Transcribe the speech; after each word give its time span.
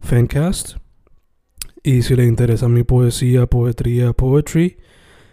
Fencast. 0.00 0.76
Y 1.82 2.02
si 2.02 2.16
le 2.16 2.24
interesa 2.24 2.68
mi 2.68 2.82
poesía, 2.82 3.46
poetría, 3.46 4.12
poetry, 4.12 4.78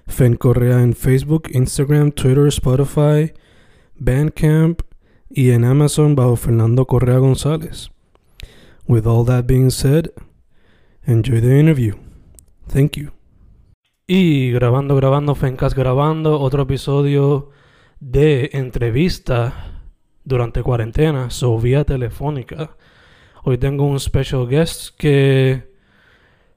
Fen 0.07 0.35
Correa 0.35 0.81
en 0.81 0.93
Facebook, 0.93 1.49
Instagram, 1.51 2.11
Twitter, 2.11 2.47
Spotify, 2.47 3.33
Bandcamp 3.95 4.81
y 5.29 5.51
en 5.51 5.65
Amazon 5.65 6.15
bajo 6.15 6.35
Fernando 6.35 6.85
Correa 6.85 7.17
González. 7.17 7.89
With 8.87 9.07
all 9.07 9.25
that 9.25 9.45
being 9.47 9.71
said, 9.71 10.11
enjoy 11.05 11.41
the 11.41 11.59
interview. 11.59 11.95
Thank 12.67 12.97
you. 12.97 13.11
Y 14.07 14.51
grabando, 14.51 14.95
grabando, 14.95 15.33
Fencast 15.33 15.75
grabando, 15.75 16.39
otro 16.39 16.63
episodio 16.63 17.49
de 17.99 18.51
entrevista 18.53 19.81
durante 20.23 20.61
cuarentena, 20.61 21.31
so 21.31 21.57
vía 21.57 21.83
telefónica. 21.83 22.77
Hoy 23.47 23.59
tengo 23.59 23.83
un 23.83 23.99
special 23.99 24.47
guest 24.47 24.97
que 24.97 25.71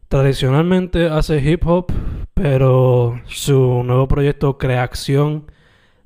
tradicionalmente 0.08 1.08
hace 1.08 1.36
hip 1.36 1.67
hop, 1.67 1.92
pero 2.33 3.20
su 3.27 3.83
nuevo 3.84 4.08
proyecto 4.08 4.56
Creación 4.56 5.53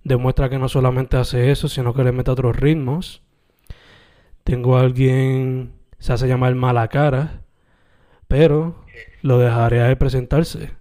demuestra 0.02 0.50
que 0.50 0.58
no 0.58 0.68
solamente 0.68 1.16
hace 1.16 1.52
eso, 1.52 1.68
sino 1.68 1.94
que 1.94 2.02
le 2.02 2.10
mete 2.10 2.32
otros 2.32 2.56
ritmos. 2.56 3.22
Tengo 4.42 4.76
a 4.76 4.80
alguien, 4.80 5.72
se 6.00 6.14
hace 6.14 6.26
llamar 6.26 6.56
Malacara, 6.56 7.42
pero 8.26 8.84
lo 9.20 9.38
dejaré 9.38 9.82
a 9.82 9.88
él 9.88 9.98
presentarse. 9.98 10.72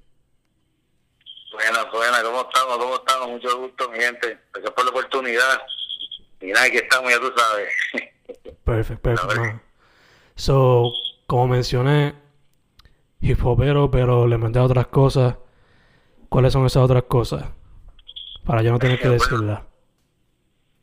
Buena, 1.54 1.84
buena, 1.92 2.24
¿cómo 2.24 2.42
estamos? 2.42 2.78
¿Cómo 2.80 2.96
estamos? 2.96 3.30
Mucho 3.30 3.60
gusto, 3.60 3.92
mi 3.92 4.00
gente. 4.00 4.40
Gracias 4.52 4.74
por 4.74 4.84
la 4.84 4.90
oportunidad. 4.90 5.62
Y 6.42 6.48
nada, 6.48 6.66
aquí 6.66 6.78
estamos, 6.78 7.12
ya 7.12 7.20
tú 7.20 7.32
sabes. 7.38 7.70
Perfecto, 8.64 9.02
perfecto. 9.04 9.71
So, 10.42 10.92
como 11.28 11.50
mencioné, 11.50 12.16
hip 13.20 13.46
hopero, 13.46 13.92
pero 13.92 14.26
le 14.26 14.40
mandé 14.40 14.60
otras 14.60 14.88
cosas. 14.88 15.36
¿Cuáles 16.30 16.52
son 16.52 16.66
esas 16.66 16.82
otras 16.82 17.04
cosas? 17.04 17.46
Para 18.44 18.64
yo 18.64 18.72
no 18.72 18.80
tener 18.80 18.98
que 18.98 19.08
Bueno. 19.08 19.22
decirlas. 19.24 19.62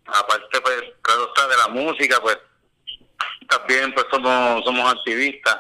Aparte, 0.07 0.61
pues, 0.61 0.81
claro 1.03 1.27
está, 1.27 1.49
de 1.49 1.57
la 1.57 1.69
música, 1.71 2.21
pues, 2.23 2.39
también, 3.49 3.93
pues, 3.95 4.07
somos, 4.13 4.65
somos 4.65 4.93
activistas. 4.93 5.59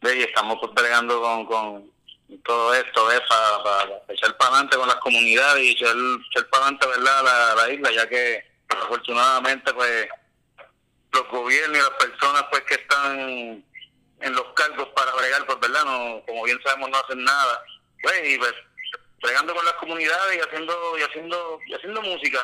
¿ves? 0.00 0.14
Y 0.14 0.22
estamos, 0.22 0.56
pues, 0.60 0.72
bregando 0.72 1.20
con, 1.20 1.44
con 1.46 1.90
todo 2.44 2.72
esto, 2.72 3.06
¿ves? 3.06 3.20
Para 3.28 4.00
echar 4.10 4.36
para 4.36 4.50
adelante 4.50 4.76
con 4.76 4.86
las 4.86 4.98
comunidades 4.98 5.60
y 5.60 5.70
echar, 5.70 5.96
echar 6.30 6.48
para 6.50 6.66
adelante, 6.66 6.86
¿verdad? 6.86 7.24
La, 7.24 7.54
la 7.56 7.72
isla, 7.72 7.90
ya 7.90 8.08
que, 8.08 8.44
afortunadamente, 8.68 9.74
pues, 9.74 10.06
los 11.14 11.28
gobiernos 11.28 11.78
y 11.78 11.80
las 11.80 11.90
personas, 12.08 12.44
pues, 12.50 12.62
que 12.62 12.74
están 12.74 13.64
en 14.20 14.32
los 14.32 14.44
cargos 14.54 14.88
para 14.96 15.12
bregar, 15.14 15.46
pues, 15.46 15.58
¿verdad? 15.60 15.84
No, 15.84 16.22
como 16.26 16.44
bien 16.44 16.58
sabemos, 16.64 16.90
no 16.90 16.96
hacen 16.98 17.24
nada. 17.24 17.62
Pues, 18.02 18.14
y, 18.24 18.38
pues, 18.38 18.52
bregando 19.22 19.54
con 19.54 19.64
las 19.64 19.74
comunidades 19.74 20.36
y 20.36 20.40
haciendo, 20.40 20.74
y 20.98 21.02
haciendo, 21.02 21.58
y 21.66 21.74
haciendo 21.74 22.02
música. 22.02 22.38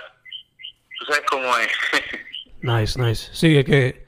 Tú 0.98 1.04
sabes 1.06 1.22
cómo 1.31 1.56
es. 1.58 1.69
Nice, 2.62 3.00
nice. 3.00 3.31
Sí, 3.32 3.56
es 3.56 3.64
que 3.64 4.04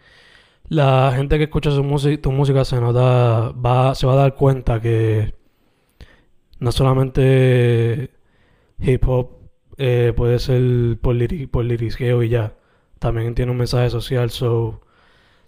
la 0.69 1.11
gente 1.17 1.39
que 1.39 1.44
escucha 1.44 1.71
su 1.71 1.83
tu 2.19 2.31
música 2.33 2.67
se 2.67 2.79
nota, 2.83 3.50
va, 3.53 3.94
se 3.94 4.06
va 4.06 4.12
a 4.12 4.17
dar 4.17 4.34
cuenta 4.34 4.79
que 4.79 5.34
no 6.59 6.71
solamente 6.71 8.11
hip 8.79 9.09
hop 9.09 9.39
eh, 9.79 10.12
puede 10.15 10.39
ser 10.39 10.61
por, 11.00 11.15
liri- 11.17 11.49
y 12.23 12.29
ya, 12.29 12.55
también 13.03 13.35
tiene 13.35 13.51
un 13.51 13.59
mensaje 13.59 13.91
social. 13.91 14.31
So, 14.31 14.81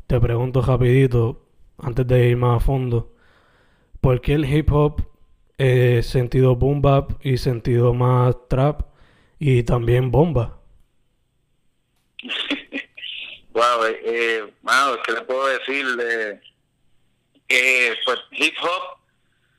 te 0.08 0.18
pregunto 0.20 0.60
rapidito, 0.60 1.46
antes 1.78 2.04
de 2.04 2.28
ir 2.30 2.36
más 2.36 2.56
a 2.56 2.66
fondo, 2.66 3.14
¿por 4.00 4.20
qué 4.20 4.34
el 4.34 4.44
hip 4.44 4.72
hop 4.72 5.02
eh, 5.56 6.02
sentido 6.02 6.56
boom 6.56 6.82
bap 6.82 7.12
y 7.24 7.36
sentido 7.38 7.94
más 7.94 8.34
trap 8.48 8.82
y 9.38 9.62
también 9.62 10.10
bomba? 10.10 10.58
wow, 13.52 13.84
eh, 13.84 14.00
eh, 14.04 14.52
mano, 14.62 15.00
¿qué 15.06 15.12
le 15.12 15.20
puedo 15.22 15.46
decir? 15.46 15.86
Eh, 17.48 17.94
pues, 18.04 18.18
hip 18.32 18.54
hop, 18.62 18.98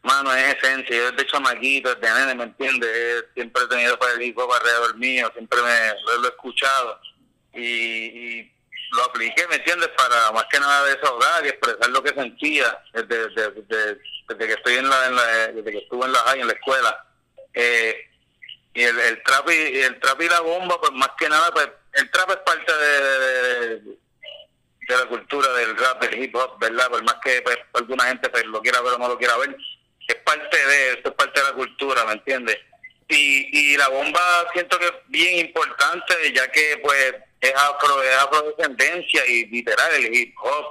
mano, 0.03 0.33
es 0.33 0.53
esencia. 0.57 0.97
Yo 0.97 1.11
desde 1.13 1.31
chamaquito, 1.31 1.95
desde 1.95 2.13
nene, 2.13 2.35
¿me 2.35 2.43
entiendes? 2.43 3.23
Siempre 3.33 3.63
he 3.63 3.67
tenido 3.67 3.97
para 3.97 4.15
el 4.15 4.21
hip 4.21 4.37
hop 4.37 4.51
alrededor 4.51 4.97
mío, 4.97 5.31
siempre 5.33 5.59
me 5.61 6.19
lo 6.19 6.25
he 6.25 6.27
escuchado. 6.27 6.99
Y, 7.55 7.61
y 8.41 8.51
lo 8.91 9.03
apliqué, 9.05 9.47
¿me 9.47 9.55
entiendes? 9.55 9.89
Para 9.97 10.31
más 10.31 10.45
que 10.51 10.59
nada 10.59 10.85
desahogar 10.85 11.45
y 11.45 11.49
expresar 11.49 11.89
lo 11.89 12.03
que 12.03 12.13
sentía 12.13 12.77
desde, 12.93 13.29
desde, 13.29 14.47
que 14.47 14.53
estoy 14.53 14.75
en 14.75 14.89
la, 14.89 15.05
en 15.07 15.15
la- 15.15 15.47
desde 15.47 15.71
que 15.71 15.77
estuve 15.79 16.05
en 16.05 16.11
la 16.11 16.19
high, 16.19 16.41
en 16.41 16.47
la 16.47 16.53
escuela. 16.53 17.05
Eh, 17.53 17.95
y 18.73 18.83
el, 18.83 18.99
el 18.99 19.23
trap 19.23 19.49
y 19.49 19.79
el 19.79 19.99
trap 20.01 20.21
y 20.21 20.27
la 20.27 20.41
bomba 20.41 20.79
pues 20.81 20.91
más 20.91 21.09
que 21.17 21.29
nada 21.29 21.49
pues 21.51 21.69
el 21.93 22.11
trap 22.11 22.29
es 22.31 22.37
parte 22.37 22.73
de, 22.75 23.79
de, 23.79 23.97
la 24.89 25.05
cultura 25.05 25.47
del 25.53 25.77
rap 25.77 26.03
del 26.03 26.21
hip 26.21 26.35
hop 26.35 26.59
verdad 26.59 26.89
por 26.89 27.01
más 27.03 27.15
que 27.23 27.41
pues, 27.41 27.57
alguna 27.73 28.03
gente 28.07 28.29
pues 28.29 28.45
lo 28.47 28.61
quiera 28.61 28.81
ver 28.81 28.93
o 28.95 28.97
no 28.97 29.07
lo 29.07 29.17
quiera 29.17 29.37
ver 29.37 29.55
es 30.05 30.15
parte 30.25 30.57
de 30.67 30.91
esto 30.91 31.07
es 31.09 31.15
parte 31.15 31.39
de 31.39 31.47
la 31.47 31.53
cultura 31.53 32.03
me 32.03 32.11
entiendes 32.13 32.57
y, 33.07 33.73
y 33.73 33.77
la 33.77 33.87
bomba 33.87 34.19
siento 34.51 34.77
que 34.77 34.87
es 34.87 34.93
bien 35.07 35.45
importante 35.45 36.13
ya 36.33 36.51
que 36.51 36.77
pues 36.83 37.15
es 37.41 37.53
afro 37.55 38.01
es 38.03 38.15
afrodescendencia 38.17 39.25
y 39.27 39.45
literal 39.47 39.93
el 39.95 40.15
hip 40.15 40.35
hop 40.41 40.65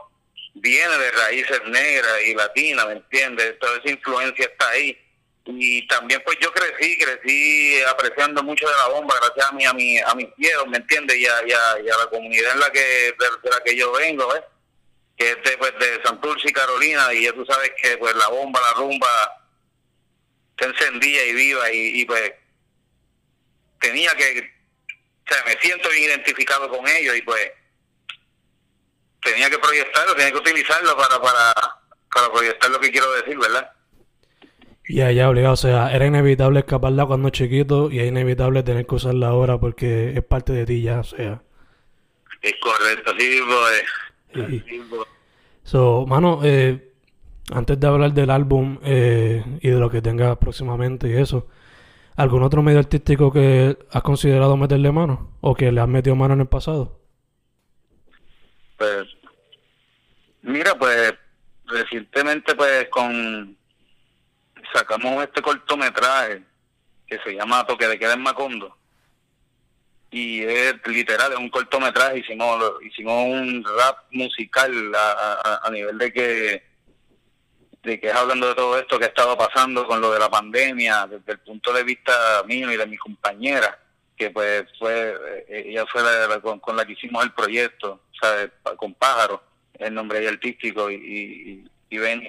viene 0.54 0.96
de 0.98 1.10
raíces 1.12 1.60
negras 1.66 2.22
y 2.26 2.34
latinas 2.34 2.86
me 2.86 2.92
entiendes 2.94 3.58
toda 3.58 3.78
esa 3.78 3.90
influencia 3.90 4.44
está 4.46 4.68
ahí 4.70 4.98
y 5.46 5.86
también 5.88 6.22
pues 6.24 6.38
yo 6.40 6.50
crecí, 6.52 6.96
crecí 6.98 7.78
apreciando 7.82 8.42
mucho 8.42 8.66
de 8.66 8.74
la 8.76 8.88
bomba 8.88 9.14
gracias 9.20 9.46
a 9.46 9.52
mi, 9.52 9.66
a 9.66 9.74
mi, 9.74 9.98
a 9.98 10.14
mis 10.14 10.28
viejos, 10.38 10.66
¿me 10.68 10.78
entiendes? 10.78 11.18
Y 11.18 11.26
a, 11.26 11.46
y 11.46 11.52
a- 11.52 11.96
la 11.98 12.06
comunidad 12.08 12.52
en 12.54 12.60
la 12.60 12.70
que, 12.72 12.80
de, 12.80 13.50
la 13.50 13.60
que 13.62 13.76
yo 13.76 13.92
vengo, 13.92 14.26
¿ves? 14.32 14.42
Que 15.18 15.32
es 15.32 15.42
de, 15.44 15.58
pues, 15.58 15.72
de 15.78 16.02
Santurce 16.02 16.48
y 16.48 16.52
Carolina, 16.52 17.12
y 17.12 17.24
ya 17.24 17.32
tú 17.34 17.44
sabes 17.44 17.72
que 17.82 17.98
pues 17.98 18.14
la 18.14 18.28
bomba, 18.28 18.58
la 18.58 18.72
rumba 18.72 19.46
se 20.58 20.64
encendía 20.64 21.26
y 21.26 21.34
viva, 21.34 21.70
y, 21.70 22.00
y 22.00 22.04
pues 22.06 22.32
tenía 23.82 24.14
que, 24.14 24.50
o 25.28 25.34
sea, 25.34 25.44
me 25.46 25.60
siento 25.60 25.88
bien 25.90 26.04
identificado 26.10 26.68
con 26.68 26.86
ellos, 26.86 27.16
y 27.16 27.22
pues 27.22 27.50
tenía 29.22 29.48
que 29.50 29.58
proyectarlo, 29.58 30.14
tenía 30.14 30.32
que 30.32 30.38
utilizarlo 30.38 30.96
para, 30.96 31.20
para, 31.20 31.54
para 32.12 32.32
proyectar 32.32 32.70
lo 32.70 32.78
que 32.80 32.90
quiero 32.90 33.10
decir, 33.12 33.38
¿verdad? 33.38 33.70
Y 34.86 35.00
allá 35.00 35.30
obligado, 35.30 35.54
o 35.54 35.56
sea, 35.56 35.94
era 35.94 36.04
inevitable 36.06 36.60
escaparla 36.60 37.06
cuando 37.06 37.30
chiquito 37.30 37.90
y 37.90 38.00
es 38.00 38.06
inevitable 38.06 38.62
tener 38.62 38.86
que 38.86 38.94
usarla 38.96 39.28
ahora 39.28 39.58
porque 39.58 40.12
es 40.14 40.22
parte 40.22 40.52
de 40.52 40.66
ti 40.66 40.82
ya, 40.82 41.00
o 41.00 41.04
sea. 41.04 41.42
Es 42.42 42.52
correcto, 42.60 43.12
así 43.16 43.26
mismo 43.28 43.54
es. 43.68 43.84
Y- 44.34 44.42
Así 44.42 44.64
mismo. 44.78 45.06
So, 45.62 46.04
mano, 46.06 46.40
eh, 46.44 46.92
antes 47.50 47.80
de 47.80 47.86
hablar 47.86 48.12
del 48.12 48.28
álbum 48.28 48.78
eh, 48.84 49.42
y 49.62 49.70
de 49.70 49.78
lo 49.78 49.88
que 49.90 50.02
tengas 50.02 50.36
próximamente 50.36 51.08
y 51.08 51.14
eso, 51.16 51.48
¿algún 52.16 52.42
otro 52.42 52.62
medio 52.62 52.78
artístico 52.78 53.32
que 53.32 53.76
has 53.90 54.02
considerado 54.02 54.56
meterle 54.56 54.92
mano 54.92 55.36
o 55.40 55.54
que 55.54 55.72
le 55.72 55.80
has 55.80 55.88
metido 55.88 56.16
mano 56.16 56.34
en 56.34 56.40
el 56.40 56.46
pasado? 56.46 57.00
Pues, 58.76 59.04
mira, 60.42 60.74
pues 60.78 61.14
recientemente 61.66 62.54
pues 62.54 62.88
con 62.90 63.56
sacamos 64.72 65.24
este 65.24 65.40
cortometraje 65.40 66.42
que 67.06 67.18
se 67.18 67.34
llama 67.34 67.66
Toque 67.66 67.86
de 67.86 67.98
Queda 67.98 68.14
en 68.14 68.22
Macondo. 68.22 68.76
Y 70.10 70.42
es 70.42 70.74
literal, 70.86 71.32
es 71.32 71.38
un 71.38 71.48
cortometraje, 71.48 72.20
hicimos, 72.20 72.62
hicimos 72.82 73.26
un 73.26 73.64
rap 73.64 73.98
musical 74.12 74.72
a, 74.94 75.60
a, 75.64 75.70
nivel 75.70 75.98
de 75.98 76.12
que 76.12 76.62
de 77.84 78.00
que 78.00 78.08
es 78.08 78.14
hablando 78.14 78.48
de 78.48 78.54
todo 78.54 78.78
esto 78.78 78.98
que 78.98 79.06
estaba 79.06 79.36
pasando 79.36 79.86
con 79.86 80.00
lo 80.00 80.10
de 80.10 80.18
la 80.18 80.30
pandemia, 80.30 81.06
desde 81.06 81.32
el 81.32 81.38
punto 81.40 81.72
de 81.72 81.84
vista 81.84 82.42
mío 82.46 82.72
y 82.72 82.76
de 82.76 82.86
mi 82.86 82.96
compañera, 82.96 83.78
que 84.16 84.30
pues 84.30 84.64
fue, 84.78 85.14
eh, 85.48 85.64
ella 85.66 85.84
fue 85.86 86.02
la, 86.02 86.40
con, 86.40 86.76
la 86.76 86.84
que 86.84 86.92
hicimos 86.92 87.24
el 87.24 87.32
proyecto, 87.32 88.00
¿sabes? 88.20 88.50
con 88.76 88.94
Pájaro, 88.94 89.42
el 89.78 89.92
nombre 89.92 90.26
artístico, 90.26 90.90
y, 90.90 90.94
y, 90.94 91.70
y 91.90 91.98
Ben 91.98 92.22
y 92.22 92.28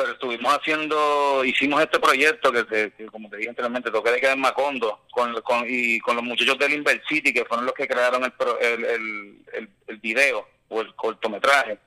pero 0.00 0.12
estuvimos 0.12 0.56
haciendo, 0.56 1.44
hicimos 1.44 1.82
este 1.82 1.98
proyecto 1.98 2.50
que, 2.50 2.90
como 3.12 3.28
te 3.28 3.36
dije 3.36 3.50
anteriormente, 3.50 3.90
toqué 3.90 4.12
de 4.12 4.20
quedar 4.20 4.34
en 4.34 4.40
Macondo, 4.40 5.00
con, 5.10 5.34
con, 5.42 5.66
y 5.68 6.00
con 6.00 6.16
los 6.16 6.24
muchachos 6.24 6.58
del 6.58 6.72
Inver 6.72 7.02
City, 7.06 7.34
que 7.34 7.44
fueron 7.44 7.66
los 7.66 7.74
que 7.74 7.86
crearon 7.86 8.24
el, 8.24 8.32
el, 8.62 9.44
el, 9.52 9.68
el, 9.88 9.96
video 9.98 10.48
o 10.70 10.80
el 10.80 10.94
cortometraje. 10.94 11.78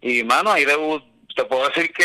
Y 0.00 0.22
mano, 0.22 0.52
ahí 0.52 0.64
te 1.38 1.44
puedo 1.44 1.68
decir 1.68 1.92
que 1.92 2.04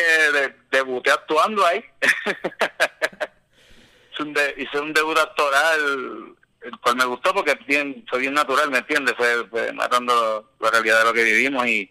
debuté 0.69 1.09
actuando 1.09 1.65
ahí. 1.65 1.83
hice, 4.57 4.79
un 4.79 4.93
debut 4.93 5.17
actoral, 5.17 6.35
el 6.61 6.79
cual 6.79 6.97
me 6.97 7.05
gustó 7.05 7.33
porque 7.33 7.57
bien, 7.65 8.05
soy 8.11 8.21
bien 8.21 8.35
natural, 8.35 8.69
¿me 8.69 8.77
entiendes? 8.77 9.15
Fue, 9.17 9.47
fue 9.47 9.73
matando 9.73 10.51
la 10.59 10.69
realidad 10.69 10.99
de 10.99 11.05
lo 11.05 11.13
que 11.13 11.23
vivimos 11.23 11.65
y, 11.65 11.89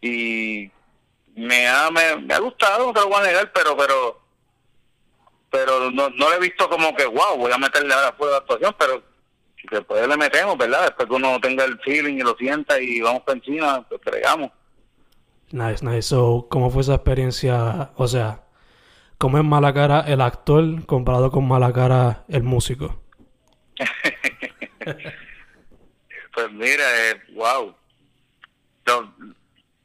y 0.00 0.70
me 1.36 1.68
ha, 1.68 1.90
me, 1.90 2.32
ha 2.32 2.38
gustado, 2.38 2.86
no 2.86 2.92
te 2.94 3.00
lo 3.00 3.08
voy 3.08 3.20
a 3.20 3.26
negar, 3.26 3.52
pero, 3.52 3.76
pero, 3.76 4.18
pero 5.50 5.90
no, 5.90 6.08
no 6.08 6.30
lo 6.30 6.32
he 6.32 6.40
visto 6.40 6.66
como 6.70 6.96
que, 6.96 7.04
wow, 7.04 7.36
voy 7.36 7.52
a 7.52 7.58
meterle 7.58 7.92
a 7.92 8.04
la 8.04 8.16
prueba 8.16 8.36
de 8.36 8.40
actuación, 8.40 8.74
pero 8.78 9.02
si 9.60 9.68
le 9.68 10.16
metemos, 10.16 10.56
¿verdad? 10.56 10.84
Después 10.84 11.10
que 11.10 11.14
uno 11.14 11.38
tenga 11.42 11.64
el 11.64 11.78
feeling 11.80 12.14
y 12.14 12.22
lo 12.22 12.34
sienta 12.36 12.80
y 12.80 13.02
vamos 13.02 13.22
para 13.24 13.36
encima, 13.36 13.86
entregamos. 13.90 14.50
Nice, 15.52 15.84
nice. 15.84 16.02
So, 16.02 16.46
¿cómo 16.50 16.70
fue 16.70 16.82
esa 16.82 16.94
experiencia? 16.94 17.90
O 17.96 18.06
sea, 18.06 18.44
¿cómo 19.18 19.38
es 19.38 19.44
mala 19.44 19.74
cara 19.74 20.00
el 20.06 20.20
actor 20.20 20.86
comparado 20.86 21.30
con 21.30 21.48
mala 21.48 21.72
cara 21.72 22.24
el 22.28 22.42
músico? 22.42 23.02
pues 26.34 26.52
mira, 26.52 27.10
eh, 27.10 27.20
wow. 27.34 27.74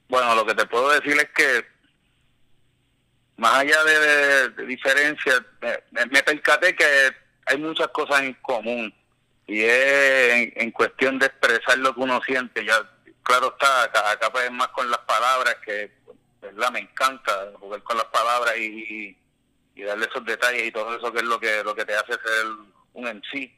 Bueno, 0.08 0.36
lo 0.36 0.46
que 0.46 0.54
te 0.54 0.66
puedo 0.66 0.92
decir 0.92 1.14
es 1.18 1.30
que 1.36 1.66
más 3.38 3.56
allá 3.56 3.84
de, 3.84 4.66
diferencias, 4.66 5.42
me, 5.92 6.24
percaté 6.24 6.76
que 6.76 6.86
hay 7.46 7.58
muchas 7.58 7.88
cosas 7.90 8.22
en 8.22 8.34
común 8.36 8.94
y 9.48 9.62
es 9.62 10.52
en, 10.56 10.72
cuestión 10.72 11.20
de 11.20 11.28
expresar 11.28 11.78
lo 11.80 11.94
que 11.94 12.02
uno 12.02 12.22
siente. 12.26 12.66
Ya, 12.66 12.76
claro 13.26 13.50
está, 13.50 14.12
acá, 14.12 14.30
pues 14.32 14.50
más 14.52 14.70
con 14.70 14.90
las 14.90 15.00
palabras 15.00 15.56
que, 15.66 15.92
¿verdad? 16.42 16.72
Me 16.72 16.80
encanta 16.80 17.52
jugar 17.60 17.84
con 17.84 17.98
las 17.98 18.06
palabras 18.08 18.56
y, 18.58 19.18
y, 19.76 19.84
darle 19.84 20.06
esos 20.06 20.24
detalles 20.24 20.68
y 20.68 20.72
todo 20.72 20.96
eso 20.96 21.12
que 21.12 21.20
es 21.20 21.26
lo 21.26 21.38
que 21.38 21.62
lo 21.64 21.76
que 21.76 21.84
te 21.84 21.96
hace 21.96 22.14
ser 22.14 22.46
un 22.94 23.08
en 23.08 23.22
sí. 23.32 23.54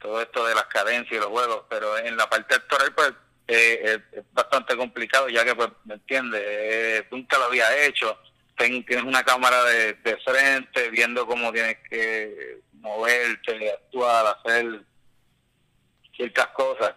Todo 0.00 0.20
esto 0.22 0.44
de 0.46 0.54
las 0.54 0.66
cadencias 0.66 1.12
y 1.12 1.20
los 1.20 1.26
juegos, 1.26 1.64
pero 1.68 1.98
en 1.98 2.16
la 2.16 2.28
parte 2.28 2.54
actoral 2.54 2.92
pues 2.94 3.12
eh, 3.48 4.00
es 4.12 4.24
bastante 4.32 4.76
complicado 4.76 5.28
ya 5.28 5.44
que, 5.44 5.54
pues, 5.54 5.68
¿me 5.84 5.94
entiendes? 5.94 6.42
Eh, 6.44 7.06
nunca 7.10 7.38
lo 7.38 7.44
había 7.44 7.84
hecho. 7.84 8.18
tienes 8.56 9.04
una 9.04 9.24
cámara 9.24 9.64
de, 9.64 10.18
frente, 10.24 10.90
viendo 10.90 11.26
cómo 11.26 11.52
tienes 11.52 11.78
que 11.88 12.60
moverte, 12.74 13.72
actuar, 13.72 14.38
hacer 14.38 14.82
ciertas 16.16 16.46
cosas. 16.48 16.94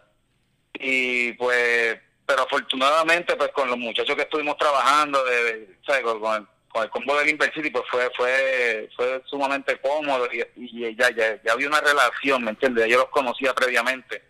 Y 0.76 1.34
pues, 1.34 1.98
pero 2.26 2.44
afortunadamente, 2.44 3.36
pues 3.36 3.50
con 3.52 3.70
los 3.70 3.78
muchachos 3.78 4.16
que 4.16 4.24
estuvimos 4.24 4.58
trabajando, 4.58 5.24
de, 5.26 5.78
Con, 5.86 6.36
el, 6.36 6.48
con 6.70 6.84
el 6.84 6.90
combo 6.90 7.18
del 7.18 7.38
pues 7.38 7.52
fue 7.90 8.10
fue 8.16 8.90
fue 8.96 9.22
sumamente 9.26 9.80
cómodo 9.80 10.28
y, 10.32 10.44
y 10.56 10.96
ya, 10.96 11.10
ya, 11.12 11.42
ya 11.44 11.54
había 11.54 11.68
una 11.68 11.82
relación, 11.82 12.44
¿me 12.44 12.52
entiendes? 12.52 12.88
Yo 12.88 12.98
los 12.98 13.10
conocía 13.10 13.54
previamente 13.54 14.22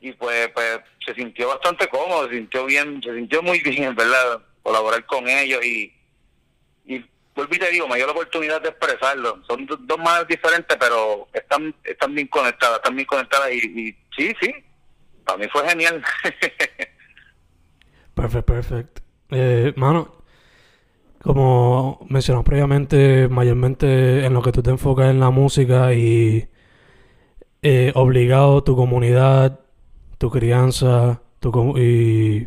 y 0.00 0.12
pues, 0.12 0.48
pues 0.54 0.80
se 1.04 1.14
sintió 1.14 1.48
bastante 1.48 1.86
cómodo, 1.88 2.28
se 2.28 2.36
sintió 2.36 2.64
bien, 2.64 3.02
se 3.02 3.14
sintió 3.14 3.42
muy 3.42 3.60
bien, 3.60 3.94
¿verdad? 3.94 4.40
Colaborar 4.62 5.04
con 5.06 5.28
ellos 5.28 5.64
y, 5.64 5.92
y 6.86 7.04
vuelvo 7.34 7.54
y 7.54 7.58
te 7.58 7.70
digo, 7.70 7.86
me 7.86 7.96
dio 7.96 8.06
la 8.06 8.12
oportunidad 8.12 8.60
de 8.62 8.70
expresarlo. 8.70 9.42
Son 9.46 9.66
dos 9.66 9.98
más 9.98 10.26
diferentes, 10.26 10.76
pero 10.78 11.28
están, 11.32 11.74
están 11.84 12.14
bien 12.14 12.28
conectadas, 12.28 12.78
están 12.78 12.96
bien 12.96 13.06
conectadas 13.06 13.52
y, 13.52 13.94
sí, 14.16 14.34
sí, 14.40 14.54
para 15.30 15.44
mí 15.44 15.50
fue 15.50 15.68
genial. 15.68 16.02
perfecto, 18.14 18.52
perfecto. 18.52 19.02
Eh, 19.30 19.72
mano, 19.76 20.12
como 21.22 22.06
mencionamos 22.08 22.44
previamente, 22.44 23.28
mayormente 23.28 24.24
en 24.24 24.34
lo 24.34 24.42
que 24.42 24.52
tú 24.52 24.62
te 24.62 24.70
enfocas 24.70 25.10
en 25.10 25.20
la 25.20 25.30
música 25.30 25.94
y 25.94 26.48
eh, 27.62 27.92
obligado 27.94 28.64
tu 28.64 28.74
comunidad 28.74 29.60
tu 30.20 30.30
crianza 30.30 31.22
tu, 31.40 31.78
y 31.78 32.46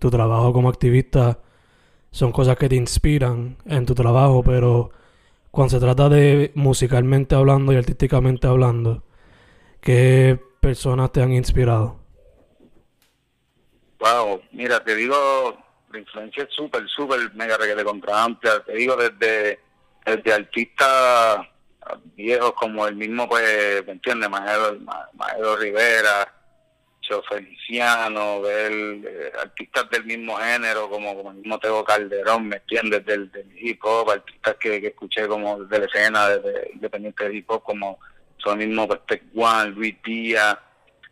tu 0.00 0.10
trabajo 0.10 0.52
como 0.52 0.68
activista 0.68 1.38
son 2.10 2.32
cosas 2.32 2.56
que 2.56 2.68
te 2.68 2.74
inspiran 2.74 3.56
en 3.66 3.86
tu 3.86 3.94
trabajo, 3.94 4.42
pero 4.42 4.90
cuando 5.52 5.70
se 5.70 5.80
trata 5.80 6.08
de 6.08 6.50
musicalmente 6.56 7.36
hablando 7.36 7.72
y 7.72 7.76
artísticamente 7.76 8.48
hablando, 8.48 9.04
¿qué 9.80 10.40
personas 10.60 11.12
te 11.12 11.22
han 11.22 11.32
inspirado? 11.32 11.97
Wow, 14.08 14.42
mira, 14.52 14.82
te 14.82 14.94
digo, 14.94 15.58
la 15.92 15.98
influencia 15.98 16.44
es 16.44 16.50
súper, 16.54 16.88
súper 16.88 17.32
mega 17.34 17.58
de 17.58 17.84
contra 17.84 18.24
amplia. 18.24 18.62
Te 18.64 18.74
digo, 18.74 18.96
desde, 18.96 19.60
desde 20.04 20.32
artistas 20.32 21.46
viejos 22.14 22.52
como 22.52 22.86
el 22.86 22.96
mismo, 22.96 23.28
pues, 23.28 23.84
¿me 23.86 23.92
entiendes? 23.92 24.30
Maestro 24.30 25.56
Rivera, 25.56 26.32
Feliciano, 27.28 28.42
ver 28.42 28.70
eh, 28.72 29.32
artistas 29.40 29.88
del 29.90 30.04
mismo 30.04 30.36
género, 30.36 30.90
como, 30.90 31.16
como 31.16 31.30
el 31.30 31.38
mismo 31.38 31.58
Teo 31.58 31.82
Calderón, 31.82 32.48
¿me 32.48 32.56
entiendes? 32.56 33.04
Del, 33.06 33.30
hip 33.56 33.80
hop, 33.82 34.10
artistas 34.10 34.56
que, 34.56 34.76
escuché 34.76 35.26
como 35.26 35.64
de 35.64 35.78
la 35.78 35.86
escena 35.86 36.28
de, 36.28 36.70
independiente 36.74 37.24
del 37.24 37.36
hip 37.36 37.50
hop, 37.50 37.62
como 37.62 37.98
son 38.36 38.58
mismo 38.58 38.86
pues, 38.86 39.22
One, 39.34 39.70
Luis 39.70 39.96
Díaz, 40.04 40.58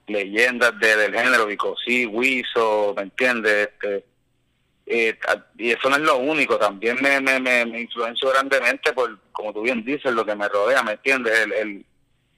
leyendas 0.07 0.79
del 0.79 1.15
género, 1.15 1.47
Vicosí, 1.47 2.07
Wiso, 2.07 2.95
¿me 2.97 3.03
entiendes? 3.03 3.69
Este, 3.69 4.05
eh, 4.87 5.19
y 5.59 5.73
eso 5.73 5.91
no 5.91 5.97
es 5.97 6.03
lo 6.03 6.19
único, 6.19 6.59
también 6.59 6.99
me, 7.01 7.21
me, 7.21 7.41
me, 7.41 7.81
influenció 7.81 8.31
grandemente 8.31 8.93
por, 8.93 9.19
como 9.33 9.53
tú 9.53 9.63
bien 9.63 9.85
dices, 9.85 10.13
lo 10.13 10.25
que 10.25 10.37
me 10.37 10.49
rodea, 10.49 10.83
¿me 10.83 10.93
entiendes? 10.93 11.39
el 11.41 11.85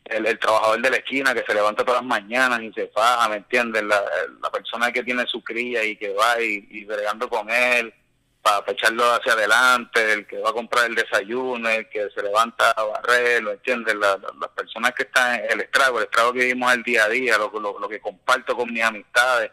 el, 0.09 0.39
trabajador 0.39 0.81
de 0.81 0.91
la 0.91 0.97
esquina 0.97 1.35
que 1.35 1.45
se 1.47 1.55
levanta 1.55 1.85
todas 1.85 2.03
las 2.03 2.09
mañanas 2.09 2.63
y 2.63 2.73
se 2.73 2.89
faja, 2.89 3.29
¿me 3.29 3.37
entiendes? 3.37 3.83
La, 3.83 4.03
la 4.43 4.51
persona 4.51 4.91
que 4.93 5.03
tiene 5.03 5.27
su 5.27 5.43
cría 5.43 5.85
y 5.85 5.97
que 5.97 6.13
va 6.13 6.41
y, 6.41 6.67
y 6.71 6.85
bregando 6.85 7.29
con 7.29 7.51
él 7.51 7.93
para 8.43 8.73
echarlo 8.73 9.05
hacia 9.13 9.33
adelante, 9.33 10.13
el 10.13 10.27
que 10.27 10.39
va 10.39 10.51
a 10.51 10.55
comprar 10.55 10.87
el 10.87 10.95
desayuno, 10.95 11.69
el 11.69 11.89
que 11.89 12.09
se 12.15 12.23
levanta 12.23 12.71
a 12.71 12.83
barrer, 12.85 13.43
¿me 13.43 13.53
entiendes? 13.53 13.95
las 13.95 14.17
personas 14.55 14.93
que 14.93 15.03
están 15.03 15.41
en 15.41 15.53
el 15.53 15.61
estrago, 15.63 15.99
el 15.99 16.05
estrago 16.05 16.33
que 16.33 16.41
vivimos 16.41 16.73
el 16.73 16.83
día 16.83 17.05
a 17.05 17.09
día, 17.09 17.37
lo, 17.37 17.51
lo, 17.79 17.89
que 17.89 18.01
comparto 18.01 18.57
con 18.57 18.73
mis 18.73 18.83
amistades, 18.83 19.51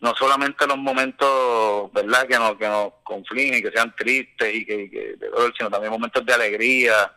no 0.00 0.14
solamente 0.16 0.66
los 0.66 0.76
momentos, 0.76 1.92
¿verdad?, 1.92 2.26
que 2.26 2.38
nos, 2.38 2.56
que 2.56 2.68
nos 2.68 2.92
confligen 3.02 3.62
que 3.62 3.70
sean 3.70 3.94
tristes 3.96 4.54
y 4.54 4.66
que, 4.66 4.82
y 4.82 4.90
que 4.90 5.16
sino 5.56 5.70
también 5.70 5.92
momentos 5.92 6.24
de 6.26 6.34
alegría, 6.34 7.12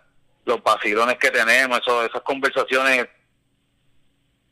los 0.46 0.64
vacilones 0.64 1.18
que 1.18 1.30
tenemos, 1.30 1.80
eso, 1.80 2.06
esas 2.06 2.22
conversaciones 2.22 3.08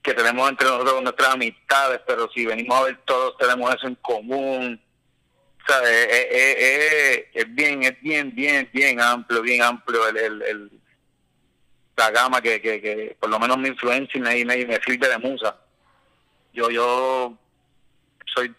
que 0.05 0.13
tenemos 0.13 0.47
entre 0.47 0.67
nosotros 0.67 1.01
nuestras 1.01 1.29
amistades, 1.33 1.99
pero 2.05 2.29
si 2.31 2.45
venimos 2.45 2.77
a 2.77 2.83
ver 2.83 2.99
todos 3.05 3.35
tenemos 3.37 3.73
eso 3.73 3.87
en 3.87 3.95
común. 3.95 4.79
¿Sabes? 5.67 6.07
Es, 6.11 7.25
es, 7.33 7.55
bien, 7.55 7.83
es 7.83 7.99
bien, 8.01 8.33
bien, 8.33 8.69
bien 8.73 9.01
amplio, 9.01 9.41
bien 9.41 9.61
amplio 9.61 10.07
el, 10.07 10.41
el, 10.41 10.71
la 11.95 12.11
gama 12.11 12.41
que, 12.41 12.61
que, 12.61 12.81
que, 12.81 13.17
por 13.19 13.29
lo 13.29 13.39
menos 13.39 13.57
me 13.57 13.69
influencia 13.69 14.17
y 14.37 14.45
me, 14.45 14.65
me 14.65 14.79
sirve 14.81 15.07
de 15.07 15.17
musa. 15.17 15.57
Yo, 16.53 16.69
yo 16.69 17.37
soy 18.33 18.53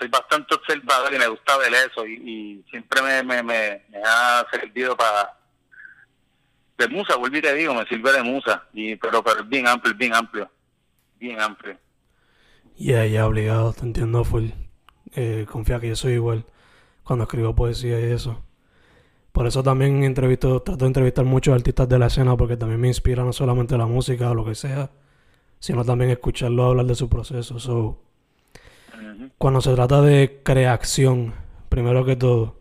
soy 0.00 0.08
bastante 0.08 0.54
observador 0.54 1.12
y 1.12 1.18
me 1.18 1.26
gusta 1.26 1.58
ver 1.58 1.74
eso 1.74 2.06
y, 2.06 2.64
siempre 2.70 3.02
me, 3.02 3.22
me, 3.22 3.42
me 3.42 3.82
ha 4.02 4.46
servido 4.50 4.96
para 4.96 5.36
de 6.78 6.88
musa, 6.88 7.16
vuelvo 7.16 7.36
y 7.36 7.42
te 7.42 7.54
digo, 7.54 7.74
me 7.74 7.84
sirve 7.86 8.10
de 8.10 8.22
musa, 8.22 8.64
y, 8.72 8.96
pero, 8.96 9.22
pero 9.22 9.44
bien 9.44 9.66
amplio, 9.66 9.94
bien 9.94 10.14
amplio, 10.14 10.50
bien 11.18 11.38
amplio. 11.38 11.78
Ya, 12.76 13.04
ya, 13.04 13.26
obligado, 13.26 13.74
te 13.74 13.82
entiendo 13.82 14.24
full. 14.24 14.48
Eh, 15.14 15.46
confía 15.50 15.80
que 15.80 15.88
yo 15.88 15.96
soy 15.96 16.14
igual. 16.14 16.44
cuando 17.04 17.24
escribo 17.24 17.54
poesía 17.54 18.00
y 18.00 18.04
eso. 18.12 18.42
Por 19.32 19.46
eso 19.46 19.62
también 19.62 20.04
entrevisto, 20.04 20.60
trato 20.62 20.84
de 20.84 20.88
entrevistar 20.88 21.24
muchos 21.24 21.54
artistas 21.54 21.88
de 21.88 21.98
la 21.98 22.06
escena 22.06 22.36
porque 22.36 22.56
también 22.56 22.80
me 22.80 22.88
inspira 22.88 23.24
no 23.24 23.32
solamente 23.32 23.76
la 23.78 23.86
música 23.86 24.30
o 24.30 24.34
lo 24.34 24.44
que 24.44 24.54
sea, 24.54 24.90
sino 25.60 25.84
también 25.84 26.10
escucharlo 26.10 26.66
hablar 26.66 26.86
de 26.86 26.94
su 26.94 27.08
proceso. 27.08 27.58
So, 27.58 28.00
Cuando 29.38 29.60
se 29.60 29.74
trata 29.74 30.02
de 30.02 30.40
creación, 30.42 31.34
primero 31.68 32.04
que 32.04 32.16
todo, 32.16 32.60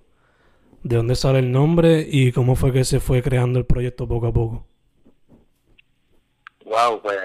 ¿de 0.84 0.98
dónde 0.98 1.15
sale 1.15 1.39
el 1.39 1.51
nombre 1.51 2.08
y 2.10 2.32
cómo 2.32 2.56
fue 2.56 2.72
que 2.72 2.84
se 2.84 3.00
fue 3.00 3.22
creando 3.22 3.60
el 3.60 3.65
proyecto 3.65 4.08
poco 4.08 4.27
a 4.27 4.34
poco? 4.34 4.68
Wow, 6.65 7.01
pues, 7.01 7.18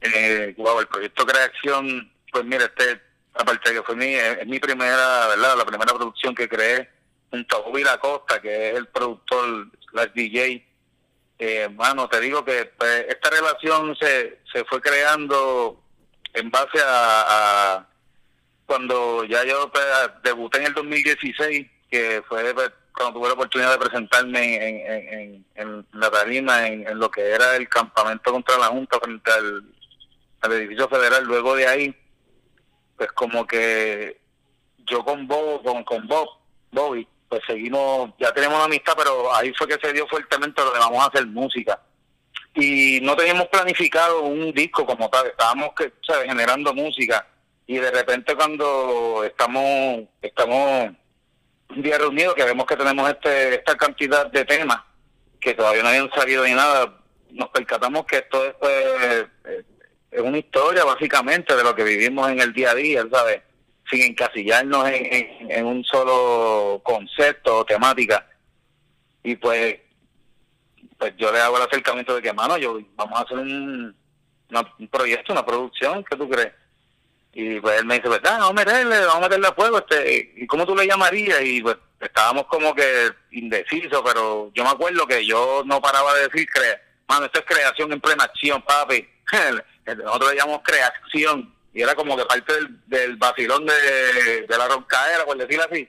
eh, 0.00 0.54
wow, 0.58 0.80
el 0.80 0.86
proyecto 0.88 1.24
creación, 1.24 2.10
pues 2.32 2.44
mira, 2.44 2.64
este, 2.64 3.00
aparte 3.38 3.72
que 3.72 3.82
fue 3.82 3.96
mi, 3.96 4.14
es 4.14 4.46
mi 4.46 4.58
primera, 4.58 5.28
¿verdad? 5.28 5.56
La 5.56 5.64
primera 5.64 5.94
producción 5.94 6.34
que 6.34 6.48
creé 6.48 6.90
junto 7.30 7.56
a 7.56 7.60
Bobby 7.60 7.84
Costa, 8.00 8.40
que 8.40 8.70
es 8.70 8.76
el 8.76 8.88
productor, 8.88 9.68
la 9.92 10.06
DJ. 10.06 10.66
Eh, 11.38 11.68
mano, 11.68 12.08
te 12.08 12.20
digo 12.20 12.44
que 12.44 12.64
pues, 12.76 13.06
esta 13.08 13.30
relación 13.30 13.96
se, 13.96 14.40
se 14.52 14.64
fue 14.64 14.80
creando 14.80 15.80
en 16.34 16.50
base 16.50 16.80
a, 16.84 17.86
cuando 18.66 19.24
ya 19.24 19.44
yo 19.44 19.70
pues, 19.70 19.84
debuté 20.24 20.58
en 20.58 20.66
el 20.66 20.74
2016, 20.74 21.66
que 21.90 22.22
fue 22.28 22.52
pues, 22.54 22.72
cuando 22.92 23.20
tuve 23.20 23.28
la 23.28 23.34
oportunidad 23.34 23.72
de 23.72 23.86
presentarme 23.86 24.68
en, 24.68 25.46
en, 25.54 25.86
la 25.92 26.10
tarima, 26.10 26.66
en, 26.66 26.98
lo 26.98 27.08
que 27.08 27.22
era 27.22 27.54
el 27.54 27.68
campamento 27.68 28.32
contra 28.32 28.58
la 28.58 28.66
Junta 28.66 28.98
frente 28.98 29.30
al, 29.30 29.64
al 30.40 30.52
edificio 30.52 30.88
federal. 30.88 31.24
Luego 31.24 31.54
de 31.54 31.68
ahí, 31.68 31.96
pues 32.98 33.10
como 33.12 33.46
que 33.46 34.20
yo 34.78 35.04
con 35.04 35.26
Bob, 35.26 35.62
con, 35.62 35.84
con 35.84 36.06
Bob, 36.06 36.28
Bobby, 36.72 37.08
pues 37.28 37.40
seguimos, 37.46 38.10
ya 38.18 38.32
tenemos 38.32 38.56
una 38.56 38.64
amistad, 38.64 38.94
pero 38.96 39.34
ahí 39.34 39.52
fue 39.56 39.68
que 39.68 39.78
se 39.80 39.92
dio 39.92 40.06
fuertemente 40.08 40.62
lo 40.62 40.72
que 40.72 40.78
vamos 40.78 41.02
a 41.02 41.08
hacer 41.08 41.26
música. 41.26 41.80
Y 42.54 43.00
no 43.02 43.14
teníamos 43.16 43.46
planificado 43.48 44.22
un 44.22 44.52
disco 44.52 44.84
como 44.84 45.08
tal, 45.08 45.28
estábamos 45.28 45.70
que, 45.76 45.92
generando 46.26 46.74
música 46.74 47.26
y 47.66 47.76
de 47.76 47.90
repente 47.90 48.34
cuando 48.34 49.22
estamos 49.24 50.04
estamos 50.22 50.90
un 51.68 51.82
día 51.82 51.98
reunidos 51.98 52.34
que 52.34 52.44
vemos 52.44 52.64
que 52.64 52.76
tenemos 52.76 53.10
este 53.10 53.56
esta 53.56 53.76
cantidad 53.76 54.26
de 54.26 54.42
temas 54.46 54.80
que 55.38 55.54
todavía 55.54 55.82
no 55.82 55.88
habían 55.90 56.10
salido 56.10 56.44
ni 56.44 56.52
nada, 56.52 56.98
nos 57.30 57.48
percatamos 57.50 58.04
que 58.06 58.18
esto 58.18 58.44
es, 58.44 58.54
pues, 58.54 59.26
es 60.10 60.20
una 60.20 60.38
historia 60.38 60.84
básicamente 60.84 61.54
de 61.54 61.62
lo 61.62 61.74
que 61.74 61.84
vivimos 61.84 62.30
en 62.30 62.40
el 62.40 62.52
día 62.52 62.70
a 62.70 62.74
día, 62.74 63.04
¿sabes? 63.10 63.42
sin 63.90 64.02
encasillarnos 64.02 64.86
en, 64.90 65.64
un 65.64 65.84
solo 65.84 66.80
concepto 66.84 67.58
o 67.58 67.64
temática. 67.64 68.26
Y 69.22 69.36
pues, 69.36 69.76
pues 70.98 71.14
yo 71.16 71.32
le 71.32 71.40
hago 71.40 71.56
el 71.56 71.62
acercamiento 71.62 72.14
de 72.14 72.22
que, 72.22 72.32
mano, 72.32 72.56
yo 72.58 72.78
vamos 72.94 73.18
a 73.18 73.22
hacer 73.22 73.38
un, 73.38 73.96
un 74.78 74.88
proyecto, 74.88 75.32
una 75.32 75.44
producción, 75.44 76.04
¿qué 76.04 76.16
tú 76.16 76.28
crees? 76.28 76.52
Y 77.32 77.60
pues 77.60 77.80
él 77.80 77.86
me 77.86 77.94
dice, 77.94 78.08
pues, 78.08 78.20
ah, 78.24 78.38
vamos 78.38 78.50
a 78.50 78.64
meterle, 78.64 79.00
vamos 79.00 79.16
a 79.16 79.20
meterle 79.20 79.48
a 79.48 79.52
fuego, 79.52 79.78
este, 79.78 80.32
¿y 80.36 80.46
cómo 80.46 80.66
tú 80.66 80.74
le 80.74 80.86
llamarías? 80.86 81.40
Y 81.42 81.62
pues 81.62 81.76
estábamos 82.00 82.46
como 82.46 82.74
que 82.74 83.10
indecisos, 83.32 84.02
pero 84.04 84.50
yo 84.54 84.64
me 84.64 84.70
acuerdo 84.70 85.06
que 85.06 85.24
yo 85.24 85.62
no 85.64 85.80
paraba 85.80 86.14
de 86.14 86.28
decir, 86.28 86.48
mano, 87.06 87.26
esto 87.26 87.40
es 87.40 87.46
creación 87.46 87.92
en 87.92 88.00
plena 88.00 88.24
acción, 88.24 88.62
papi. 88.62 89.08
Nosotros 89.96 90.32
le 90.32 90.38
llamamos 90.38 90.62
creación 90.64 91.54
y 91.72 91.82
era 91.82 91.94
como 91.94 92.16
que 92.16 92.24
parte 92.24 92.54
del, 92.54 92.80
del 92.86 93.16
vacilón 93.16 93.66
de, 93.66 94.46
de 94.46 94.58
la 94.58 94.68
roncadera, 94.68 95.24
por 95.24 95.36
decirlo 95.36 95.64
así. 95.70 95.88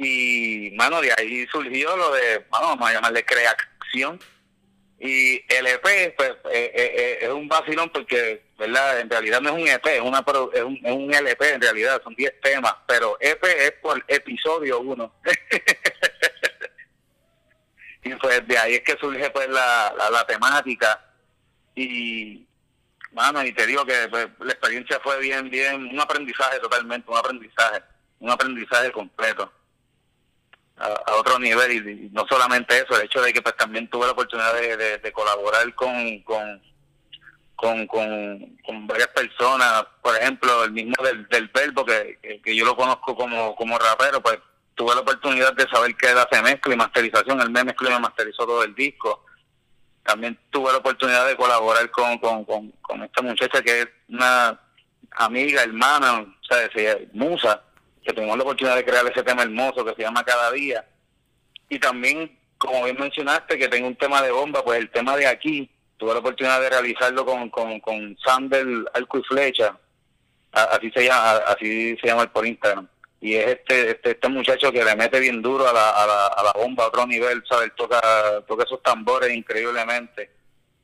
Y, 0.00 0.70
mano, 0.76 1.00
de 1.00 1.12
ahí 1.16 1.44
surgió 1.50 1.96
lo 1.96 2.12
de, 2.12 2.44
vamos 2.50 2.88
a 2.88 2.92
llamarle 2.92 3.24
creación. 3.24 4.20
Y 5.00 5.44
el 5.52 5.66
EP, 5.66 6.14
pues, 6.16 6.30
eh, 6.52 6.72
eh, 6.72 6.72
eh, 6.74 7.18
es 7.22 7.28
un 7.28 7.48
vacilón 7.48 7.90
porque, 7.90 8.42
¿verdad? 8.58 9.00
En 9.00 9.10
realidad 9.10 9.40
no 9.40 9.50
es 9.50 9.62
un 9.62 9.68
EP, 9.68 9.86
es, 9.86 10.00
una, 10.00 10.24
es, 10.54 10.62
un, 10.62 10.80
es 10.84 10.92
un 10.92 11.14
LP 11.14 11.50
en 11.50 11.60
realidad, 11.60 12.00
son 12.02 12.14
10 12.14 12.40
temas, 12.40 12.74
pero 12.86 13.16
EP 13.20 13.44
es 13.44 13.72
por 13.80 14.04
episodio 14.08 14.80
uno. 14.80 15.14
y 18.02 18.14
pues 18.16 18.46
de 18.46 18.58
ahí 18.58 18.74
es 18.74 18.82
que 18.82 18.96
surge 19.00 19.30
pues 19.30 19.48
la, 19.48 19.94
la, 19.96 20.10
la 20.10 20.26
temática. 20.26 21.04
Y, 21.76 22.47
Mano, 23.18 23.44
y 23.44 23.52
te 23.52 23.66
digo 23.66 23.84
que 23.84 24.06
pues, 24.08 24.28
la 24.38 24.52
experiencia 24.52 25.00
fue 25.02 25.18
bien, 25.18 25.50
bien, 25.50 25.86
un 25.86 26.00
aprendizaje 26.00 26.60
totalmente, 26.60 27.10
un 27.10 27.16
aprendizaje, 27.16 27.82
un 28.20 28.30
aprendizaje 28.30 28.92
completo 28.92 29.52
a, 30.76 31.16
otro 31.16 31.36
nivel 31.40 31.72
y, 31.72 32.10
no 32.12 32.24
solamente 32.28 32.78
eso, 32.78 32.94
el 32.94 33.06
hecho 33.06 33.20
de 33.20 33.32
que 33.32 33.42
pues 33.42 33.56
también 33.56 33.90
tuve 33.90 34.06
la 34.06 34.12
oportunidad 34.12 34.54
de, 34.54 35.12
colaborar 35.12 35.74
con, 35.74 36.20
con, 36.20 36.62
con, 37.56 37.88
con, 37.88 38.86
varias 38.86 39.08
personas, 39.08 39.84
por 40.00 40.14
ejemplo, 40.14 40.62
el 40.62 40.70
mismo 40.70 41.02
del, 41.02 41.26
del 41.26 41.48
verbo 41.48 41.84
que, 41.84 42.40
que, 42.44 42.54
yo 42.54 42.64
lo 42.64 42.76
conozco 42.76 43.16
como, 43.16 43.56
como 43.56 43.80
rapero, 43.80 44.22
pues 44.22 44.38
tuve 44.76 44.94
la 44.94 45.00
oportunidad 45.00 45.54
de 45.54 45.68
saber 45.68 45.96
él 46.00 46.18
hace 46.18 46.40
mezcla 46.40 46.72
y 46.72 46.76
masterización, 46.76 47.40
él 47.40 47.50
me 47.50 47.64
mezcló 47.64 47.90
y 47.90 47.94
me 47.94 47.98
masterizó 47.98 48.46
todo 48.46 48.62
el 48.62 48.76
disco 48.76 49.24
también 50.08 50.38
tuve 50.48 50.72
la 50.72 50.78
oportunidad 50.78 51.26
de 51.26 51.36
colaborar 51.36 51.90
con, 51.90 52.16
con, 52.16 52.72
con, 52.80 53.02
esta 53.02 53.20
muchacha 53.20 53.60
que 53.60 53.82
es 53.82 53.88
una 54.08 54.58
amiga, 55.10 55.62
hermana, 55.62 56.20
o 56.20 56.44
sea, 56.48 56.96
musa, 57.12 57.62
que 58.02 58.14
tuvimos 58.14 58.38
la 58.38 58.42
oportunidad 58.42 58.76
de 58.76 58.86
crear 58.86 59.06
ese 59.06 59.22
tema 59.22 59.42
hermoso 59.42 59.84
que 59.84 59.94
se 59.94 60.02
llama 60.04 60.24
Cada 60.24 60.50
Día. 60.52 60.82
Y 61.68 61.78
también, 61.78 62.38
como 62.56 62.84
bien 62.84 62.96
mencionaste, 62.98 63.58
que 63.58 63.68
tengo 63.68 63.86
un 63.86 63.96
tema 63.96 64.22
de 64.22 64.30
bomba, 64.30 64.64
pues 64.64 64.78
el 64.78 64.90
tema 64.90 65.14
de 65.14 65.26
aquí, 65.26 65.70
tuve 65.98 66.14
la 66.14 66.20
oportunidad 66.20 66.58
de 66.58 66.70
realizarlo 66.70 67.26
con, 67.26 67.50
con, 67.50 67.78
con 67.80 68.16
Sandel 68.24 68.88
Arco 68.94 69.18
y 69.18 69.22
Flecha, 69.24 69.76
así 70.52 70.90
se 70.90 71.04
llama, 71.04 71.32
así 71.48 71.98
se 71.98 72.06
llama 72.06 72.22
el 72.22 72.30
por 72.30 72.46
Instagram 72.46 72.88
y 73.20 73.34
es 73.34 73.46
este, 73.48 73.90
este 73.90 74.10
este 74.12 74.28
muchacho 74.28 74.70
que 74.70 74.84
le 74.84 74.94
mete 74.94 75.18
bien 75.18 75.42
duro 75.42 75.68
a 75.68 75.72
la, 75.72 75.90
a 75.90 76.06
la, 76.06 76.26
a 76.26 76.42
la 76.42 76.52
bomba 76.52 76.84
a 76.84 76.88
otro 76.88 77.06
nivel, 77.06 77.42
¿sabes? 77.48 77.74
Toca, 77.74 78.00
toca 78.46 78.64
esos 78.64 78.82
tambores 78.82 79.34
increíblemente 79.34 80.38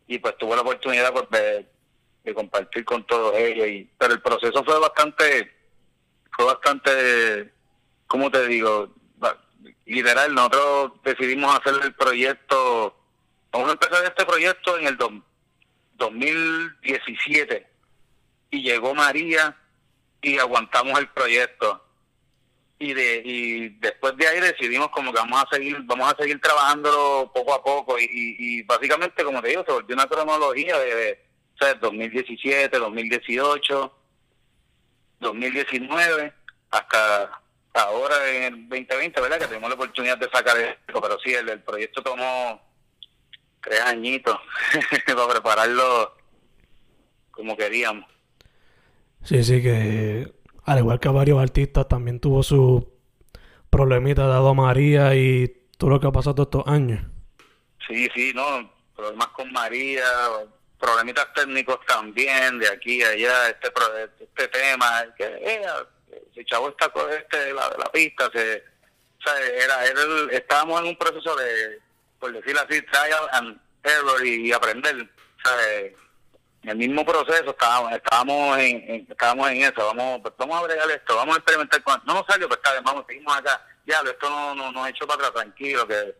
y 0.07 0.19
pues 0.19 0.37
tuve 0.39 0.57
la 0.57 0.63
oportunidad 0.63 1.13
pues, 1.13 1.29
de, 1.31 1.67
compartir 2.35 2.85
con 2.85 3.07
todos 3.07 3.37
ellos 3.37 3.67
y 3.67 3.89
pero 3.99 4.15
el 4.15 4.23
proceso 4.23 4.65
fue 4.65 4.81
bastante 4.81 5.53
fue 6.35 6.47
bastante 6.47 7.53
¿cómo 8.07 8.31
te 8.31 8.47
digo? 8.47 8.89
literal 9.87 10.35
nosotros 10.35 10.93
decidimos 11.05 11.55
hacer 11.59 11.75
el 11.83 11.93
proyecto 11.95 12.97
vamos 13.53 13.69
a 13.69 13.73
empezar 13.73 14.05
este 14.05 14.25
proyecto 14.25 14.79
en 14.79 14.87
el 14.87 14.97
2017 15.97 17.67
y 18.51 18.63
llegó 18.63 18.95
María 18.95 19.55
y 20.23 20.39
aguantamos 20.39 20.99
el 20.99 21.09
proyecto 21.09 21.84
y 22.79 22.93
de 22.93 23.23
y 23.25 23.69
después 23.79 24.17
de 24.17 24.27
ahí 24.27 24.41
decidimos 24.41 24.89
como 24.89 25.13
que 25.13 25.21
vamos 25.21 25.43
a 25.43 25.55
seguir 25.55 25.79
vamos 25.85 26.13
a 26.13 26.17
seguir 26.17 26.41
trabajándolo 26.41 27.31
poco 27.33 27.55
a 27.55 27.63
poco 27.63 27.99
y, 27.99 28.07
y, 28.11 28.63
básicamente 28.63 29.23
como 29.23 29.41
te 29.41 29.49
digo 29.49 29.65
se 29.65 29.73
volvió 29.73 29.95
una 29.95 30.07
cronología 30.07 30.79
de, 30.79 31.21
2017 31.81 32.79
2018 32.79 33.99
2019 35.21 36.33
hasta 36.71 37.41
ahora 37.75 38.29
en 38.29 38.43
el 38.43 38.69
2020 38.69 39.21
verdad 39.21 39.39
que 39.39 39.47
tenemos 39.47 39.69
la 39.71 39.77
oportunidad 39.77 40.19
de 40.19 40.29
sacar 40.31 40.59
esto 40.59 41.01
pero 41.01 41.19
sí 41.21 41.33
el, 41.33 41.49
el 41.49 41.63
proyecto 41.63 42.03
tomó 42.03 42.61
tres 43.65 43.81
añitos 43.81 44.37
para 45.07 45.29
prepararlo 45.29 46.15
como 47.31 47.57
queríamos. 47.57 48.05
Sí 49.25 49.43
sí 49.43 49.63
que 49.63 50.33
al 50.65 50.79
igual 50.79 51.01
que 51.01 51.09
varios 51.09 51.41
artistas, 51.41 51.89
también 51.89 52.21
tuvo 52.21 52.43
su 52.43 52.93
problemita 53.71 54.27
dado 54.27 54.49
a 54.49 54.55
María 54.55 55.15
y 55.15 55.49
todo 55.79 55.91
lo 55.91 56.01
que 56.01 56.07
ha 56.07 56.13
pasado 56.13 56.45
estos 56.45 56.67
años. 56.67 57.05
Sí, 57.87 58.09
sí, 58.15 58.33
no, 58.35 58.71
problemas 58.97 59.29
con 59.29 59.53
María, 59.53 60.05
problemitas 60.79 61.33
técnicos 61.35 61.79
también, 61.87 62.59
de 62.59 62.69
aquí 62.69 63.03
a 63.03 63.11
allá, 63.11 63.49
este, 63.49 63.73
este 64.21 64.49
tema, 64.49 65.05
que 65.17 65.25
eh, 65.25 65.63
se 66.35 66.41
echó 66.41 66.69
esta 66.69 66.89
cosa, 66.91 67.15
este, 67.15 67.53
la, 67.53 67.69
la 67.79 67.91
pista, 67.93 68.31
se, 68.33 68.63
o 69.19 69.23
sea, 69.23 69.41
era, 69.41 69.85
era 69.87 70.01
estábamos 70.33 70.81
en 70.81 70.89
un 70.89 70.97
proceso 70.97 71.35
de, 71.37 71.79
por 72.19 72.33
decirlo 72.33 72.61
así, 72.61 72.81
trial 72.83 73.29
and 73.33 73.61
error 73.83 74.27
y, 74.27 74.53
aprender, 74.53 74.97
o 74.97 75.49
sea, 75.49 75.57
el 76.69 76.77
mismo 76.77 77.05
proceso 77.05 77.51
estábamos 77.51 77.93
estábamos 77.93 78.59
en, 78.59 79.07
estábamos 79.11 79.51
en 79.51 79.63
eso 79.63 79.87
vamos 79.87 80.21
pues 80.23 80.35
vamos 80.39 80.57
a 80.57 80.61
agregar 80.61 80.91
esto 80.91 81.17
vamos 81.17 81.35
a 81.35 81.39
experimentar 81.39 81.83
con 81.83 82.01
no 82.07 82.15
nos 82.15 82.27
salió 82.27 82.49
pues 82.49 82.61
está 82.63 82.81
vamos 82.81 83.05
seguimos 83.07 83.37
acá 83.37 83.61
ya 83.87 84.01
esto 84.05 84.29
no, 84.31 84.55
no 84.55 84.73
nos 84.73 84.89
echó 84.89 85.07
para 85.07 85.27
atrás 85.27 85.43
tranquilo 85.43 85.87
que 85.87 86.15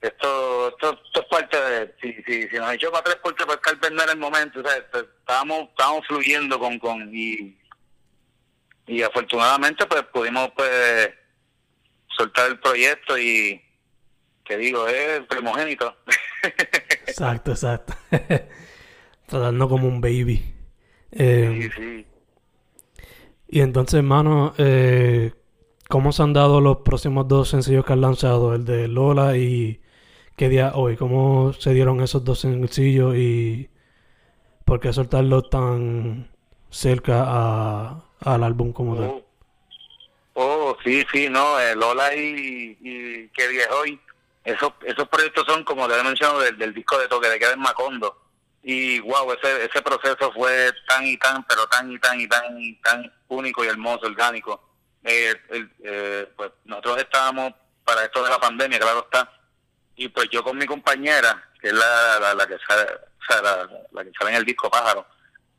esto 0.00 0.68
esto, 0.68 1.00
es 1.14 1.26
parte 1.26 1.60
de 1.60 1.94
si 2.00 2.12
si 2.24 2.48
si 2.48 2.56
nos 2.56 2.72
echó 2.72 2.90
para 2.90 3.00
atrás 3.00 3.18
porque 3.22 3.44
pues 3.46 3.58
vez 3.80 3.90
no 3.92 4.02
era 4.02 4.12
el 4.12 4.18
momento 4.18 4.60
este, 4.60 5.00
estábamos 5.00 5.68
estábamos 5.70 6.06
fluyendo 6.06 6.58
con 6.58 6.78
con 6.78 7.14
y 7.14 7.56
y 8.86 9.02
afortunadamente 9.02 9.86
pues 9.86 10.02
pudimos 10.12 10.50
pues 10.56 11.10
soltar 12.16 12.50
el 12.50 12.58
proyecto 12.58 13.16
y 13.18 13.62
te 14.46 14.56
digo, 14.56 14.86
es 14.88 15.20
primogénito. 15.26 15.96
exacto, 17.06 17.52
exacto. 17.52 17.94
Tratando 19.32 19.66
como 19.66 19.88
un 19.88 20.02
baby. 20.02 20.44
Eh, 21.10 21.70
sí, 21.74 21.82
sí. 21.82 22.06
Y 23.48 23.60
entonces, 23.60 23.94
hermano, 23.94 24.52
eh, 24.58 25.32
¿cómo 25.88 26.12
se 26.12 26.22
han 26.22 26.34
dado 26.34 26.60
los 26.60 26.78
próximos 26.78 27.28
dos 27.28 27.48
sencillos 27.48 27.86
que 27.86 27.94
han 27.94 28.02
lanzado? 28.02 28.54
El 28.54 28.66
de 28.66 28.88
Lola 28.88 29.38
y 29.38 29.80
¿Qué 30.36 30.50
día 30.50 30.72
hoy? 30.74 30.98
¿Cómo 30.98 31.54
se 31.54 31.72
dieron 31.72 32.02
esos 32.02 32.24
dos 32.24 32.40
sencillos 32.40 33.16
y 33.16 33.70
por 34.66 34.80
qué 34.80 34.92
soltarlo 34.92 35.40
tan 35.40 36.30
cerca 36.68 37.24
a, 37.26 38.04
al 38.20 38.42
álbum 38.42 38.74
como 38.74 38.96
tal? 38.96 39.06
Oh, 39.06 39.24
oh 40.34 40.76
sí, 40.84 41.06
sí, 41.10 41.30
no, 41.30 41.58
eh, 41.58 41.74
Lola 41.74 42.14
y, 42.14 42.76
y 42.82 43.28
¿Qué 43.28 43.48
día 43.48 43.64
hoy? 43.80 43.98
Esos, 44.44 44.72
esos 44.84 45.08
proyectos 45.08 45.46
son, 45.46 45.64
como 45.64 45.88
te 45.88 45.98
he 45.98 46.02
mencionado, 46.04 46.40
del, 46.40 46.74
disco 46.74 46.98
de 46.98 47.08
Toque 47.08 47.28
de 47.28 47.38
Queda 47.38 47.52
en 47.52 47.60
Macondo. 47.60 48.21
Y 48.62 49.00
wow, 49.00 49.32
ese, 49.32 49.64
ese 49.64 49.82
proceso 49.82 50.32
fue 50.32 50.72
tan 50.86 51.04
y 51.06 51.16
tan, 51.16 51.42
pero 51.44 51.66
tan 51.66 51.90
y 51.90 51.98
tan 51.98 52.20
y 52.20 52.28
tan 52.28 52.60
y 52.60 52.74
tan 52.76 53.12
único 53.28 53.64
y 53.64 53.68
hermoso, 53.68 54.06
orgánico. 54.06 54.72
Eh, 55.02 55.34
eh, 55.82 56.32
pues 56.36 56.52
nosotros 56.64 56.98
estábamos 56.98 57.52
para 57.84 58.04
esto 58.04 58.22
de 58.22 58.30
la 58.30 58.38
pandemia, 58.38 58.78
claro 58.78 59.00
está, 59.00 59.28
y 59.96 60.08
pues 60.08 60.28
yo 60.30 60.44
con 60.44 60.56
mi 60.56 60.66
compañera, 60.66 61.50
que 61.60 61.68
es 61.68 61.74
la, 61.74 62.34
la, 62.34 62.46
que 62.46 62.56
sale, 62.66 62.86
la, 63.90 64.04
que 64.04 64.12
sale 64.16 64.30
en 64.30 64.36
el 64.36 64.44
disco 64.44 64.70
Pájaro, 64.70 65.06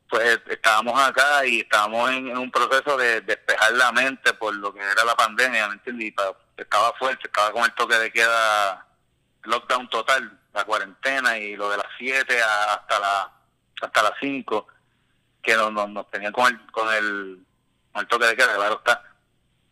pues 0.09 0.39
estábamos 0.47 0.99
acá 0.99 1.45
y 1.45 1.61
estábamos 1.61 2.09
en, 2.11 2.37
un 2.37 2.51
proceso 2.51 2.97
de, 2.97 3.21
despejar 3.21 3.73
la 3.73 3.91
mente 3.91 4.33
por 4.33 4.55
lo 4.55 4.73
que 4.73 4.79
era 4.79 5.03
la 5.03 5.15
pandemia, 5.15 5.67
¿me 5.67 5.73
entiendes? 5.73 6.13
Estaba 6.55 6.93
fuerte, 6.93 7.27
estaba 7.27 7.51
con 7.51 7.63
el 7.63 7.73
toque 7.73 7.95
de 7.95 8.11
queda, 8.11 8.87
lockdown 9.43 9.89
total, 9.89 10.39
la 10.53 10.63
cuarentena 10.65 11.37
y 11.37 11.55
lo 11.55 11.69
de 11.69 11.77
las 11.77 11.87
7 11.97 12.41
hasta 12.41 12.99
la 12.99 13.31
hasta 13.81 14.03
las 14.03 14.13
5, 14.21 14.67
que 15.41 15.55
nos, 15.55 15.89
nos, 15.89 16.09
tenían 16.09 16.31
con 16.31 16.47
el, 16.47 16.71
con 16.71 16.93
el, 16.93 17.45
con 17.91 18.01
el 18.01 18.07
toque 18.07 18.27
de 18.27 18.35
queda, 18.35 18.55
claro 18.55 18.75
está. 18.77 19.03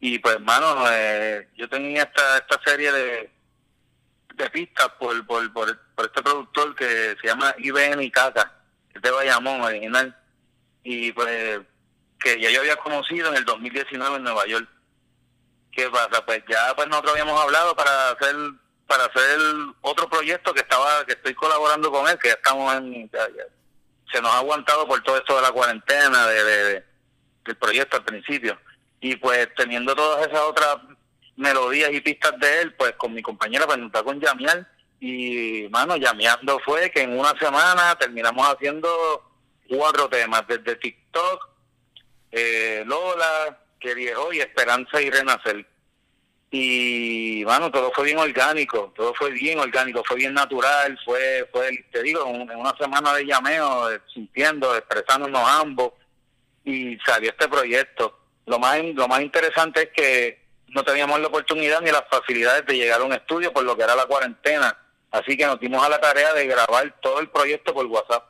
Y 0.01 0.19
pues, 0.19 0.35
hermano, 0.35 0.83
eh, 0.89 1.49
yo 1.55 1.69
tenía 1.69 2.03
esta, 2.03 2.37
esta 2.37 2.59
serie 2.65 2.91
de 2.91 3.31
de 4.35 4.49
pistas 4.49 4.89
por, 4.99 5.25
por, 5.25 5.53
por, 5.53 5.69
este 5.69 6.21
productor 6.23 6.75
que 6.75 7.15
se 7.21 7.27
llama 7.27 7.53
IBM 7.59 8.01
y 8.01 8.11
Caca, 8.11 8.51
es 8.93 9.01
de 9.01 9.11
Bayamón 9.11 9.61
original, 9.61 10.17
y 10.83 11.11
pues 11.11 11.61
que 12.19 12.39
ya 12.39 12.49
yo 12.51 12.61
había 12.61 12.75
conocido 12.77 13.29
en 13.29 13.37
el 13.37 13.45
2019 13.45 14.17
en 14.17 14.23
Nueva 14.23 14.45
York. 14.45 14.67
¿Qué 15.71 15.89
pasa? 15.89 16.25
Pues 16.25 16.43
ya 16.47 16.75
pues 16.75 16.87
nosotros 16.87 17.13
habíamos 17.13 17.41
hablado 17.41 17.75
para 17.75 18.11
hacer 18.11 18.35
para 18.91 19.05
hacer 19.05 19.39
otro 19.79 20.09
proyecto 20.09 20.53
que 20.53 20.59
estaba 20.59 21.05
que 21.05 21.13
estoy 21.13 21.33
colaborando 21.33 21.89
con 21.89 22.09
él, 22.09 22.19
que 22.19 22.27
ya 22.27 22.33
estamos 22.33 22.75
en 22.75 23.09
se 24.11 24.21
nos 24.21 24.33
ha 24.33 24.39
aguantado 24.39 24.85
por 24.85 25.01
todo 25.01 25.15
esto 25.15 25.37
de 25.37 25.41
la 25.43 25.51
cuarentena 25.53 26.27
de, 26.27 26.83
del 27.45 27.55
proyecto 27.55 27.95
al 27.95 28.03
principio. 28.03 28.59
Y 28.99 29.15
pues 29.15 29.47
teniendo 29.55 29.95
todas 29.95 30.27
esas 30.27 30.41
otras 30.41 30.75
melodías 31.37 31.89
y 31.93 32.01
pistas 32.01 32.37
de 32.41 32.63
él, 32.63 32.73
pues 32.73 32.91
con 32.97 33.13
mi 33.13 33.21
compañera 33.21 33.65
pues 33.65 33.79
con 34.03 34.19
llamear 34.19 34.67
y 34.99 35.69
mano, 35.69 35.95
llameando 35.95 36.59
fue 36.59 36.91
que 36.91 37.03
en 37.03 37.17
una 37.17 37.33
semana 37.39 37.95
terminamos 37.95 38.45
haciendo 38.45 38.89
cuatro 39.69 40.09
temas, 40.09 40.45
desde 40.49 40.75
TikTok, 40.75 41.47
eh, 42.33 42.83
Lola, 42.85 43.57
Que 43.79 43.95
Viejo 43.95 44.33
y 44.33 44.41
Esperanza 44.41 45.01
y 45.01 45.09
Renacer. 45.09 45.65
Y 46.53 47.43
mano, 47.45 47.71
todo 47.71 47.91
fue 47.95 48.05
bien 48.05 48.17
orgánico, 48.17 48.91
todo 48.93 49.13
fue 49.13 49.31
bien 49.31 49.57
orgánico, 49.57 50.03
fue 50.05 50.17
bien 50.17 50.33
natural, 50.33 50.99
fue, 51.05 51.47
fue 51.49 51.85
te 51.89 52.03
digo, 52.03 52.27
en 52.27 52.57
una 52.57 52.75
semana 52.77 53.13
de 53.13 53.25
llameo, 53.25 53.87
sintiendo, 54.13 54.75
expresándonos 54.75 55.47
ambos, 55.47 55.93
y 56.65 56.97
salió 57.05 57.29
este 57.29 57.47
proyecto. 57.47 58.19
Lo 58.45 58.59
más, 58.59 58.83
lo 58.83 59.07
más 59.07 59.21
interesante 59.21 59.83
es 59.83 59.89
que 59.95 60.41
no 60.67 60.83
teníamos 60.83 61.21
la 61.21 61.27
oportunidad 61.27 61.79
ni 61.79 61.89
las 61.89 62.03
facilidades 62.09 62.65
de 62.65 62.75
llegar 62.75 62.99
a 62.99 63.05
un 63.05 63.13
estudio 63.13 63.53
por 63.53 63.63
lo 63.63 63.77
que 63.77 63.83
era 63.83 63.95
la 63.95 64.05
cuarentena. 64.05 64.77
Así 65.09 65.37
que 65.37 65.45
nos 65.45 65.59
dimos 65.59 65.81
a 65.85 65.89
la 65.89 65.99
tarea 66.01 66.33
de 66.33 66.47
grabar 66.47 66.99
todo 67.01 67.19
el 67.21 67.29
proyecto 67.29 67.73
por 67.73 67.85
WhatsApp. 67.85 68.29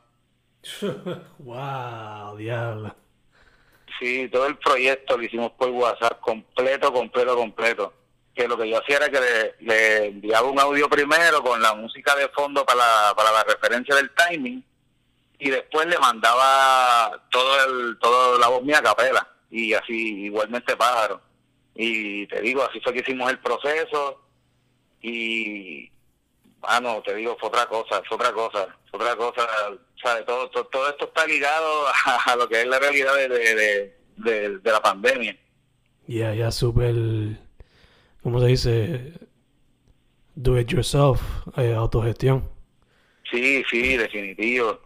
wow, 1.39 2.38
diablo. 2.38 2.95
Sí, 4.00 4.30
todo 4.30 4.48
el 4.48 4.58
proyecto 4.58 5.17
lo 5.17 5.24
hicimos 5.24 5.52
por 5.54 5.69
WhatsApp, 5.69 6.19
completo, 6.22 6.91
completo, 6.93 7.36
completo. 7.36 7.93
Que 8.41 8.47
lo 8.47 8.58
que 8.58 8.69
yo 8.69 8.80
hacía 8.80 8.97
era 8.97 9.10
que 9.10 9.56
le, 9.60 10.06
enviaba 10.08 10.49
un 10.49 10.60
audio 10.60 10.89
primero 10.89 11.43
con 11.43 11.62
la 11.62 11.73
música 11.75 12.15
de 12.15 12.27
fondo 12.30 12.65
para 12.65 12.80
la, 12.80 13.13
para 13.15 13.32
la 13.32 13.43
referencia 13.43 13.95
del 13.95 14.12
timing 14.15 14.63
y 15.38 15.49
después 15.49 15.86
le 15.88 15.97
mandaba 15.99 17.23
todo 17.30 17.65
el, 17.65 17.97
todo 17.99 18.39
la 18.39 18.47
voz 18.47 18.63
mía 18.63 18.80
a 18.80 18.84
capela 18.84 19.27
y 19.49 19.73
así 19.73 20.25
igualmente 20.25 20.75
pájaro 20.75 21.21
y 21.75 22.27
te 22.27 22.41
digo, 22.41 22.63
así 22.63 22.80
fue 22.82 22.93
que 22.93 22.99
hicimos 22.99 23.30
el 23.32 23.39
proceso 23.39 24.21
y, 25.01 25.89
bueno, 26.60 27.01
te 27.04 27.15
digo, 27.15 27.38
fue 27.39 27.49
otra 27.49 27.65
cosa, 27.65 28.01
fue 28.08 28.17
otra 28.17 28.32
cosa, 28.34 28.67
fue 28.89 28.99
otra 28.99 29.15
cosa, 29.15 29.47
¿sabes? 30.01 30.25
Todo, 30.25 30.49
todo, 30.49 30.89
esto 30.89 31.06
está 31.06 31.25
ligado 31.25 31.86
a, 32.25 32.36
lo 32.36 32.47
que 32.47 32.62
es 32.62 32.67
la 32.67 32.80
realidad 32.80 33.15
de, 33.15 33.30
de, 34.17 34.60
de, 34.60 34.71
la 34.71 34.82
pandemia. 34.82 35.36
Ya, 36.08 36.34
ya, 36.34 36.51
súper, 36.51 36.93
¿cómo 38.23 38.39
se 38.39 38.47
dice? 38.47 39.13
Do 40.36 40.60
it 40.60 40.67
yourself, 40.69 41.21
eh, 41.57 41.73
autogestión. 41.73 42.49
Sí, 43.29 43.63
sí, 43.69 43.97
definitivo. 43.97 44.79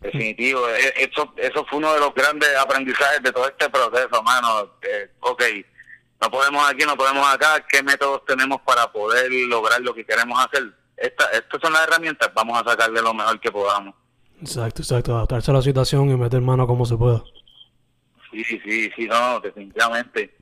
Definitivo. 0.00 0.68
E, 0.68 1.04
eso, 1.04 1.32
eso 1.36 1.64
fue 1.66 1.78
uno 1.78 1.92
de 1.94 2.00
los 2.00 2.14
grandes 2.14 2.54
aprendizajes 2.56 3.22
de 3.22 3.32
todo 3.32 3.48
este 3.48 3.68
proceso, 3.70 4.22
mano. 4.22 4.70
Eh, 4.82 5.10
ok, 5.20 5.42
no 6.20 6.30
podemos 6.30 6.70
aquí, 6.70 6.84
no 6.84 6.96
podemos 6.96 7.26
acá, 7.26 7.64
qué 7.68 7.82
métodos 7.82 8.24
tenemos 8.26 8.60
para 8.62 8.90
poder 8.90 9.30
lograr 9.48 9.80
lo 9.80 9.94
que 9.94 10.04
queremos 10.04 10.38
hacer. 10.44 10.72
Esta, 10.96 11.30
estas 11.30 11.60
son 11.60 11.72
las 11.72 11.86
herramientas, 11.86 12.30
vamos 12.34 12.60
a 12.60 12.70
sacarle 12.70 13.02
lo 13.02 13.12
mejor 13.12 13.40
que 13.40 13.50
podamos. 13.50 13.94
Exacto, 14.40 14.82
exacto, 14.82 15.16
adaptarse 15.16 15.50
a 15.50 15.54
la 15.54 15.62
situación 15.62 16.10
y 16.10 16.16
meter 16.16 16.40
mano 16.40 16.66
como 16.66 16.86
se 16.86 16.96
pueda. 16.96 17.22
Sí, 18.30 18.44
sí, 18.44 18.90
sí, 18.96 19.06
no, 19.06 19.40
definitivamente. 19.40 20.34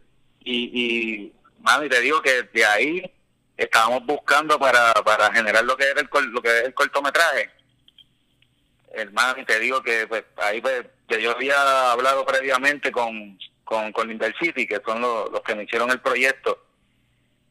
Y, 0.44 0.70
y 0.72 1.32
mami, 1.62 1.88
te 1.88 2.00
digo 2.00 2.20
que 2.20 2.42
de 2.42 2.64
ahí 2.64 3.12
estábamos 3.56 4.04
buscando 4.04 4.58
para, 4.58 4.92
para 5.04 5.32
generar 5.32 5.64
lo 5.64 5.76
que 5.76 5.84
era 5.84 6.00
el, 6.00 6.08
lo 6.30 6.42
que 6.42 6.58
es 6.58 6.64
el 6.64 6.74
cortometraje. 6.74 7.50
Hermano, 8.94 9.44
te 9.46 9.58
digo 9.58 9.82
que 9.82 10.06
pues, 10.06 10.24
ahí 10.36 10.60
pues, 10.60 10.84
que 11.08 11.22
yo 11.22 11.30
había 11.30 11.92
hablado 11.92 12.26
previamente 12.26 12.92
con, 12.92 13.38
con, 13.64 13.92
con 13.92 14.20
City, 14.40 14.66
que 14.66 14.80
son 14.84 15.00
los, 15.00 15.30
que 15.42 15.54
me 15.54 15.64
hicieron 15.64 15.90
el 15.90 16.00
proyecto. 16.00 16.66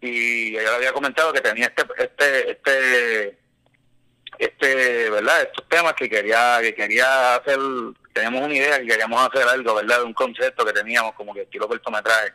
Y 0.02 0.58
ella 0.58 0.72
le 0.72 0.76
había 0.78 0.94
comentado 0.94 1.34
que 1.34 1.42
tenía 1.42 1.68
este, 1.68 1.84
este, 1.98 2.52
este, 2.52 3.40
este, 4.38 5.10
¿verdad? 5.10 5.42
Estos 5.44 5.68
temas 5.70 5.94
que 5.94 6.10
quería, 6.10 6.58
que 6.62 6.74
quería 6.74 7.36
hacer, 7.36 7.60
teníamos 8.14 8.42
una 8.42 8.56
idea 8.56 8.80
que 8.80 8.88
queríamos 8.88 9.28
hacer 9.28 9.48
algo, 9.48 9.76
¿verdad? 9.76 10.04
Un 10.04 10.14
concepto 10.14 10.66
que 10.66 10.74
teníamos 10.74 11.14
como 11.14 11.34
que 11.34 11.42
estilo 11.42 11.68
cortometraje. 11.68 12.34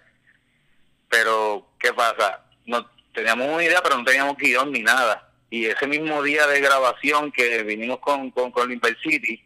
Pero, 1.09 1.67
¿qué 1.79 1.93
pasa? 1.93 2.45
No, 2.67 2.87
teníamos 3.15 3.49
una 3.49 3.65
idea, 3.65 3.83
pero 3.83 3.99
no 3.99 4.05
teníamos 4.05 4.37
guion 4.37 4.73
ni 4.73 4.83
nada. 4.83 5.31
Y 5.51 5.67
ese 5.67 5.87
mismo 5.87 6.23
día 6.23 6.47
de 6.47 6.61
grabación 6.61 7.31
que 7.33 7.63
vinimos 7.63 7.99
con, 8.01 8.31
con, 8.31 8.51
con 8.51 8.81
City, 9.03 9.43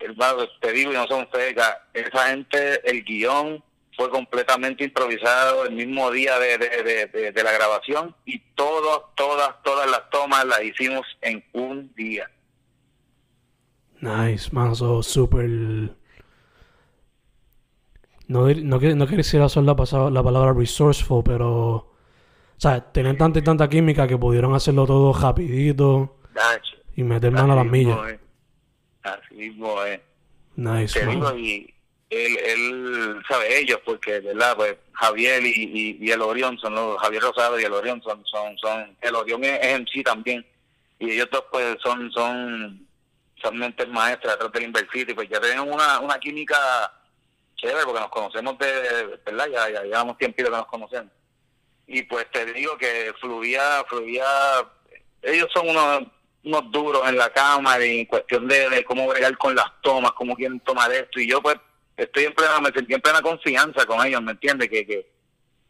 hermano, 0.00 0.48
te 0.60 0.72
digo, 0.72 0.92
y 0.92 0.94
no 0.94 1.06
son 1.06 1.28
fecas, 1.30 1.76
esa 1.94 2.28
gente, 2.28 2.80
el 2.88 3.04
guion 3.04 3.62
fue 3.96 4.10
completamente 4.10 4.84
improvisado 4.84 5.66
el 5.66 5.74
mismo 5.74 6.10
día 6.10 6.38
de, 6.38 6.56
de, 6.58 7.32
de, 7.32 7.42
la 7.42 7.50
grabación 7.50 8.14
y 8.24 8.38
todas, 8.54 9.00
todas, 9.16 9.60
todas 9.64 9.90
las 9.90 10.08
tomas 10.10 10.44
las 10.44 10.62
hicimos 10.62 11.04
en 11.20 11.44
un 11.52 11.92
día. 11.94 12.30
Nice, 14.00 14.50
man, 14.52 14.76
so 14.76 15.02
super... 15.02 15.48
No, 18.28 18.46
no, 18.46 18.78
no 18.78 19.06
quisiera 19.06 19.46
usar 19.46 19.64
la, 19.64 19.74
la 20.10 20.22
palabra 20.22 20.52
resourceful, 20.52 21.22
pero... 21.24 21.88
O 22.58 22.60
sea, 22.60 22.80
tenían 22.80 23.16
tanta 23.16 23.38
y 23.38 23.42
tanta 23.42 23.68
química 23.68 24.06
que 24.08 24.18
pudieron 24.18 24.54
hacerlo 24.54 24.84
todo 24.84 25.12
rapidito 25.12 26.18
y 26.96 27.04
meter 27.04 27.30
mano 27.30 27.52
a 27.52 27.56
las 27.56 27.66
millas. 27.66 27.98
Así 29.02 29.34
mismo 29.34 29.82
es. 29.84 30.00
Nice, 30.56 31.00
y 31.36 31.72
él, 32.10 32.38
él 32.38 33.22
sabe 33.28 33.60
ellos, 33.60 33.78
porque, 33.84 34.18
¿verdad? 34.20 34.56
Pues 34.56 34.76
Javier 34.92 35.44
y, 35.44 35.98
y, 36.00 36.10
el 36.10 36.22
Orión 36.22 36.58
son 36.58 36.74
los, 36.74 36.98
Javier 37.00 37.22
Rosado 37.22 37.60
y 37.60 37.64
el 37.64 37.72
Orión 37.72 38.02
son, 38.02 38.24
son, 38.26 38.58
son, 38.58 38.96
el 39.00 39.14
Orión 39.14 39.44
es, 39.44 39.62
en 39.62 39.86
sí 39.86 40.02
también, 40.02 40.44
y 40.98 41.10
ellos 41.12 41.28
dos 41.30 41.44
pues 41.52 41.76
son, 41.82 42.10
son, 42.10 42.86
son 43.40 43.58
mentes 43.58 43.86
maestras 43.88 44.34
detrás 44.34 44.52
del 44.52 44.64
Inversity, 44.64 45.14
pues 45.14 45.28
ya 45.28 45.38
tenemos 45.38 45.72
una, 45.72 46.00
una 46.00 46.18
química 46.18 46.56
chévere, 47.58 47.84
porque 47.84 48.00
nos 48.00 48.10
conocemos 48.10 48.58
de, 48.58 49.18
¿verdad? 49.26 49.48
Ya, 49.48 49.70
ya 49.70 49.82
llevamos 49.82 50.16
tiempo 50.16 50.42
que 50.42 50.50
nos 50.50 50.66
conocemos. 50.66 51.12
y 51.86 52.02
pues 52.02 52.30
te 52.30 52.46
digo 52.46 52.78
que 52.78 53.12
fluía, 53.20 53.84
fluía, 53.88 54.24
ellos 55.22 55.48
son 55.52 55.68
unos, 55.68 56.04
unos 56.44 56.70
duros 56.70 57.08
en 57.08 57.16
la 57.16 57.30
cámara 57.30 57.84
y 57.84 58.00
en 58.00 58.06
cuestión 58.06 58.46
de, 58.48 58.84
cómo 58.84 59.06
bregar 59.08 59.36
con 59.36 59.54
las 59.54 59.66
tomas, 59.82 60.12
cómo 60.12 60.36
quieren 60.36 60.60
tomar 60.60 60.90
esto, 60.92 61.20
y 61.20 61.28
yo 61.28 61.42
pues 61.42 61.56
estoy 61.96 62.24
en 62.24 62.34
plena, 62.34 62.60
me 62.60 62.70
sentí 62.70 62.94
en 62.94 63.00
plena 63.00 63.20
confianza 63.20 63.84
con 63.86 64.06
ellos, 64.06 64.22
¿me 64.22 64.32
entiendes? 64.32 64.68
Que, 64.68 64.86
que, 64.86 65.10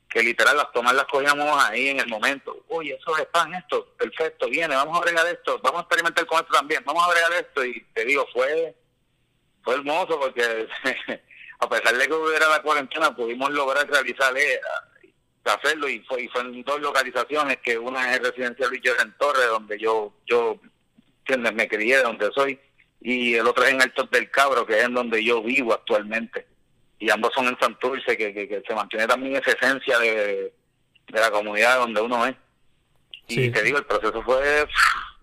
que 0.08 0.22
literal 0.22 0.56
las 0.56 0.72
tomas 0.72 0.94
las 0.94 1.04
cogíamos 1.04 1.64
ahí 1.64 1.88
en 1.88 2.00
el 2.00 2.08
momento. 2.08 2.64
Oye, 2.68 2.98
eso 2.98 3.16
es 3.16 3.26
pan, 3.26 3.54
esto, 3.54 3.94
perfecto, 3.96 4.48
viene, 4.48 4.74
vamos 4.74 4.98
a 4.98 5.02
bregar 5.02 5.26
esto, 5.26 5.58
vamos 5.62 5.80
a 5.80 5.82
experimentar 5.82 6.26
con 6.26 6.40
esto 6.40 6.52
también, 6.52 6.82
vamos 6.84 7.04
a 7.04 7.10
bregar 7.10 7.32
esto, 7.32 7.64
y 7.64 7.80
te 7.94 8.04
digo, 8.04 8.26
fue, 8.32 8.74
fue 9.62 9.74
hermoso 9.74 10.18
porque 10.18 10.68
a 11.60 11.68
pesar 11.68 11.96
de 11.96 12.06
que 12.06 12.12
hubiera 12.12 12.48
la 12.48 12.62
cuarentena, 12.62 13.14
pudimos 13.14 13.50
lograr 13.50 13.88
realizar 13.88 14.36
eh, 14.36 14.60
hacerlo 15.44 15.88
y 15.88 16.00
fue, 16.00 16.22
y 16.22 16.28
fue 16.28 16.42
en 16.42 16.62
dos 16.62 16.80
localizaciones, 16.80 17.58
que 17.58 17.78
una 17.78 18.14
es 18.14 18.20
Residencial 18.20 18.70
Luis 18.70 18.82
en 19.02 19.12
Torres, 19.18 19.46
donde 19.48 19.78
yo, 19.78 20.12
yo 20.26 20.60
¿entiendes? 21.20 21.54
me 21.54 21.68
crié, 21.68 21.98
donde 21.98 22.30
soy, 22.34 22.58
y 23.00 23.34
el 23.34 23.46
otro 23.46 23.64
es 23.64 23.72
en 23.72 23.82
Altos 23.82 24.10
del 24.10 24.30
Cabro, 24.30 24.66
que 24.66 24.78
es 24.78 24.84
en 24.84 24.94
donde 24.94 25.22
yo 25.22 25.42
vivo 25.42 25.72
actualmente. 25.72 26.46
Y 26.98 27.10
ambos 27.10 27.32
son 27.34 27.46
en 27.46 27.58
Santurce, 27.60 28.16
que, 28.16 28.34
que, 28.34 28.62
se 28.66 28.74
mantiene 28.74 29.06
también 29.06 29.36
esa 29.36 29.52
esencia 29.52 29.98
de, 30.00 30.52
de 31.06 31.20
la 31.20 31.30
comunidad 31.30 31.78
donde 31.78 32.00
uno 32.00 32.26
es. 32.26 32.34
Y 33.28 33.50
te 33.50 33.62
digo, 33.62 33.78
el 33.78 33.84
proceso 33.84 34.22
fue... 34.22 34.66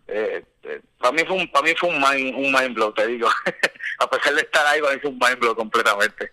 Eh, 0.07 0.43
eh, 0.63 0.81
para 0.99 1.11
mí 1.11 1.23
fue 1.25 1.35
un 1.35 1.51
para 1.51 1.65
mí 1.65 1.73
fue 1.77 1.89
un 1.89 1.95
mind, 1.95 2.35
un 2.35 2.51
mind 2.51 2.75
blow, 2.75 2.93
te 2.93 3.07
digo. 3.07 3.27
A 3.99 4.09
pesar 4.09 4.33
de 4.35 4.41
estar 4.41 4.65
ahí, 4.67 4.81
para 4.81 4.93
mí 4.93 4.99
fue 5.01 5.11
un 5.11 5.19
mind 5.19 5.39
blow 5.39 5.55
completamente. 5.55 6.29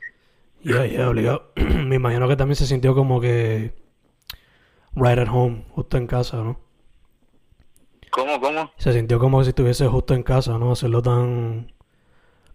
Ya, 0.63 0.87
ya, 0.87 1.09
obligado. 1.09 1.53
Me 1.57 1.97
imagino 1.97 2.29
que 2.29 2.37
también 2.37 2.57
se 2.57 2.67
sintió 2.67 2.95
como 2.95 3.21
que 3.21 3.73
right 4.95 5.19
at 5.19 5.29
home, 5.29 5.65
justo 5.71 5.97
en 5.97 6.07
casa, 6.07 6.37
¿no? 6.39 6.61
¿Cómo, 8.11 8.41
cómo? 8.41 8.73
Se 8.77 8.93
sintió 8.93 9.19
como 9.19 9.43
si 9.43 9.51
estuviese 9.51 9.87
justo 9.87 10.15
en 10.15 10.23
casa, 10.23 10.59
¿no? 10.59 10.73
Hacerlo 10.73 11.01
tan... 11.01 11.73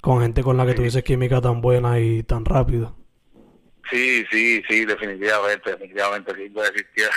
con 0.01 0.21
gente 0.21 0.43
con 0.43 0.55
la 0.55 0.65
que 0.65 0.75
tuviese 0.75 1.03
química 1.03 1.41
tan 1.41 1.61
buena 1.61 1.99
y 1.99 2.21
tan 2.23 2.45
rápida. 2.45 2.93
Sí, 3.89 4.23
sí, 4.31 4.61
sí, 4.69 4.85
definitivamente, 4.85 5.71
definitivamente, 5.71 6.31
sí, 6.35 6.43
existir. 6.43 7.09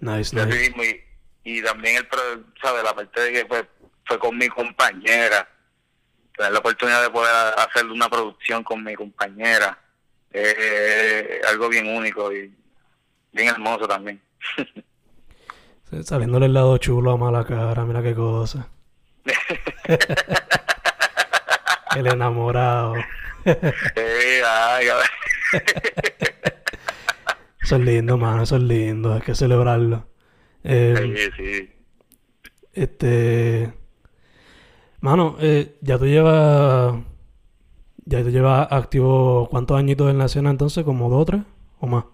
nice, 0.00 0.36
nice. 0.36 1.13
Y, 1.44 1.62
también 1.62 1.96
el, 1.96 2.08
¿sabes? 2.60 2.82
La 2.82 2.94
parte 2.94 3.20
de 3.20 3.32
que 3.32 3.46
fue, 3.46 3.68
fue 4.06 4.18
con 4.18 4.36
mi 4.36 4.48
compañera, 4.48 5.48
tener 6.36 6.52
la 6.52 6.58
oportunidad 6.58 7.02
de 7.02 7.10
poder 7.10 7.54
hacer 7.58 7.86
una 7.86 8.08
producción 8.08 8.64
con 8.64 8.82
mi 8.82 8.94
compañera, 8.94 9.78
eh, 10.32 11.40
algo 11.48 11.68
bien 11.68 11.86
único 11.86 12.32
y 12.32 12.52
bien 13.32 13.48
hermoso 13.48 13.86
también. 13.86 14.20
saliéndole 16.02 16.46
el 16.46 16.54
lado 16.54 16.76
chulo 16.78 17.12
a 17.12 17.16
mala 17.16 17.44
cara, 17.44 17.84
mira 17.84 18.02
qué 18.02 18.14
cosa. 18.14 18.68
el 21.96 22.06
enamorado. 22.06 22.94
eso 27.62 27.76
es 27.76 27.82
lindo, 27.82 28.18
mano, 28.18 28.42
eso 28.42 28.56
es 28.56 28.62
lindo, 28.62 29.14
hay 29.14 29.20
que 29.20 29.34
celebrarlo. 29.34 30.06
Eh, 30.64 31.30
sí, 31.36 31.44
sí. 31.44 31.70
Este. 32.72 33.72
Mano, 35.00 35.36
eh, 35.40 35.76
ya 35.80 35.98
tú 35.98 36.06
llevas. 36.06 36.96
Ya 38.06 38.22
tú 38.22 38.30
llevas 38.30 38.70
activo 38.70 39.48
cuántos 39.50 39.78
añitos 39.78 40.10
en 40.10 40.18
la 40.18 40.26
escena 40.26 40.50
entonces, 40.50 40.84
como 40.84 41.08
dos 41.08 41.22
o 41.22 41.24
tres 41.24 41.42
o 41.80 41.86
más. 41.86 42.04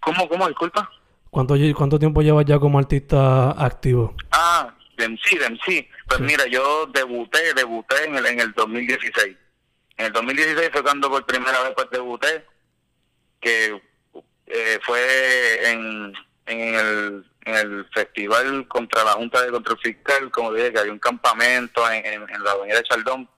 ¿Cómo, 0.00 0.28
cómo? 0.28 0.48
Disculpa. 0.48 0.90
¿Cuánto, 1.30 1.54
¿Cuánto 1.76 1.98
tiempo 1.98 2.22
llevas 2.22 2.44
ya 2.44 2.58
como 2.58 2.78
artista 2.78 3.50
activo? 3.52 4.14
Ah, 4.32 4.74
de 4.96 5.08
MC, 5.08 5.38
de 5.38 5.50
MC. 5.50 5.88
Pues 6.08 6.20
mira, 6.20 6.46
yo 6.46 6.86
debuté, 6.86 7.54
debuté 7.54 8.04
en 8.04 8.16
el, 8.16 8.26
en 8.26 8.40
el 8.40 8.52
2016. 8.52 9.36
En 9.96 10.06
el 10.06 10.12
2016 10.12 10.70
fue 10.72 10.82
cuando 10.82 11.08
por 11.08 11.24
primera 11.26 11.62
vez 11.62 11.72
pues 11.76 11.88
debuté, 11.90 12.44
que 13.40 13.80
eh, 14.46 14.78
fue 14.82 15.70
en, 15.70 16.12
en, 16.46 16.74
el, 16.74 17.29
en 17.44 17.54
el 17.54 17.86
festival 17.92 18.68
contra 18.68 19.04
la 19.04 19.12
Junta 19.12 19.42
de 19.42 19.50
Control 19.50 19.78
Fiscal, 19.78 20.30
como 20.30 20.52
dije, 20.52 20.72
que 20.72 20.78
había 20.78 20.92
un 20.92 20.98
campamento 20.98 21.90
en, 21.90 22.04
en, 22.06 22.44
la 22.44 22.52
avenida 22.52 22.76
de 22.76 22.84
Chaldón. 22.84 23.28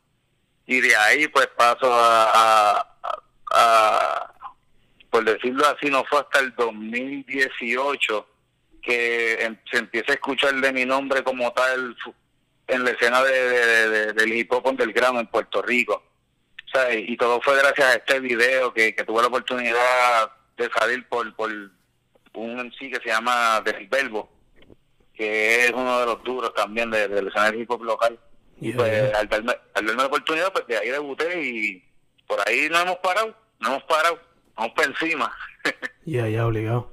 Y 0.66 0.80
de 0.80 0.96
ahí 0.96 1.28
pues 1.28 1.48
paso 1.56 1.92
a, 1.92 2.96
a 3.54 4.32
por 5.12 5.24
decirlo 5.24 5.66
así, 5.66 5.90
no 5.90 6.04
fue 6.04 6.20
hasta 6.20 6.38
el 6.38 6.54
2018 6.54 8.26
que 8.82 9.58
se 9.70 9.78
empieza 9.78 10.12
a 10.12 10.14
escuchar 10.14 10.54
de 10.54 10.72
mi 10.72 10.86
nombre 10.86 11.22
como 11.22 11.52
tal 11.52 11.94
en 12.66 12.82
la 12.82 12.90
escena 12.92 13.22
de, 13.22 14.14
del 14.14 14.32
hip 14.32 14.50
hop 14.52 14.66
underground 14.66 15.20
en 15.20 15.26
Puerto 15.26 15.60
Rico. 15.60 16.02
y 16.92 17.14
todo 17.18 17.42
fue 17.42 17.58
gracias 17.58 17.86
a 17.86 17.94
este 17.96 18.20
video 18.20 18.72
que, 18.72 18.94
tuve 19.06 19.20
la 19.20 19.28
oportunidad 19.28 20.32
de 20.56 20.70
salir 20.70 21.06
por, 21.08 21.36
por 21.36 21.50
un 22.34 22.72
sí 22.78 22.90
que 22.90 23.00
se 23.00 23.08
llama 23.08 23.60
Del 23.64 23.86
Verbo, 23.88 24.28
que 25.14 25.66
es 25.66 25.72
uno 25.72 26.00
de 26.00 26.06
los 26.06 26.22
duros 26.24 26.52
también 26.54 26.90
de, 26.90 27.08
de 27.08 27.22
la 27.22 27.28
escena 27.28 27.50
del 27.50 27.60
hip 27.60 27.70
hop 27.70 27.82
local. 27.82 28.18
Y 28.60 28.72
pues 28.72 29.12
al 29.14 29.28
darme, 29.28 29.52
al 29.74 29.86
darme 29.86 30.02
la 30.02 30.06
oportunidad, 30.06 30.52
pues 30.52 30.66
de 30.66 30.76
ahí 30.78 30.88
debuté 30.88 31.42
y 31.42 31.84
por 32.26 32.38
ahí 32.46 32.68
no 32.70 32.80
hemos 32.80 32.96
parado, 32.98 33.34
no 33.58 33.68
hemos 33.68 33.82
parado 33.84 34.18
vamos 34.56 34.72
por 34.74 34.84
encima. 34.86 35.32
Ya, 36.04 36.28
ya, 36.28 36.44
obligado. 36.44 36.92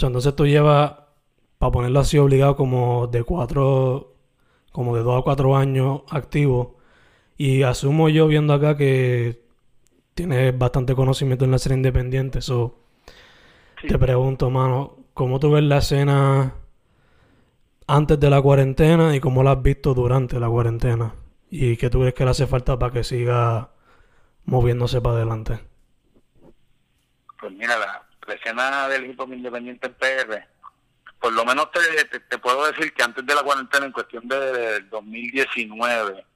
entonces 0.00 0.34
tú 0.34 0.46
llevas, 0.46 0.94
para 1.58 1.70
ponerlo 1.70 2.00
así, 2.00 2.16
obligado 2.16 2.56
como 2.56 3.06
de 3.06 3.22
cuatro, 3.22 4.14
como 4.72 4.96
de 4.96 5.02
dos 5.02 5.20
a 5.20 5.22
cuatro 5.22 5.54
años 5.54 6.00
activo. 6.10 6.78
Y 7.36 7.62
asumo 7.62 8.08
yo 8.08 8.26
viendo 8.26 8.54
acá 8.54 8.74
que 8.74 9.42
tienes 10.14 10.56
bastante 10.56 10.94
conocimiento 10.94 11.44
en 11.44 11.50
la 11.50 11.58
escena 11.58 11.74
independiente. 11.74 12.40
So, 12.40 12.77
Te 13.86 13.98
pregunto, 13.98 14.50
mano, 14.50 14.96
¿cómo 15.14 15.38
tú 15.38 15.52
ves 15.52 15.62
la 15.62 15.78
escena 15.78 16.54
antes 17.86 18.18
de 18.18 18.30
la 18.30 18.42
cuarentena 18.42 19.14
y 19.14 19.20
cómo 19.20 19.42
la 19.42 19.52
has 19.52 19.62
visto 19.62 19.94
durante 19.94 20.40
la 20.40 20.48
cuarentena? 20.48 21.14
¿Y 21.50 21.76
qué 21.76 21.88
tú 21.88 22.00
crees 22.00 22.14
que 22.14 22.24
le 22.24 22.30
hace 22.30 22.46
falta 22.46 22.78
para 22.78 22.92
que 22.92 23.04
siga 23.04 23.70
moviéndose 24.44 25.00
para 25.00 25.16
adelante? 25.16 25.60
pues 27.38 27.52
mira, 27.52 27.78
la, 27.78 28.04
escena 28.34 28.88
del 28.88 29.06
hip 29.06 29.20
hop 29.20 29.32
independiente 29.32 29.86
en 29.86 29.94
PR, 29.94 30.46
por 31.18 31.32
lo 31.32 31.44
menos 31.44 31.70
te, 31.70 32.04
te, 32.18 32.38
puedo 32.38 32.66
decir 32.66 32.92
que 32.92 33.02
antes 33.02 33.24
de 33.24 33.34
la 33.34 33.42
cuarentena, 33.42 33.86
en 33.86 33.92
cuestión 33.92 34.28
del 34.28 34.88
2019 34.90 36.26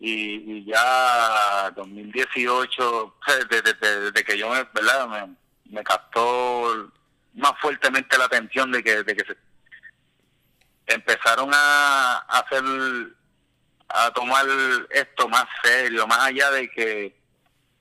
y, 0.00 0.12
y 0.12 0.64
ya 0.64 1.70
2018, 1.76 3.16
desde, 3.48 4.24
que 4.24 4.36
yo 4.36 4.50
me, 4.50 4.64
¿verdad? 4.74 5.06
Me, 5.08 5.36
me 5.70 5.82
captó 5.82 6.90
más 7.34 7.52
fuertemente 7.60 8.18
la 8.18 8.24
atención 8.24 8.70
de 8.72 8.82
que, 8.82 9.02
de 9.02 9.16
que 9.16 9.24
se 9.24 9.36
empezaron 10.86 11.50
a, 11.52 12.24
a 12.28 12.38
hacer 12.38 12.62
a 13.88 14.12
tomar 14.12 14.46
esto 14.90 15.28
más 15.28 15.46
serio, 15.62 16.06
más 16.06 16.20
allá 16.20 16.50
de 16.50 16.70
que 16.70 17.16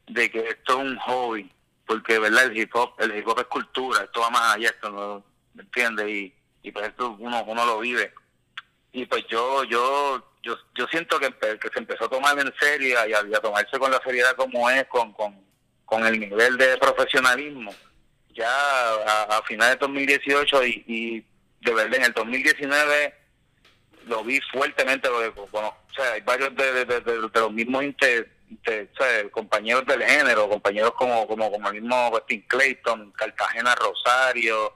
de 0.07 0.31
que 0.31 0.39
esto 0.39 0.79
es 0.79 0.87
un 0.87 0.97
hobby 0.97 1.51
porque 1.85 2.17
verdad 2.17 2.45
el 2.45 2.57
hip 2.57 2.75
hop 2.75 2.93
el 2.99 3.15
hip 3.15 3.27
hop 3.27 3.39
es 3.39 3.45
cultura 3.45 4.03
esto 4.03 4.21
va 4.21 4.29
más 4.31 4.55
allá 4.55 4.69
esto 4.69 4.89
no 4.89 5.23
me 5.53 5.63
entiendes 5.63 6.07
y, 6.07 6.33
y 6.63 6.71
pues 6.71 6.87
esto 6.87 7.15
uno 7.19 7.43
uno 7.45 7.65
lo 7.65 7.79
vive. 7.79 8.13
Y 8.91 9.05
pues 9.05 9.23
yo 9.29 9.63
yo 9.65 10.23
yo 10.41 10.57
yo 10.75 10.87
siento 10.87 11.19
que, 11.19 11.31
que 11.31 11.69
se 11.69 11.79
empezó 11.79 12.05
a 12.05 12.09
tomar 12.09 12.37
en 12.39 12.53
serio 12.59 12.97
y 13.07 13.13
a, 13.13 13.41
tomarse 13.41 13.77
con 13.77 13.91
la 13.91 14.01
seriedad 14.01 14.35
como 14.35 14.69
es 14.69 14.85
con, 14.87 15.13
con, 15.13 15.35
con 15.89 16.05
el 16.05 16.19
nivel 16.19 16.57
de 16.57 16.77
profesionalismo 16.77 17.73
ya 18.33 19.35
a, 19.37 19.41
finales 19.43 19.79
de 19.79 19.87
2018 19.87 20.65
y, 20.65 20.83
y 20.87 21.25
de 21.61 21.73
verdad 21.73 21.95
en 21.95 22.03
el 22.05 22.13
2019 22.13 23.13
lo 24.05 24.23
vi 24.23 24.39
fuertemente 24.51 25.09
bueno, 25.51 25.67
o 25.89 25.93
sea 25.93 26.13
hay 26.13 26.21
varios 26.21 26.55
de, 26.55 26.85
de, 26.85 27.01
de, 27.01 27.17
los 27.17 27.51
mismos 27.51 27.83
compañeros 29.31 29.85
del 29.85 30.03
género, 30.03 30.47
compañeros 30.47 30.93
como 30.93 31.27
como, 31.27 31.51
como 31.51 31.67
el 31.69 31.81
mismo 31.81 32.09
Westin 32.09 32.41
Clayton, 32.41 33.11
Cartagena 33.11 33.75
Rosario, 33.75 34.73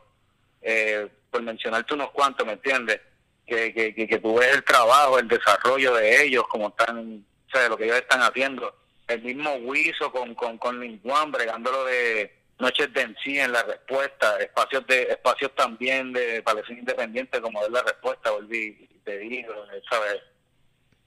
eh, 0.61 1.07
por 1.29 1.41
mencionarte 1.41 1.93
unos 1.93 2.11
cuantos, 2.11 2.45
¿me 2.45 2.53
entiendes? 2.53 3.01
Que, 3.45 3.73
que, 3.73 3.93
que, 3.93 4.19
tú 4.19 4.35
ves 4.35 4.55
el 4.55 4.63
trabajo, 4.63 5.19
el 5.19 5.27
desarrollo 5.27 5.95
de 5.95 6.23
ellos, 6.23 6.45
como 6.47 6.69
están, 6.69 7.25
o 7.53 7.69
lo 7.69 7.77
que 7.77 7.85
ellos 7.85 7.97
están 7.97 8.21
haciendo. 8.21 8.73
El 9.07 9.21
mismo 9.21 9.53
Wiso 9.55 10.11
con, 10.11 10.33
con, 10.35 10.57
con 10.57 10.79
Linguan, 10.79 11.31
bregándolo 11.31 11.85
de 11.85 12.33
noches 12.59 12.93
de 12.93 13.01
en 13.01 13.15
sí 13.23 13.39
en 13.39 13.51
la 13.51 13.63
respuesta, 13.63 14.37
espacios 14.39 14.85
de 14.87 15.03
espacios 15.03 15.53
también 15.55 16.13
de 16.13 16.41
Palestina 16.41 16.79
Independiente, 16.79 17.41
como 17.41 17.63
es 17.63 17.69
la 17.69 17.83
respuesta, 17.83 18.31
volví, 18.31 18.87
te 19.03 19.17
digo, 19.17 19.53
¿sabes? 19.89 20.21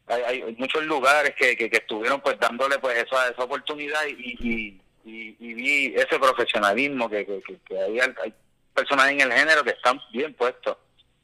hay, 0.09 0.56
muchos 0.59 0.85
lugares 0.85 1.35
que, 1.37 1.56
que, 1.56 1.68
estuvieron 1.72 2.20
pues 2.20 2.38
dándole 2.38 2.78
pues 2.78 3.02
esa, 3.02 3.28
esa 3.28 3.42
oportunidad 3.42 4.06
y, 4.06 4.37
y, 4.40 4.80
y, 5.04 5.54
vi 5.54 5.94
ese 5.96 6.18
profesionalismo 6.18 7.09
que, 7.09 7.26
que, 7.26 7.42
que 7.64 7.78
hay, 7.78 8.35
personajes 8.74 9.14
en 9.14 9.20
el 9.20 9.32
género 9.32 9.64
que 9.64 9.70
están 9.70 10.00
bien 10.12 10.35
puestos. 10.35 10.76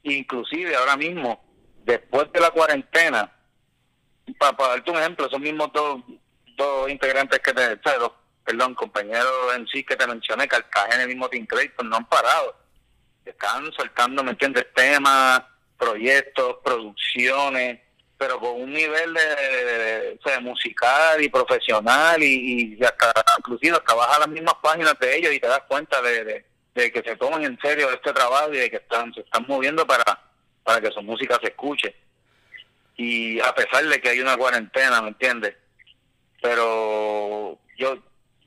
Inclusive 0.03 0.75
ahora 0.75 0.97
mismo, 0.97 1.41
después 1.85 2.31
de 2.33 2.39
la 2.39 2.49
cuarentena, 2.49 3.31
para, 4.37 4.69
darte 4.69 4.91
un 4.91 4.97
ejemplo, 4.97 5.27
esos 5.27 5.39
mismos 5.39 5.71
dos, 5.73 6.01
dos 6.55 6.89
integrantes 6.89 7.39
que 7.39 7.53
te, 7.53 7.77
perdón, 8.43 8.75
compañeros 8.75 9.55
en 9.55 9.67
sí 9.67 9.83
que 9.83 9.95
te 9.95 10.07
mencioné, 10.07 10.47
Cartagena 10.47 11.03
y 11.03 11.07
mismo 11.07 11.29
Tim 11.29 11.45
Clayton, 11.45 11.89
no 11.89 11.97
han 11.97 12.05
parado. 12.07 12.55
Están 13.25 13.71
soltando, 13.73 14.23
¿me 14.23 14.31
entiendes? 14.31 14.65
Temas, 14.75 15.43
proyectos, 15.77 16.57
producciones, 16.63 17.79
pero 18.17 18.39
con 18.39 18.61
un 18.61 18.71
nivel 18.71 19.13
de, 19.13 20.39
musical 20.41 21.21
y 21.21 21.29
profesional 21.29 22.21
y, 22.23 22.77
y 22.79 22.83
hasta 22.83 23.11
inclusive 23.37 23.77
hasta 23.77 23.93
vas 23.93 24.15
a 24.15 24.19
las 24.19 24.29
mismas 24.29 24.55
páginas 24.61 24.97
de 24.99 25.17
ellos 25.17 25.33
y 25.33 25.39
te 25.39 25.47
das 25.47 25.63
cuenta 25.67 26.01
de, 26.01 26.45
que 26.73 27.03
se 27.05 27.15
toman 27.17 27.43
en 27.43 27.59
serio 27.61 27.91
este 27.91 28.13
trabajo 28.13 28.53
y 28.53 28.57
de 28.57 28.69
que 28.69 28.77
están 28.77 29.13
se 29.13 29.21
están 29.21 29.45
moviendo 29.47 29.85
para 29.85 30.03
para 30.63 30.81
que 30.81 30.91
su 30.91 31.01
música 31.01 31.37
se 31.41 31.49
escuche 31.49 31.95
y 32.95 33.39
a 33.39 33.53
pesar 33.53 33.83
de 33.85 34.01
que 34.01 34.09
hay 34.09 34.21
una 34.21 34.37
cuarentena 34.37 35.01
me 35.01 35.09
entiendes 35.09 35.55
pero 36.43 37.57
yo 37.77 37.97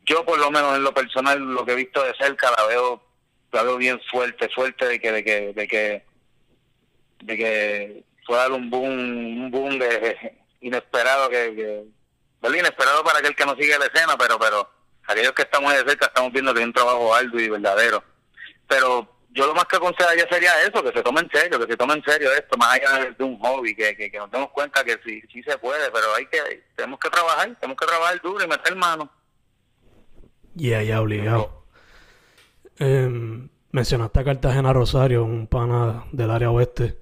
yo 0.04 0.24
por 0.26 0.38
lo 0.38 0.50
menos 0.50 0.76
en 0.76 0.84
lo 0.84 0.92
personal 0.92 1.40
lo 1.40 1.64
que 1.64 1.72
he 1.72 1.76
visto 1.76 2.04
de 2.04 2.14
cerca 2.14 2.52
la 2.56 2.66
veo 2.66 3.02
la 3.52 3.62
veo 3.62 3.78
bien 3.78 3.98
fuerte 4.10 4.50
fuerte 4.50 4.86
de 4.86 5.00
que 5.00 5.12
de 5.12 5.24
que 5.24 5.52
de 5.54 5.66
que 5.66 6.04
de 7.22 7.36
que 7.36 8.04
fue 8.26 8.36
dar 8.36 8.52
un 8.52 8.68
boom 8.68 8.90
un 8.90 9.50
boom 9.50 9.78
de 9.78 10.36
inesperado 10.60 11.30
que, 11.30 11.54
que 11.56 12.58
inesperado 12.58 13.02
para 13.02 13.20
aquel 13.20 13.34
que 13.34 13.46
no 13.46 13.56
sigue 13.56 13.78
la 13.78 13.86
escena 13.86 14.14
pero 14.18 14.38
pero 14.38 14.68
aquellos 15.06 15.32
que 15.32 15.42
estamos 15.42 15.72
de 15.72 15.78
cerca 15.78 16.06
estamos 16.06 16.32
viendo 16.32 16.52
que 16.52 16.60
hay 16.60 16.66
un 16.66 16.72
trabajo 16.72 17.14
arduo 17.14 17.40
y 17.40 17.48
verdadero. 17.48 18.02
Pero 18.68 19.15
yo 19.36 19.46
lo 19.46 19.54
más 19.54 19.66
que 19.66 19.76
aconsejaría 19.76 20.26
sería 20.30 20.50
eso, 20.62 20.82
que 20.82 20.92
se 20.92 21.02
tome 21.02 21.20
en 21.20 21.30
serio, 21.30 21.60
que 21.60 21.70
se 21.70 21.76
tome 21.76 21.92
en 21.92 22.02
serio 22.02 22.32
esto, 22.32 22.56
más 22.56 22.74
allá 22.74 23.14
de, 23.16 23.22
un 23.22 23.38
hobby, 23.38 23.76
que, 23.76 23.94
que, 23.94 24.10
nos 24.18 24.30
demos 24.30 24.50
cuenta 24.50 24.82
que 24.82 24.98
sí, 25.04 25.20
sí 25.30 25.42
se 25.42 25.58
puede, 25.58 25.90
pero 25.90 26.14
hay 26.14 26.24
que, 26.26 26.64
tenemos 26.74 26.98
que 26.98 27.10
trabajar, 27.10 27.54
tenemos 27.60 27.78
que 27.78 27.86
trabajar 27.86 28.20
duro 28.22 28.42
y 28.42 28.48
meter 28.48 28.74
mano. 28.74 29.10
Ya, 30.54 30.82
ya, 30.82 31.02
obligado. 31.02 31.66
Eh, 32.78 33.46
mencionaste 33.72 34.20
a 34.20 34.24
Cartagena 34.24 34.72
Rosario, 34.72 35.22
un 35.24 35.46
pana 35.46 36.06
del 36.12 36.30
área 36.30 36.50
oeste. 36.50 36.98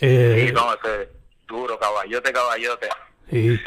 Eh, 0.00 0.46
sí, 0.48 0.52
no, 0.52 0.74
ese 0.74 1.10
duro, 1.46 1.78
caballote, 1.78 2.32
caballote. 2.32 2.88
Sí. 3.30 3.60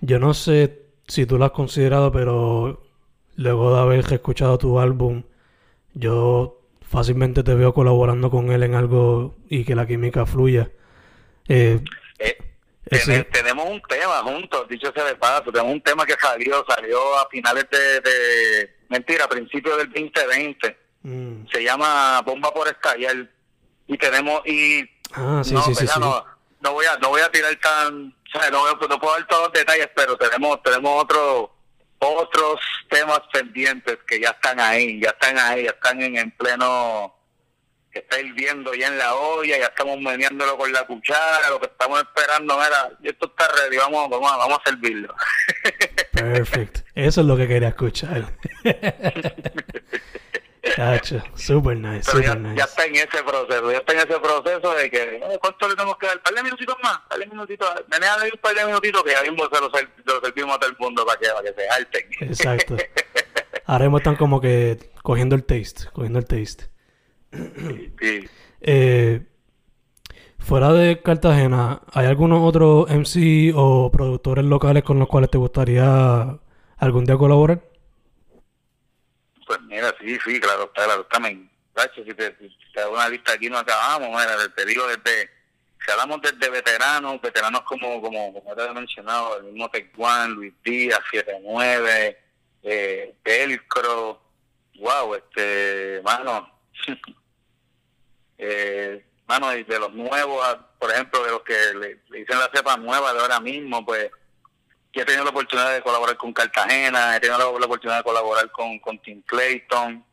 Yo 0.00 0.20
no 0.20 0.34
sé 0.34 0.86
si 1.08 1.26
tú 1.26 1.36
lo 1.36 1.46
has 1.46 1.50
considerado, 1.50 2.12
pero 2.12 2.86
luego 3.34 3.74
de 3.74 3.80
haber 3.80 4.12
escuchado 4.12 4.56
tu 4.56 4.78
álbum, 4.78 5.24
yo 5.94 6.56
fácilmente 6.88 7.42
te 7.42 7.54
veo 7.54 7.74
colaborando 7.74 8.30
con 8.30 8.50
él 8.50 8.62
en 8.62 8.74
algo 8.74 9.34
y 9.48 9.64
que 9.64 9.74
la 9.74 9.86
química 9.86 10.26
fluya. 10.26 10.70
Eh, 11.48 11.80
eh, 12.18 13.28
tenemos 13.32 13.68
un 13.68 13.82
tema 13.82 14.22
juntos, 14.22 14.68
dicho 14.68 14.92
sea 14.92 15.04
de 15.04 15.16
paso, 15.16 15.50
tenemos 15.50 15.72
un 15.72 15.80
tema 15.80 16.06
que 16.06 16.14
salió, 16.20 16.64
salió 16.68 17.18
a 17.18 17.28
finales 17.28 17.66
de, 17.70 18.76
mentira, 18.88 19.24
a 19.24 19.28
principios 19.28 19.76
del 19.78 19.88
2020. 19.88 20.78
Mm. 21.02 21.46
Se 21.52 21.64
llama 21.64 22.22
Bomba 22.22 22.52
por 22.54 22.68
estallar. 22.68 23.28
Y 23.88 23.98
tenemos, 23.98 24.40
y 24.46 24.88
ah, 25.12 25.42
sí, 25.44 25.56
sí, 25.66 25.74
sí, 25.74 25.86
no, 26.00 26.24
no, 26.60 26.72
voy 26.72 26.86
a, 26.86 26.96
no 26.98 27.10
voy 27.10 27.20
a 27.20 27.30
tirar 27.30 27.54
tan, 27.56 28.08
o 28.08 28.38
sea, 28.38 28.50
no, 28.50 28.64
no 28.72 28.98
puedo 29.00 29.12
dar 29.14 29.26
todos 29.28 29.44
los 29.44 29.52
detalles, 29.52 29.88
pero 29.94 30.16
tenemos, 30.16 30.60
tenemos 30.62 31.04
otro 31.04 31.55
otros 31.98 32.60
temas 32.88 33.20
pendientes 33.32 33.98
que 34.06 34.20
ya 34.20 34.30
están 34.30 34.60
ahí, 34.60 35.00
ya 35.00 35.10
están 35.10 35.38
ahí, 35.38 35.64
ya 35.64 35.70
están 35.70 36.02
en, 36.02 36.16
en 36.16 36.30
pleno, 36.32 37.14
que 37.90 38.00
está 38.00 38.20
hirviendo 38.20 38.74
ya 38.74 38.88
en 38.88 38.98
la 38.98 39.14
olla, 39.14 39.58
ya 39.58 39.66
estamos 39.66 39.98
meneándolo 40.00 40.56
con 40.58 40.72
la 40.72 40.86
cuchara, 40.86 41.50
lo 41.50 41.60
que 41.60 41.66
estamos 41.66 42.00
esperando 42.00 42.54
era, 42.64 42.90
esto 43.02 43.26
está 43.26 43.48
ready, 43.48 43.76
vamos, 43.78 44.10
vamos, 44.10 44.30
vamos 44.36 44.58
a 44.64 44.70
servirlo. 44.70 45.14
Perfecto, 46.12 46.80
eso 46.94 47.20
es 47.20 47.26
lo 47.26 47.36
que 47.36 47.48
quería 47.48 47.68
escuchar. 47.68 48.32
Cacho, 50.74 51.22
super 51.34 51.76
nice, 51.76 52.10
super 52.10 52.24
ya, 52.24 52.34
nice. 52.34 52.56
Ya 52.56 52.64
está 52.64 52.84
en 52.84 52.96
ese 52.96 53.22
proceso, 53.24 53.70
ya 53.70 53.78
está 53.78 53.92
en 53.92 53.98
ese 53.98 54.20
proceso 54.20 54.74
de 54.74 54.90
que, 54.90 55.20
¿cuánto 55.40 55.68
le 55.68 55.74
tenemos 55.74 55.96
que 55.98 56.06
dar? 56.06 56.16
¿Un 56.16 56.22
par 56.22 56.34
de 56.34 56.42
minutitos 56.42 56.76
más? 56.82 56.96
¿Un 56.96 57.08
par 57.08 57.18
de 57.18 57.26
minutitos? 57.26 57.68
Menéale 57.88 58.30
un 58.32 58.40
par 58.40 58.54
de 58.54 58.66
minutitos 58.66 59.02
que 59.04 59.10
ya 59.12 59.22
mismo 59.22 59.44
se 59.52 59.60
los, 59.60 60.20
servimos 60.22 60.56
a 60.56 60.58
todo 60.58 60.70
el 60.70 60.76
mundo 60.78 61.06
para 61.06 61.18
que, 61.18 61.28
para 61.28 61.42
que 61.42 61.60
se 61.60 61.68
alten. 61.68 62.06
Exacto. 62.20 62.76
Ahora 63.66 63.84
mismo 63.84 63.98
están 63.98 64.16
como 64.16 64.40
que 64.40 64.90
cogiendo 65.02 65.36
el 65.36 65.44
taste, 65.44 65.90
cogiendo 65.92 66.18
el 66.18 66.24
taste. 66.24 66.70
Sí. 68.00 68.28
Eh, 68.60 69.26
fuera 70.38 70.72
de 70.72 71.02
Cartagena, 71.02 71.82
¿hay 71.92 72.06
algunos 72.06 72.42
otros 72.42 72.88
MC 72.88 73.52
o 73.54 73.90
productores 73.90 74.44
locales 74.44 74.84
con 74.84 74.98
los 74.98 75.08
cuales 75.08 75.30
te 75.30 75.38
gustaría 75.38 76.38
algún 76.76 77.04
día 77.04 77.16
colaborar? 77.16 77.62
Pues 79.56 79.68
mira, 79.68 79.94
sí, 80.00 80.18
sí, 80.24 80.40
claro, 80.40 80.70
claro, 80.72 81.04
también. 81.06 81.50
Si 81.94 82.14
te, 82.14 82.36
si 82.38 82.56
te 82.72 82.80
hago 82.80 82.94
una 82.94 83.08
lista 83.08 83.32
aquí 83.32 83.50
no 83.50 83.58
acabamos, 83.58 84.08
mira, 84.08 84.36
te 84.54 84.64
digo 84.64 84.86
desde, 84.86 85.30
si 85.84 85.90
hablamos 85.90 86.22
desde 86.22 86.50
veteranos, 86.50 87.20
veteranos 87.20 87.62
como, 87.62 88.00
como, 88.00 88.32
como 88.32 88.54
te 88.54 88.64
he 88.64 88.72
mencionado, 88.72 89.38
el 89.38 89.44
mismo 89.44 89.70
Tecuán, 89.70 90.32
Luis 90.32 90.54
Díaz, 90.64 91.00
79, 91.10 92.18
eh, 92.62 93.14
Pelcro, 93.22 94.20
wow, 94.78 95.14
este, 95.14 96.00
mano, 96.02 96.50
eh, 98.38 99.04
mano, 99.26 99.50
de 99.50 99.78
los 99.78 99.92
nuevos, 99.92 100.56
por 100.78 100.90
ejemplo, 100.90 101.24
de 101.24 101.30
los 101.30 101.42
que 101.42 101.74
le, 101.74 102.00
dicen 102.18 102.38
la 102.38 102.50
cepa 102.54 102.76
nueva 102.76 103.12
de 103.12 103.20
ahora 103.20 103.40
mismo, 103.40 103.84
pues 103.84 104.10
he 105.00 105.04
tenido 105.04 105.24
la 105.24 105.30
oportunidad 105.30 105.74
de 105.74 105.82
colaborar 105.82 106.16
con 106.16 106.32
Cartagena, 106.32 107.16
he 107.16 107.20
tenido 107.20 107.38
la, 107.38 107.46
oportunidad 107.46 107.98
de 107.98 108.04
colaborar 108.04 108.50
con, 108.50 108.78
con 108.78 108.98
Tim 108.98 109.22
Clayton. 109.22 110.04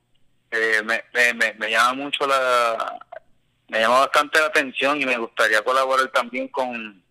Eh, 0.51 0.81
me, 0.83 1.03
me, 1.33 1.53
me, 1.53 1.71
llama 1.71 1.93
mucho 1.93 2.27
la. 2.27 2.99
Me 3.69 3.79
llama 3.79 4.01
bastante 4.01 4.39
la 4.39 4.47
atención 4.47 5.01
y 5.01 5.05
me 5.05 5.17
gustaría 5.17 5.63
colaborar 5.63 6.07
también 6.09 6.47
con 6.49 7.03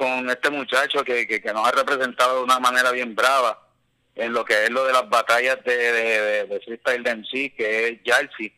con 0.00 0.30
este 0.30 0.48
muchacho 0.48 1.04
que, 1.04 1.26
que, 1.26 1.52
nos 1.52 1.68
ha 1.68 1.72
representado 1.72 2.38
de 2.38 2.44
una 2.44 2.58
manera 2.58 2.90
bien 2.90 3.14
brava 3.14 3.68
en 4.14 4.32
lo 4.32 4.46
que 4.46 4.64
es 4.64 4.70
lo 4.70 4.86
de 4.86 4.94
las 4.94 5.06
batallas 5.10 5.62
de, 5.62 5.76
de, 5.76 6.46
de, 6.46 6.60
freestyle 6.60 7.02
de 7.02 7.16
MC, 7.16 7.54
que 7.54 7.88
es 7.88 7.98
Jalsi. 8.02 8.50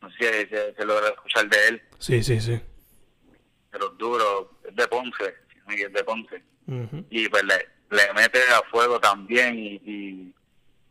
No 0.00 0.10
sé 0.12 0.46
si 0.46 0.48
se, 0.48 0.84
logra 0.86 1.08
escuchar 1.08 1.46
de 1.48 1.68
él. 1.68 1.82
Sí, 1.98 2.22
sí, 2.22 2.40
sí. 2.40 2.58
De 3.72 3.78
los 3.78 3.98
duros, 3.98 4.46
es 4.66 4.74
de 4.74 4.88
Ponce, 4.88 5.34
es 5.74 5.92
de 5.92 6.04
Ponce. 6.04 6.42
Y 7.10 7.28
pues 7.28 7.44
le, 7.44 7.68
le, 7.90 8.12
mete 8.12 8.40
a 8.52 8.62
fuego 8.70 9.00
también 9.00 9.58
y, 9.58 10.34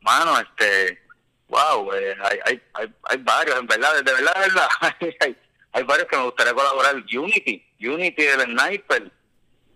mano 0.01 0.39
este 0.39 1.01
wow 1.49 1.93
eh, 1.93 2.15
hay, 2.23 2.39
hay, 2.45 2.61
hay, 2.73 2.93
hay, 3.09 3.17
varios 3.17 3.59
en 3.59 3.67
verdad 3.67 3.95
de 3.95 4.13
verdad 4.13 4.33
de 4.33 4.39
verdad 4.39 4.69
hay, 5.19 5.37
hay 5.73 5.83
varios 5.83 6.07
que 6.07 6.17
me 6.17 6.23
gustaría 6.23 6.53
colaborar. 6.53 6.95
Unity 6.95 7.65
Unity 7.79 8.23
del 8.23 8.41
Sniper 8.45 9.11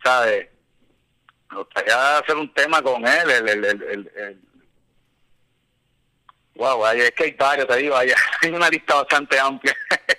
sabes 0.04 0.48
me 1.52 1.58
gustaría 1.58 2.18
hacer 2.18 2.36
un 2.36 2.54
tema 2.54 2.82
con 2.82 3.06
él 3.06 3.30
el, 3.30 3.50
el, 3.50 4.12
el, 4.16 4.42
wow 6.56 6.86
es 6.88 7.12
que 7.12 7.26
hay 7.26 7.32
varios 7.32 7.68
te 7.68 7.76
digo 7.78 7.96
hay, 7.96 8.12
hay 8.42 8.50
una 8.50 8.70
lista 8.70 8.96
bastante 8.96 9.40
amplia. 9.40 9.76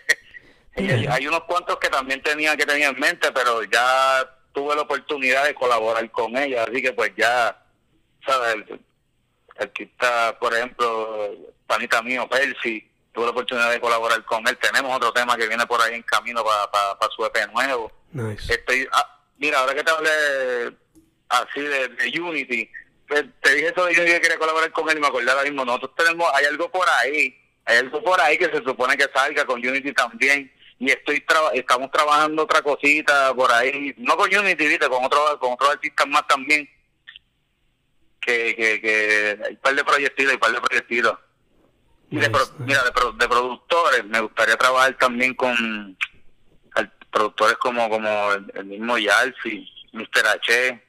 Hay 0.74 1.26
unos 1.26 1.44
cuantos 1.44 1.76
que 1.76 1.90
también 1.90 2.22
tenía 2.22 2.56
que 2.56 2.64
tenía 2.64 2.88
en 2.88 2.98
mente 2.98 3.30
pero 3.32 3.62
ya 3.64 4.26
tuve 4.52 4.74
la 4.74 4.82
oportunidad 4.82 5.44
de 5.44 5.54
colaborar 5.54 6.08
con 6.10 6.36
ella, 6.36 6.64
así 6.64 6.82
que 6.82 6.92
pues 6.92 7.12
ya, 7.16 7.56
¿sabes? 8.26 8.54
El, 8.54 8.80
artista, 9.58 10.36
por 10.40 10.54
ejemplo, 10.54 11.30
panita 11.66 12.02
mío, 12.02 12.28
Percy, 12.28 12.88
tuve 13.12 13.26
la 13.26 13.30
oportunidad 13.30 13.70
de 13.70 13.80
colaborar 13.80 14.24
con 14.24 14.46
él. 14.48 14.56
Tenemos 14.58 14.96
otro 14.96 15.12
tema 15.12 15.36
que 15.36 15.46
viene 15.46 15.66
por 15.66 15.80
ahí 15.80 15.94
en 15.94 16.02
camino 16.02 16.42
para 16.42 16.70
pa, 16.70 17.08
su 17.14 17.24
EP 17.24 17.52
nuevo. 17.52 17.92
Estoy, 18.48 18.88
ah, 18.92 19.20
mira, 19.38 19.60
ahora 19.60 19.74
que 19.74 19.84
te 19.84 19.90
hablé 19.90 20.76
así 21.28 21.60
de, 21.60 22.20
Unity, 22.20 22.68
pues, 23.06 23.24
te 23.42 23.54
dije 23.54 23.68
eso 23.68 23.84
de 23.84 23.92
Unity 23.92 24.12
que 24.12 24.20
quería 24.20 24.38
colaborar 24.38 24.72
con 24.72 24.88
él 24.88 24.98
y 24.98 25.00
me 25.00 25.06
acordé 25.06 25.30
ahora 25.30 25.44
mismo. 25.44 25.64
Nosotros 25.64 25.92
tenemos, 25.96 26.30
hay 26.34 26.46
algo 26.46 26.70
por 26.70 26.88
ahí, 26.88 27.36
hay 27.66 27.76
algo 27.76 28.02
por 28.02 28.20
ahí 28.20 28.38
que 28.38 28.46
se 28.46 28.64
supone 28.64 28.96
que 28.96 29.08
salga 29.14 29.44
con 29.44 29.64
Unity 29.64 29.92
también 29.92 30.50
y 30.82 30.90
estoy 30.90 31.24
estamos 31.54 31.92
trabajando 31.92 32.42
otra 32.42 32.60
cosita 32.60 33.32
por 33.34 33.52
ahí, 33.52 33.94
no 33.98 34.16
con 34.16 34.34
Unity, 34.34 34.66
¿viste? 34.66 34.88
con 34.88 35.04
otros 35.04 35.36
con 35.38 35.52
otros 35.52 35.70
artistas 35.70 36.08
más 36.08 36.26
también, 36.26 36.68
que, 38.20 38.56
que, 38.56 38.80
que 38.80 39.38
hay 39.44 39.52
un 39.52 39.60
par 39.60 39.76
de 39.76 39.84
proyectitos, 39.84 40.30
hay 40.30 40.34
un 40.34 40.40
par 40.40 40.50
de 40.50 40.60
proyectitos. 40.60 41.18
mira, 42.10 42.28
de, 42.82 43.12
de, 43.16 43.28
productores, 43.28 44.04
me 44.06 44.20
gustaría 44.22 44.56
trabajar 44.56 44.98
también 44.98 45.34
con 45.34 45.96
productores 47.12 47.58
como 47.58 47.88
como 47.88 48.32
el, 48.32 48.64
mismo 48.64 48.98
Yalsi, 48.98 49.64
Mr. 49.92 50.26
H, 50.34 50.82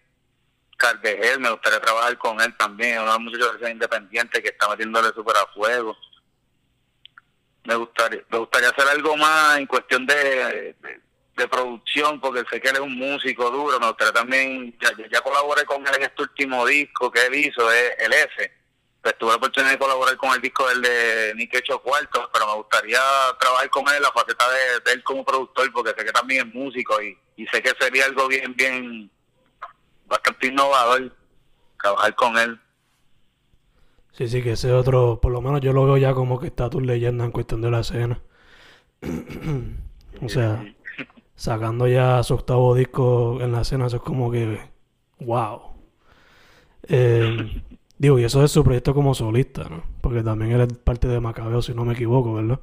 Cardegel, 0.76 1.40
me 1.40 1.52
gustaría 1.52 1.80
trabajar 1.80 2.18
con 2.18 2.42
él 2.42 2.56
también, 2.58 3.00
uno 3.00 3.12
de 3.12 3.20
los 3.20 3.20
muchachos 3.20 3.70
independientes 3.70 4.42
que 4.42 4.50
está 4.50 4.68
metiéndole 4.70 5.10
súper 5.10 5.38
a 5.38 5.46
fuego 5.54 5.96
me 7.64 7.76
gustaría, 7.76 8.22
me 8.30 8.38
gustaría 8.40 8.70
hacer 8.70 8.88
algo 8.88 9.16
más 9.18 9.58
en 9.58 9.68
cuestión 9.68 10.06
de, 10.06 10.76
de, 11.36 11.48
producción, 11.48 12.20
porque 12.20 12.44
sé 12.50 12.62
que 12.62 12.70
él 12.70 12.76
es 12.76 12.82
un 12.82 12.96
músico 12.96 13.50
duro, 13.50 13.80
me 13.80 13.88
gustaría 13.88 14.14
también, 14.14 14.78
ya, 14.80 14.92
ya 15.12 15.22
colaboré 15.22 15.66
con 15.66 15.86
él 15.88 15.96
en 15.96 16.04
este 16.04 16.22
último 16.22 16.66
disco 16.66 17.12
que 17.12 17.26
él 17.26 17.36
hizo, 17.36 17.72
es 17.72 17.92
el 18.00 18.14
F. 18.14 18.52
Pues 19.02 19.18
tuve 19.18 19.32
la 19.32 19.36
oportunidad 19.36 19.72
de 19.72 19.80
colaborar 19.80 20.16
con 20.16 20.34
el 20.34 20.42
disco 20.42 20.68
del 20.70 20.82
de 20.82 21.34
Nick 21.36 21.56
Hecho 21.56 21.82
Cuartos, 21.82 22.30
pero 22.32 22.48
me 22.48 22.54
gustaría 22.54 23.02
trabajar 23.38 23.70
con 23.70 23.88
él 23.90 23.96
en 23.96 24.04
la 24.04 24.12
faceta 24.12 24.46
de, 24.50 24.94
él 24.94 25.04
como 25.04 25.26
productor, 25.26 25.72
porque 25.74 25.94
sé 25.98 26.06
que 26.06 26.12
también 26.12 26.48
es 26.48 26.54
músico 26.54 27.02
y, 27.02 27.18
y 27.36 27.46
sé 27.48 27.62
que 27.62 27.74
sería 27.80 28.06
algo 28.06 28.28
bien, 28.28 28.56
bien, 28.56 29.12
bastante 30.06 30.48
innovador 30.48 31.12
trabajar 31.84 32.16
con 32.16 32.38
él. 32.38 32.60
Sí, 34.14 34.28
sí, 34.28 34.44
que 34.44 34.52
ese 34.52 34.72
otro, 34.72 35.20
por 35.20 35.32
lo 35.32 35.42
menos 35.42 35.60
yo 35.62 35.74
lo 35.74 35.86
veo 35.86 35.98
ya 35.98 36.14
como 36.14 36.40
que 36.40 36.48
está 36.48 36.70
tu 36.70 36.80
leyenda 36.80 37.26
en 37.26 37.32
cuestión 37.32 37.62
de 37.62 37.72
la 37.72 37.80
escena. 37.80 38.22
o 40.22 40.30
sea, 40.30 40.64
sacando 41.36 41.88
ya 41.88 42.22
su 42.22 42.36
octavo 42.36 42.76
disco 42.76 43.40
en 43.42 43.52
la 43.52 43.62
escena, 43.62 43.88
eso 43.88 43.98
es 43.98 44.04
como 44.04 44.32
que, 44.32 44.60
wow. 45.20 45.62
Eh, 46.88 47.64
digo, 47.98 48.20
y 48.20 48.24
eso 48.24 48.44
es 48.44 48.52
su 48.52 48.64
proyecto 48.64 48.94
como 48.94 49.16
solista, 49.16 49.64
¿no? 49.64 49.84
Porque 50.00 50.22
también 50.22 50.52
él 50.52 50.62
es 50.62 50.78
parte 50.78 51.08
de 51.08 51.20
Macabeo, 51.20 51.64
si 51.64 51.74
no 51.74 51.84
me 51.84 51.94
equivoco, 51.94 52.36
¿verdad? 52.36 52.60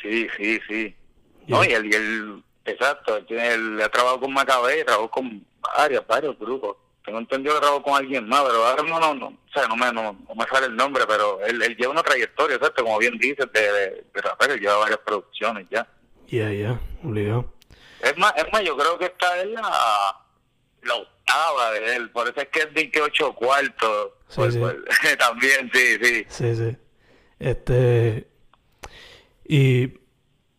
Sí, 0.00 0.26
sí, 0.38 0.58
sí. 0.66 0.94
No, 1.48 1.62
y 1.64 1.68
él, 1.68 2.42
exacto, 2.64 3.18
él, 3.18 3.26
tiene, 3.26 3.52
él 3.52 3.78
ha 3.82 3.90
trabajado 3.90 4.20
con 4.20 4.32
Macabeo, 4.32 4.86
trabajó 4.86 5.10
con 5.10 5.44
varios, 5.76 6.06
varios 6.06 6.38
grupos 6.38 6.78
tengo 7.08 7.20
entendido 7.20 7.54
que 7.54 7.60
trabajó 7.60 7.82
con 7.82 7.94
alguien 7.94 8.28
más, 8.28 8.42
pero 8.42 8.66
ahora 8.66 8.82
no, 8.82 9.00
no, 9.00 9.14
no, 9.14 9.26
o 9.28 9.52
sea, 9.52 9.66
no 9.66 9.76
me, 9.76 9.90
no, 9.90 10.12
me 10.12 10.44
sale 10.52 10.66
el 10.66 10.76
nombre, 10.76 11.04
pero 11.08 11.40
él, 11.40 11.62
él 11.62 11.74
lleva 11.74 11.92
una 11.92 12.02
trayectoria, 12.02 12.58
¿sabes? 12.58 12.74
Como 12.76 12.98
bien 12.98 13.16
dices, 13.16 13.46
de, 13.50 13.60
de, 13.60 14.04
de 14.12 14.54
él 14.54 14.60
lleva 14.60 14.76
varias 14.76 14.98
producciones 14.98 15.66
ya. 15.70 15.88
Ya, 16.26 16.52
ya, 16.52 16.78
yeah, 17.02 17.44
Es 18.02 18.18
más, 18.18 18.34
es 18.36 18.44
más, 18.52 18.62
yo 18.62 18.76
creo 18.76 18.98
que 18.98 19.06
esta 19.06 19.40
es 19.40 19.46
la, 19.46 19.62
la 20.82 20.94
octava 20.96 21.72
de 21.72 21.96
él, 21.96 22.10
por 22.10 22.28
eso 22.28 22.38
es 22.42 22.48
que 22.48 22.60
es 22.60 22.74
de 22.74 22.90
que 22.90 23.00
ocho 23.00 23.34
cuartos. 23.34 24.10
Sí, 24.28 24.34
pues, 24.36 24.52
sí. 24.54 24.60
Pues, 24.60 24.76
también, 25.18 25.70
sí, 25.72 25.96
sí. 26.02 26.26
Sí, 26.28 26.56
sí. 26.56 26.76
Este. 27.38 28.28
Y 29.46 29.94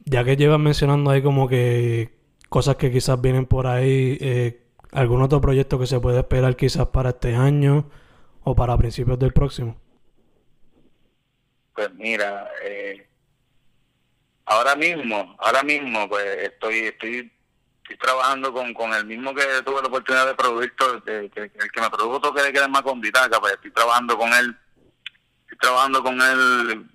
ya 0.06 0.24
que 0.24 0.36
llevas 0.36 0.60
mencionando 0.60 1.12
ahí 1.12 1.22
como 1.22 1.48
que 1.48 2.18
cosas 2.50 2.78
que 2.78 2.92
quizás 2.92 3.22
vienen 3.22 3.46
por 3.46 3.68
ahí, 3.68 4.18
eh, 4.20 4.64
¿Algún 4.92 5.22
otro 5.22 5.40
proyecto 5.40 5.78
que 5.78 5.86
se 5.86 6.00
puede 6.00 6.20
esperar 6.20 6.56
quizás 6.56 6.88
para 6.88 7.10
este 7.10 7.36
año 7.36 7.90
o 8.44 8.56
para 8.56 8.78
principios 8.78 9.20
del 9.20 9.34
próximo? 9.34 9.80
Pues 11.76 11.94
mira, 11.94 12.50
eh, 12.64 13.08
ahora 14.46 14.76
mismo, 14.76 15.36
ahora 15.40 15.62
mismo, 15.62 16.10
pues 16.10 16.26
estoy, 16.40 16.80
estoy, 16.80 17.32
estoy 17.84 17.98
trabajando 17.98 18.52
con, 18.52 18.74
con 18.74 18.92
el 18.94 19.06
mismo 19.06 19.34
que 19.36 19.44
tuve 19.64 19.82
la 19.82 19.88
oportunidad 19.88 20.26
de 20.26 20.36
producir, 20.36 20.74
el 21.06 21.32
que 21.32 21.82
me 21.82 21.90
produjo 21.90 22.20
todo 22.20 22.34
que 22.34 22.52
quede 22.52 22.68
más 22.68 22.82
con 22.82 23.00
Vitaca, 23.00 23.40
pues 23.40 23.54
estoy 23.54 23.72
trabajando 23.72 24.18
con 24.18 24.34
él, 24.34 24.58
estoy 25.44 25.58
trabajando 25.60 26.04
con 26.04 26.20
él 26.20 26.90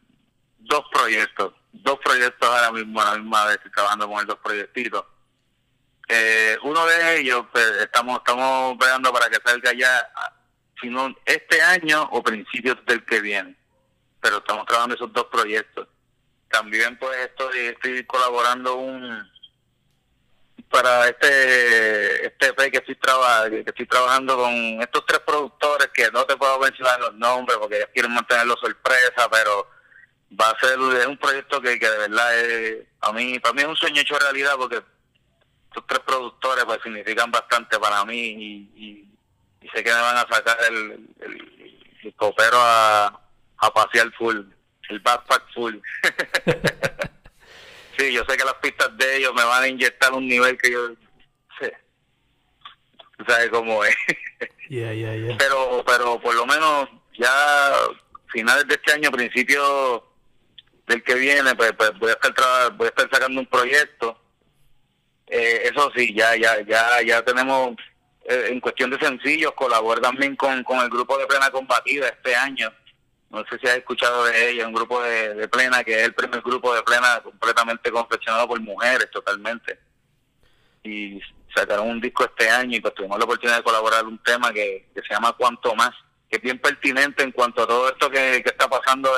dos 0.58 0.82
proyectos, 0.92 1.54
dos 1.72 1.98
proyectos 2.04 2.48
ahora 2.48 2.72
mismo, 2.72 3.00
a 3.00 3.12
la 3.12 3.18
misma 3.18 3.46
vez 3.46 3.56
estoy 3.56 3.70
trabajando 3.70 4.08
con 4.08 4.18
él 4.18 4.26
dos 4.26 4.38
proyectitos 4.42 5.04
eh, 6.08 6.58
uno 6.62 6.84
de 6.86 7.18
ellos, 7.18 7.46
pues, 7.52 7.66
estamos 7.80 8.18
estamos 8.18 8.76
peleando 8.78 9.12
para 9.12 9.28
que 9.30 9.38
salga 9.44 9.72
ya, 9.72 10.06
sino 10.80 11.14
este 11.24 11.62
año 11.62 12.08
o 12.12 12.22
principios 12.22 12.76
del 12.86 13.04
que 13.04 13.20
viene. 13.20 13.56
Pero 14.20 14.38
estamos 14.38 14.66
trabajando 14.66 14.94
esos 14.94 15.12
dos 15.12 15.26
proyectos. 15.26 15.88
También, 16.48 16.98
pues, 16.98 17.16
estoy, 17.20 17.58
estoy 17.58 18.04
colaborando 18.04 18.76
un 18.76 19.34
para 20.70 21.08
este 21.08 22.26
este 22.26 22.46
EP 22.48 22.70
que 22.72 22.78
estoy, 22.78 22.96
traba, 22.96 23.48
que 23.48 23.64
estoy 23.64 23.86
trabajando 23.86 24.36
con 24.36 24.52
estos 24.82 25.06
tres 25.06 25.20
productores 25.20 25.88
que 25.94 26.10
no 26.10 26.24
te 26.24 26.36
puedo 26.36 26.58
mencionar 26.58 26.98
los 27.00 27.14
nombres 27.14 27.58
porque 27.58 27.76
ellos 27.76 27.90
quieren 27.92 28.12
mantenerlo 28.12 28.56
sorpresa, 28.56 29.28
pero 29.30 29.68
va 30.40 30.50
a 30.50 30.58
ser 30.58 30.78
un 30.80 31.16
proyecto 31.16 31.60
que, 31.60 31.78
que 31.78 31.88
de 31.88 31.98
verdad 31.98 32.40
es, 32.40 32.86
a 33.02 33.12
mí 33.12 33.38
para 33.38 33.54
mí 33.54 33.62
es 33.62 33.68
un 33.68 33.76
sueño 33.76 34.00
hecho 34.00 34.18
realidad 34.18 34.54
porque 34.56 34.82
estos 35.74 35.86
tres 35.88 36.00
productores 36.06 36.64
pues 36.64 36.80
significan 36.82 37.32
bastante 37.32 37.78
para 37.80 38.04
mí 38.04 38.68
y, 38.76 39.08
sé 39.74 39.82
que 39.82 39.90
me 39.90 40.00
van 40.00 40.18
a 40.18 40.20
sacar 40.20 40.56
el, 40.70 41.08
el, 41.20 42.14
copero 42.16 42.58
a, 42.58 43.06
a 43.56 43.72
pasear 43.72 44.12
full, 44.12 44.42
el 44.90 45.00
backpack 45.00 45.52
full. 45.52 45.74
sí, 47.98 48.12
yo 48.12 48.22
sé 48.28 48.36
que 48.36 48.44
las 48.44 48.54
pistas 48.54 48.96
de 48.96 49.16
ellos 49.16 49.32
me 49.34 49.42
van 49.42 49.64
a 49.64 49.68
inyectar 49.68 50.12
un 50.12 50.28
nivel 50.28 50.56
que 50.58 50.70
yo 50.70 50.90
sé. 51.58 51.76
¿Sabes 53.26 53.48
cómo 53.48 53.84
es? 53.84 53.96
Pero, 54.68 55.84
pero 55.86 56.18
por 56.20 56.34
lo 56.34 56.46
menos 56.46 56.88
ya 57.18 57.30
finales 58.28 58.66
de 58.66 58.74
este 58.74 58.92
año, 58.92 59.10
principio 59.10 60.04
del 60.86 61.02
que 61.02 61.14
viene, 61.14 61.54
pues, 61.54 61.72
pues 61.76 61.96
voy 61.98 62.10
a 62.10 62.14
estar 62.14 62.72
voy 62.72 62.86
a 62.86 62.88
estar 62.88 63.08
sacando 63.10 63.40
un 63.40 63.46
proyecto 63.46 64.13
eh, 65.36 65.62
eso 65.64 65.90
sí, 65.96 66.14
ya 66.14 66.36
ya 66.36 66.60
ya 66.60 67.02
ya 67.02 67.20
tenemos 67.24 67.74
eh, 68.24 68.50
en 68.50 68.60
cuestión 68.60 68.88
de 68.90 69.00
sencillos 69.00 69.52
colaborar 69.54 70.00
también 70.00 70.36
con, 70.36 70.62
con 70.62 70.78
el 70.78 70.88
grupo 70.88 71.18
de 71.18 71.26
Plena 71.26 71.50
Combatida 71.50 72.06
este 72.06 72.36
año. 72.36 72.72
No 73.30 73.44
sé 73.50 73.58
si 73.58 73.66
has 73.66 73.78
escuchado 73.78 74.26
de 74.26 74.50
ella, 74.50 74.68
un 74.68 74.74
grupo 74.74 75.02
de, 75.02 75.48
Plena 75.48 75.82
que 75.82 75.94
es 75.96 76.04
el 76.04 76.14
primer 76.14 76.40
grupo 76.40 76.72
de 76.72 76.84
Plena 76.84 77.20
completamente 77.20 77.90
confeccionado 77.90 78.46
por 78.46 78.60
mujeres 78.60 79.10
totalmente. 79.10 79.76
Y 80.84 81.18
sacaron 81.52 81.88
un 81.88 82.00
disco 82.00 82.24
este 82.24 82.48
año 82.48 82.76
y 82.76 82.80
pues 82.80 82.94
tuvimos 82.94 83.18
la 83.18 83.24
oportunidad 83.24 83.56
de 83.56 83.64
colaborar 83.64 84.04
un 84.04 84.22
tema 84.22 84.52
que, 84.52 84.88
se 84.94 85.14
llama 85.14 85.32
Cuanto 85.32 85.74
Más, 85.74 85.90
que 86.30 86.36
es 86.36 86.42
bien 86.42 86.60
pertinente 86.60 87.24
en 87.24 87.32
cuanto 87.32 87.64
a 87.64 87.66
todo 87.66 87.88
esto 87.88 88.08
que, 88.08 88.36
está 88.36 88.68
pasando 88.68 89.10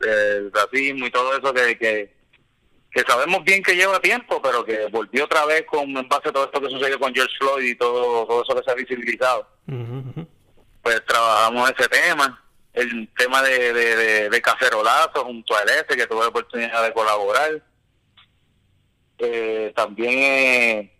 del 0.00 0.50
racismo 0.52 1.06
y 1.06 1.10
todo 1.12 1.38
eso 1.38 1.54
que, 1.54 1.78
que 1.78 2.15
que 2.96 3.02
sabemos 3.02 3.44
bien 3.44 3.62
que 3.62 3.76
lleva 3.76 4.00
tiempo, 4.00 4.40
pero 4.40 4.64
que 4.64 4.86
volvió 4.86 5.26
otra 5.26 5.44
vez 5.44 5.66
con 5.66 5.94
en 5.94 6.08
base 6.08 6.30
a 6.30 6.32
todo 6.32 6.46
esto 6.46 6.62
que 6.62 6.70
sucedió 6.70 6.98
con 6.98 7.14
George 7.14 7.36
Floyd 7.38 7.68
y 7.68 7.74
todo, 7.74 8.24
todo 8.26 8.42
eso 8.42 8.56
que 8.56 8.62
se 8.64 8.70
ha 8.70 8.74
visibilizado. 8.74 9.46
Pues 10.80 11.04
trabajamos 11.04 11.70
ese 11.72 11.90
tema, 11.90 12.42
el 12.72 13.06
tema 13.14 13.42
de, 13.42 13.74
de, 13.74 14.30
de, 14.30 14.40
cacerolazo 14.40 15.26
junto 15.26 15.54
a 15.54 15.62
este 15.64 15.94
que 15.94 16.06
tuve 16.06 16.20
la 16.20 16.28
oportunidad 16.28 16.82
de 16.82 16.94
colaborar. 16.94 17.62
Eh, 19.18 19.74
también, 19.76 20.18
eh, 20.18 20.98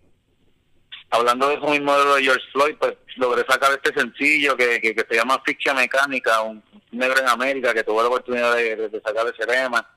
hablando 1.09 1.49
de 1.49 1.55
eso 1.55 1.67
mismo 1.69 1.97
de 1.97 2.05
lo 2.05 2.15
de 2.17 2.25
George 2.25 2.45
Floyd, 2.53 2.75
pues 2.79 2.95
logré 3.17 3.43
sacar 3.49 3.73
este 3.73 3.99
sencillo 3.99 4.55
que, 4.55 4.83
que, 4.83 5.07
se 5.09 5.17
llama 5.17 5.41
Ficción 5.47 5.77
Mecánica, 5.77 6.43
un 6.43 6.63
negro 6.91 7.21
en 7.21 7.29
América, 7.29 7.73
que 7.73 7.85
tuve 7.85 8.03
la 8.03 8.09
oportunidad 8.09 8.55
de, 8.55 8.91
de 8.91 9.01
sacar 9.01 9.27
ese 9.29 9.47
tema 9.47 9.96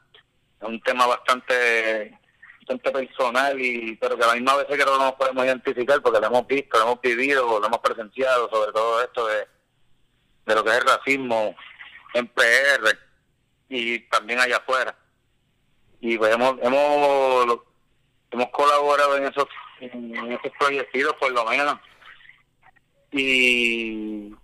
es 0.62 0.68
un 0.68 0.82
tema 0.82 1.08
bastante 1.08 2.18
bastante 2.60 2.92
personal 2.92 3.60
y 3.60 3.96
pero 3.96 4.18
que 4.18 4.24
a 4.24 4.28
la 4.28 4.36
misma 4.36 4.58
vez 4.58 4.68
que 4.68 4.78
no 4.78 4.98
nos 4.98 5.14
podemos 5.14 5.46
identificar 5.46 6.02
porque 6.02 6.20
lo 6.20 6.28
hemos 6.28 6.48
visto, 6.48 6.78
lo 6.78 6.84
hemos 6.84 7.02
vivido, 7.02 7.60
lo 7.60 7.66
hemos 7.66 7.80
presenciado 7.80 8.50
sobre 8.50 8.72
todo 8.72 9.02
esto 9.02 9.28
de, 9.28 9.48
de 10.46 10.56
lo 10.56 10.64
que 10.64 10.70
es 10.70 10.78
el 10.78 10.88
racismo 10.88 11.56
en 12.14 12.28
PR 12.28 12.98
y 13.70 14.00
también 14.10 14.40
allá 14.40 14.58
afuera. 14.58 14.96
Y 16.02 16.18
pues 16.18 16.34
hemos 16.34 16.56
hemos 16.62 17.60
hemos 18.32 18.50
colaborado 18.50 19.18
en 19.18 19.26
esos 19.26 19.48
en 19.80 20.32
esos 20.32 20.52
proyectos 20.60 21.16
por 21.20 21.32
lo 21.32 21.46
menos 21.46 21.80
y 23.12 24.36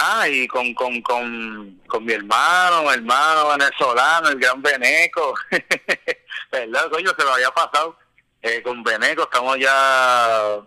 Ah, 0.00 0.28
y 0.28 0.46
con, 0.46 0.72
con, 0.74 1.02
con, 1.02 1.80
con 1.88 2.04
mi 2.04 2.12
hermano, 2.12 2.84
mi 2.84 2.90
hermano 2.90 3.48
venezolano, 3.48 4.28
el 4.28 4.38
gran 4.38 4.62
Beneco. 4.62 5.34
¿Verdad, 6.52 6.88
coño? 6.88 7.10
Se 7.18 7.24
lo 7.24 7.34
había 7.34 7.50
pasado. 7.50 7.98
Eh, 8.40 8.62
con 8.62 8.82
Beneco 8.84 9.24
estamos 9.24 9.58
ya... 9.58 10.60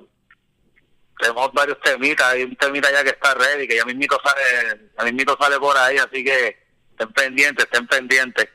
Tenemos 1.17 1.53
varios 1.53 1.79
temitas. 1.79 2.33
Hay 2.33 2.43
un 2.43 2.55
temita 2.57 2.91
ya 2.91 3.03
que 3.03 3.11
está 3.11 3.33
ready, 3.33 3.67
que 3.67 3.77
ya 3.77 3.85
mismito 3.85 4.19
sale, 4.21 4.89
ya 4.97 5.03
mismito 5.05 5.37
sale 5.39 5.59
por 5.59 5.77
ahí, 5.77 5.97
así 5.97 6.23
que 6.23 6.57
estén 6.91 7.13
pendientes, 7.13 7.65
estén 7.65 7.87
pendientes. 7.87 8.49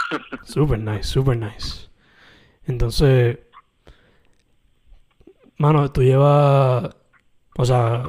super 0.44 0.78
nice, 0.78 1.04
super 1.04 1.36
nice. 1.36 1.90
Entonces, 2.66 3.38
mano, 5.58 5.92
tú 5.92 6.02
llevas, 6.02 6.94
o 7.56 7.64
sea, 7.66 8.04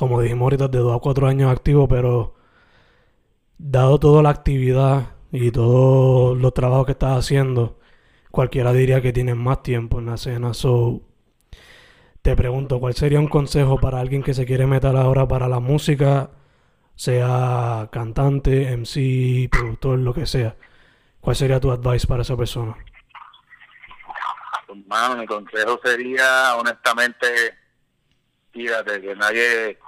como 0.00 0.22
dijimos 0.22 0.46
ahorita, 0.46 0.68
de 0.68 0.78
2 0.78 0.96
a 0.96 0.98
4 0.98 1.28
años 1.28 1.52
activo, 1.52 1.86
pero 1.86 2.34
dado 3.58 3.98
toda 3.98 4.22
la 4.22 4.30
actividad 4.30 5.10
y 5.30 5.50
todos 5.50 6.38
los 6.38 6.54
trabajos 6.54 6.86
que 6.86 6.92
estás 6.92 7.18
haciendo, 7.18 7.78
cualquiera 8.30 8.72
diría 8.72 9.02
que 9.02 9.12
tienes 9.12 9.36
más 9.36 9.62
tiempo 9.62 9.98
en 9.98 10.06
la 10.06 10.14
escena. 10.14 10.54
So, 10.54 11.02
te 12.22 12.34
pregunto, 12.34 12.80
¿cuál 12.80 12.94
sería 12.94 13.20
un 13.20 13.28
consejo 13.28 13.78
para 13.78 14.00
alguien 14.00 14.22
que 14.22 14.32
se 14.32 14.46
quiere 14.46 14.66
meter 14.66 14.96
ahora 14.96 15.28
para 15.28 15.48
la 15.48 15.60
música, 15.60 16.30
sea 16.94 17.90
cantante, 17.92 18.74
MC, 18.74 19.50
productor, 19.50 19.98
lo 19.98 20.14
que 20.14 20.24
sea? 20.24 20.56
¿Cuál 21.20 21.36
sería 21.36 21.60
tu 21.60 21.70
advice 21.70 22.06
para 22.06 22.22
esa 22.22 22.38
persona? 22.38 22.74
Mi 25.18 25.26
consejo 25.26 25.78
sería, 25.84 26.56
honestamente, 26.56 27.26
fíjate, 28.50 29.02
que 29.02 29.14
nadie, 29.14 29.78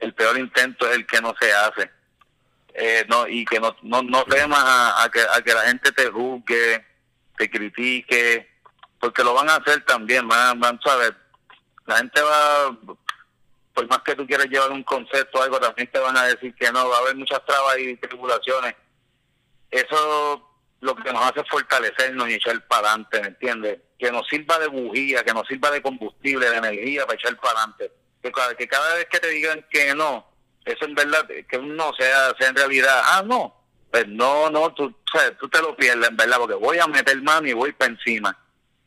el 0.00 0.14
peor 0.14 0.38
intento 0.38 0.88
es 0.88 0.96
el 0.96 1.06
que 1.06 1.20
no 1.20 1.34
se 1.40 1.52
hace. 1.52 1.90
Eh, 2.74 3.04
no 3.08 3.26
Y 3.26 3.44
que 3.44 3.60
no, 3.60 3.76
no, 3.82 4.02
no 4.02 4.24
temas 4.24 4.62
a, 4.64 5.08
que, 5.12 5.20
a 5.20 5.42
que 5.42 5.54
la 5.54 5.62
gente 5.62 5.92
te 5.92 6.06
juzgue, 6.06 6.84
te 7.36 7.50
critique, 7.50 8.48
porque 8.98 9.24
lo 9.24 9.34
van 9.34 9.48
a 9.48 9.56
hacer 9.56 9.84
también, 9.84 10.26
van, 10.28 10.58
van 10.60 10.80
¿sabes? 10.82 11.12
La 11.86 11.96
gente 11.96 12.20
va, 12.20 12.76
por 13.74 13.88
más 13.88 14.00
que 14.02 14.14
tú 14.14 14.26
quieras 14.26 14.46
llevar 14.46 14.70
un 14.70 14.84
concepto 14.84 15.38
o 15.38 15.42
algo, 15.42 15.58
también 15.58 15.90
te 15.90 15.98
van 15.98 16.16
a 16.16 16.24
decir 16.24 16.54
que 16.54 16.70
no, 16.70 16.88
va 16.88 16.96
a 16.96 17.00
haber 17.00 17.16
muchas 17.16 17.44
trabas 17.44 17.78
y 17.78 17.96
tribulaciones. 17.96 18.74
Eso 19.70 20.46
lo 20.80 20.96
que 20.96 21.12
nos 21.12 21.22
hace 21.22 21.44
fortalecernos 21.44 22.28
y 22.28 22.34
echar 22.34 22.66
para 22.66 22.88
adelante, 22.88 23.20
¿me 23.20 23.28
entiendes? 23.28 23.78
Que 23.98 24.10
nos 24.10 24.26
sirva 24.28 24.58
de 24.58 24.68
bujía, 24.68 25.22
que 25.24 25.34
nos 25.34 25.46
sirva 25.46 25.70
de 25.70 25.82
combustible, 25.82 26.48
de 26.48 26.56
energía 26.56 27.04
para 27.06 27.18
echar 27.18 27.36
para 27.36 27.58
adelante. 27.58 27.92
Que 28.22 28.32
que 28.58 28.68
cada 28.68 28.94
vez 28.94 29.06
que 29.06 29.18
te 29.18 29.28
digan 29.28 29.64
que 29.70 29.94
no, 29.94 30.26
eso 30.64 30.84
en 30.84 30.94
verdad, 30.94 31.26
que 31.26 31.58
no 31.58 31.92
sea, 31.94 32.34
sea 32.38 32.48
en 32.48 32.56
realidad, 32.56 33.00
ah, 33.04 33.22
no, 33.24 33.54
pues 33.90 34.06
no, 34.08 34.50
no, 34.50 34.72
tú, 34.74 34.94
tú 35.38 35.48
te 35.48 35.62
lo 35.62 35.74
pierdes, 35.74 36.10
en 36.10 36.16
verdad, 36.16 36.36
porque 36.38 36.54
voy 36.54 36.78
a 36.78 36.86
meter 36.86 37.20
mano 37.22 37.48
y 37.48 37.52
voy 37.52 37.72
para 37.72 37.92
encima. 37.92 38.36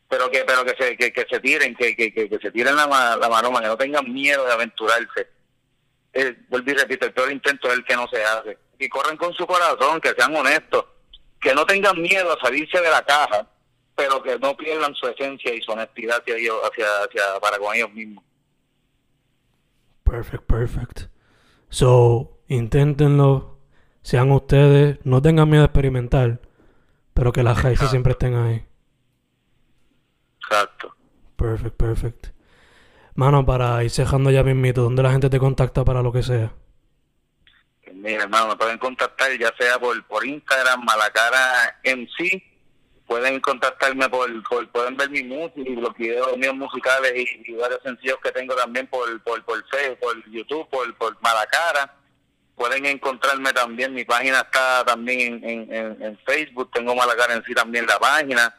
Pero 0.08 0.30
que 0.30 0.44
pero 0.44 0.64
que 0.64 0.76
se, 0.78 0.96
que, 0.96 1.26
se 1.28 1.40
tiren, 1.40 1.74
que, 1.74 1.96
que, 1.96 2.12
que, 2.12 2.38
se 2.40 2.50
tiren 2.52 2.76
la, 2.76 2.86
la 3.16 3.28
maroma, 3.28 3.60
que 3.60 3.66
no 3.66 3.76
tengan 3.76 4.12
miedo 4.12 4.44
de 4.44 4.52
aventurarse. 4.52 5.28
Eh, 6.12 6.36
vuelvo 6.48 6.70
y 6.70 6.74
repito, 6.74 7.06
el 7.06 7.12
peor 7.12 7.32
intento 7.32 7.68
es 7.68 7.74
el 7.74 7.84
que 7.84 7.96
no 7.96 8.06
se 8.08 8.22
hace. 8.22 8.58
Y 8.78 8.88
corren 8.88 9.16
con 9.16 9.34
su 9.34 9.46
corazón, 9.46 10.00
que 10.00 10.14
sean 10.16 10.36
honestos 10.36 10.84
que 11.44 11.54
no 11.54 11.66
tengan 11.66 12.00
miedo 12.00 12.32
a 12.32 12.40
salirse 12.40 12.80
de 12.80 12.88
la 12.88 13.04
caja, 13.04 13.46
pero 13.94 14.22
que 14.22 14.38
no 14.38 14.56
pierdan 14.56 14.94
su 14.94 15.06
esencia 15.06 15.54
y 15.54 15.60
su 15.60 15.72
honestidad 15.72 16.22
hacia, 16.22 16.52
hacia, 16.64 17.04
hacia 17.04 17.40
para 17.40 17.58
con 17.58 17.76
ellos 17.76 17.92
mismos. 17.92 18.24
Perfect, 20.04 20.44
perfect. 20.44 21.00
So, 21.68 22.38
inténtenlo, 22.48 23.58
sean 24.02 24.30
ustedes, 24.30 24.98
no 25.04 25.20
tengan 25.22 25.48
miedo 25.48 25.62
a 25.62 25.66
experimentar, 25.66 26.40
pero 27.14 27.32
que 27.32 27.42
las 27.42 27.62
raíces 27.62 27.90
siempre 27.90 28.12
estén 28.12 28.34
ahí. 28.34 28.64
Exacto. 30.40 30.94
Perfect, 31.36 31.76
perfect. 31.76 32.26
Mano, 33.14 33.46
para 33.46 33.82
ir 33.82 33.90
cejando 33.90 34.30
ya 34.30 34.42
mismito, 34.42 34.82
¿dónde 34.82 35.02
la 35.02 35.12
gente 35.12 35.30
te 35.30 35.38
contacta 35.38 35.84
para 35.84 36.02
lo 36.02 36.12
que 36.12 36.22
sea? 36.22 36.52
Mira, 37.92 38.24
hermano, 38.24 38.48
me 38.48 38.56
pueden 38.56 38.78
contactar 38.78 39.30
ya 39.38 39.52
sea 39.58 39.78
por, 39.78 40.04
por 40.06 40.26
Instagram, 40.26 40.84
Malacara 40.84 41.80
MC, 41.84 42.42
pueden 43.06 43.40
contactarme 43.40 44.08
por, 44.08 44.30
por, 44.48 44.68
pueden 44.70 44.96
ver 44.96 45.10
mi 45.10 45.22
música 45.22 45.60
y 45.60 45.76
los 45.76 45.94
videos 45.94 46.36
míos 46.36 46.54
musicales 46.54 47.12
y, 47.14 47.52
varios 47.54 47.82
sencillos 47.82 48.18
que 48.22 48.32
tengo 48.32 48.54
también 48.54 48.86
por, 48.86 49.22
por, 49.22 49.44
por 49.44 49.64
Facebook, 49.68 49.98
por 50.00 50.30
YouTube, 50.30 50.68
por, 50.68 50.94
por 50.96 51.20
Malacara. 51.22 51.94
Pueden 52.56 52.86
encontrarme 52.86 53.52
también, 53.52 53.92
mi 53.92 54.04
página 54.04 54.40
está 54.40 54.84
también 54.84 55.42
en, 55.44 56.02
en, 56.02 56.18
Facebook, 56.24 56.70
tengo 56.72 56.94
Malacara 56.94 57.34
en 57.34 57.44
sí 57.44 57.52
también 57.52 57.86
la 57.86 57.98
página. 57.98 58.54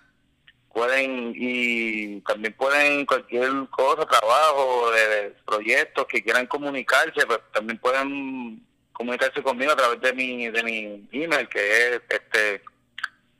Pueden, 0.73 1.31
y 1.33 2.19
también 2.21 2.53
pueden 2.53 3.05
cualquier 3.05 3.49
cosa, 3.69 4.05
trabajo, 4.05 4.91
de 4.91 5.33
proyectos 5.45 6.05
que 6.07 6.21
quieran 6.21 6.47
comunicarse, 6.47 7.25
pues 7.25 7.39
también 7.53 7.79
pueden 7.79 8.61
comunicarse 8.91 9.41
conmigo 9.41 9.71
a 9.71 9.77
través 9.77 10.01
de 10.01 10.13
mi 10.13 10.49
de 10.49 10.63
mi 10.63 11.07
email 11.11 11.47
que 11.47 11.87
es 11.87 12.01
este 12.09 12.61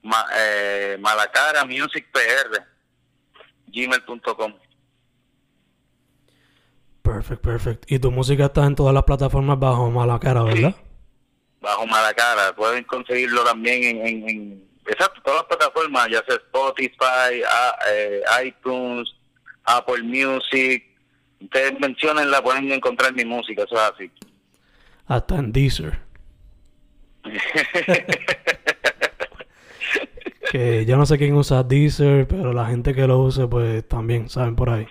ma, 0.05 0.25
eh, 0.37 0.97
malacara 0.99 1.65
music 1.65 2.07
pr 2.11 2.63
gmail.com 3.67 4.53
perfect 7.01 7.41
perfect. 7.41 7.91
Y 7.91 7.99
tu 7.99 8.11
música 8.11 8.45
está 8.45 8.65
en 8.65 8.75
todas 8.75 8.93
las 8.93 9.03
plataformas 9.03 9.59
bajo 9.59 9.91
Malacara 9.91 10.43
verdad 10.43 10.75
bajo 11.65 11.85
Malacara. 11.87 12.55
Pueden 12.55 12.83
conseguirlo 12.83 13.43
también 13.43 13.83
en, 13.83 14.07
en, 14.07 14.29
en 14.29 14.63
exacto 14.85 15.19
todas 15.23 15.39
las 15.39 15.57
plataformas 15.57 16.07
ya 16.09 16.23
sea 16.27 16.35
Spotify 16.35 17.41
eh, 17.89 18.21
iTunes 18.45 19.13
Apple 19.65 20.03
Music. 20.03 20.85
Ustedes 21.41 21.79
mencionenla 21.79 22.41
pueden 22.41 22.71
encontrar 22.71 23.13
mi 23.13 23.25
música 23.25 23.63
eso 23.63 23.75
es 23.75 23.81
así. 23.81 24.11
Hasta 25.07 25.35
en 25.35 25.51
Deezer. 25.51 25.99
que 30.57 30.85
yo 30.85 30.95
no 30.95 31.05
sé 31.05 31.17
quién 31.17 31.35
usa 31.35 31.63
Deezer, 31.63 32.25
pero 32.27 32.53
la 32.53 32.67
gente 32.67 32.93
que 32.93 33.05
lo 33.05 33.19
use, 33.19 33.45
pues 33.47 33.85
también 33.87 34.29
saben 34.29 34.55
por 34.55 34.69
ahí. 34.69 34.87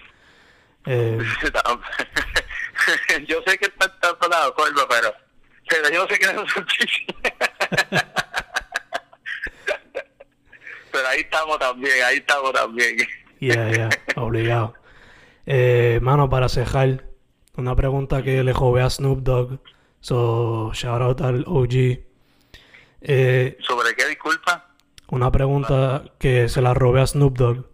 Eh, 0.85 1.19
yo 3.27 3.41
sé 3.47 3.57
que 3.57 3.65
está, 3.67 3.87
está 3.87 4.19
por 4.19 4.29
la 4.29 4.45
acuerdo, 4.45 4.87
pero, 4.89 5.15
pero 5.67 5.91
yo 5.91 6.03
no 6.03 6.09
sé 6.09 6.19
quién 6.19 6.39
usa 6.39 6.67
Deezer. 6.79 7.07
pero 10.93 11.09
ahí 11.09 11.21
estamos 11.21 11.59
también, 11.59 12.05
ahí 12.05 12.19
estamos 12.19 12.53
también. 12.53 12.99
Ya, 13.41 13.71
ya, 13.71 13.89
obligado. 14.17 14.75
Eh, 15.47 15.99
mano, 16.03 16.29
para 16.29 16.51
cejar, 16.51 17.05
una 17.57 17.75
pregunta 17.75 18.23
que 18.23 18.45
le 18.45 18.53
jové 18.53 18.83
a 18.83 18.91
Snoop 18.91 19.21
Dogg 19.21 19.61
So, 20.01 20.73
shout 20.75 21.01
out 21.01 21.23
al 21.23 21.45
OG. 21.47 22.01
Eh, 23.01 23.57
¿Sobre 23.61 23.95
qué, 23.95 24.09
disculpa? 24.09 24.74
Una 25.09 25.31
pregunta 25.31 26.05
que 26.19 26.49
se 26.49 26.63
la 26.63 26.75
robé 26.75 27.01
a 27.01 27.07
Snoop 27.07 27.37
Dogg. 27.37 27.67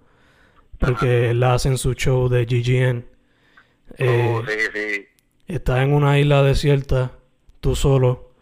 Porque 0.78 1.34
la 1.34 1.54
hace 1.54 1.68
en 1.68 1.78
su 1.78 1.94
show 1.94 2.28
de 2.28 2.46
GGN. 2.46 3.06
Eh, 3.98 4.34
oh, 4.34 4.46
sí, 4.46 4.58
sí. 4.72 5.06
Estás 5.46 5.80
en 5.80 5.92
una 5.92 6.18
isla 6.18 6.42
desierta, 6.42 7.12
tú 7.60 7.74
solo, 7.74 8.32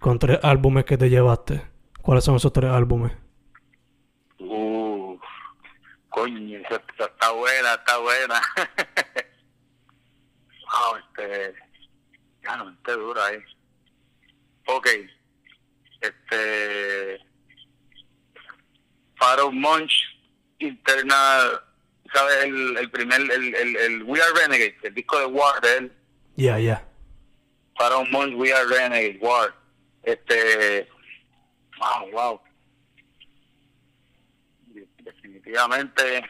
con 0.00 0.18
tres 0.18 0.40
álbumes 0.42 0.84
que 0.84 0.98
te 0.98 1.10
llevaste. 1.10 1.62
¿Cuáles 2.02 2.24
son 2.24 2.36
esos 2.36 2.52
tres 2.52 2.70
álbumes? 2.70 3.12
Uh, 4.40 5.16
coño, 6.08 6.58
está 6.58 7.32
buena, 7.32 7.74
está 7.74 7.98
buena. 7.98 8.40
wow, 10.64 10.96
este 11.10 11.68
Ah, 12.48 12.56
no, 12.56 12.70
este 12.70 12.92
dura 12.92 13.26
ahí. 13.26 13.38
Ok. 14.66 14.88
Este. 16.00 17.20
Pharaoh 19.18 19.52
Munch, 19.52 19.92
interna, 20.58 21.60
¿sabes? 22.12 22.44
El, 22.44 22.76
el 22.76 22.90
primer, 22.90 23.20
el, 23.20 23.54
el, 23.54 23.76
el, 23.76 24.02
We 24.04 24.20
Are 24.20 24.32
Renegade, 24.34 24.76
el 24.82 24.94
disco 24.94 25.18
de 25.18 25.26
War 25.26 25.60
de 25.60 25.76
él. 25.76 25.92
Ya, 26.36 26.44
yeah, 26.44 26.58
ya. 26.58 26.64
Yeah. 26.64 26.88
Pharaoh 27.78 28.06
Munch, 28.06 28.34
We 28.36 28.52
Are 28.52 28.66
Renegade, 28.66 29.18
War. 29.20 29.54
Este. 30.02 30.88
Wow, 31.78 32.10
wow. 32.12 32.40
Definitivamente. 35.04 36.22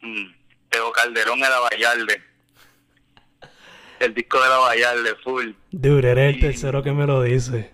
Mm, 0.00 0.34
Teo 0.70 0.92
Calderón 0.92 1.38
era 1.38 1.60
Vallarde 1.60 2.32
el 4.02 4.14
disco 4.14 4.40
de 4.40 4.48
la 4.48 5.02
de 5.02 5.14
full. 5.16 5.52
Dude, 5.70 6.10
eres 6.10 6.34
el 6.34 6.40
tercero 6.40 6.82
que 6.82 6.92
me 6.92 7.06
lo 7.06 7.22
dice. 7.22 7.72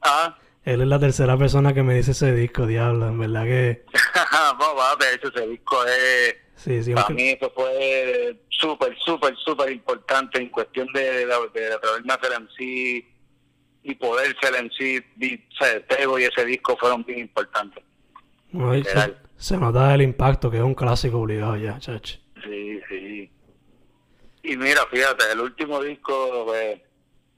Ah. 0.00 0.38
Él 0.64 0.80
es 0.80 0.88
la 0.88 0.98
tercera 0.98 1.36
persona 1.36 1.74
que 1.74 1.82
me 1.82 1.94
dice 1.94 2.12
ese 2.12 2.32
disco, 2.32 2.66
diablo, 2.66 3.08
en 3.08 3.18
verdad 3.18 3.44
que... 3.44 3.84
no, 4.58 4.96
de 4.96 5.14
hecho 5.14 5.28
ese 5.28 5.46
disco 5.46 5.84
es... 5.84 6.36
Sí, 6.56 6.82
sí, 6.82 6.94
Para 6.94 7.10
mí 7.10 7.30
eso 7.30 7.52
fue 7.54 8.40
súper, 8.48 8.96
súper, 8.98 9.36
súper 9.36 9.72
importante 9.72 10.40
en 10.40 10.48
cuestión 10.48 10.88
de, 10.94 11.26
de, 11.26 11.26
de, 11.26 11.74
atreverme 11.74 12.12
a 12.12 12.16
hacer 12.16 12.32
en 12.32 12.48
sí 12.56 13.06
y 13.82 13.94
poder 13.96 14.34
ser 14.40 14.54
en 14.54 14.70
sí, 14.70 15.00
Tego 15.88 16.18
y 16.18 16.24
ese 16.24 16.46
disco 16.46 16.76
fueron 16.78 17.04
bien 17.04 17.18
importantes. 17.18 17.84
se, 18.50 19.14
se, 19.36 19.56
nota 19.58 19.94
el 19.94 20.00
impacto 20.00 20.50
que 20.50 20.56
es 20.56 20.62
un 20.62 20.74
clásico 20.74 21.18
obligado 21.18 21.56
ya, 21.56 21.78
chach. 21.78 22.16
Sí, 22.42 22.80
sí. 22.88 23.30
Y 24.44 24.56
mira, 24.56 24.86
fíjate, 24.90 25.24
el 25.32 25.40
último 25.40 25.82
disco, 25.82 26.44
pues, 26.46 26.80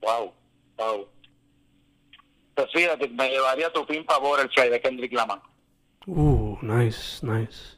wow, 0.03 0.33
wow. 0.77 1.09
Pues 2.57 2.73
fíjate, 2.73 3.07
me 3.11 3.29
llevaría 3.29 3.71
tu 3.71 3.87
pin 3.87 4.03
favor 4.07 4.41
el 4.41 4.49
Chai 4.49 4.71
de 4.71 4.81
Kendrick 4.81 5.13
Lamar. 5.13 5.43
Uh, 6.07 6.57
nice, 6.63 7.25
nice. 7.25 7.77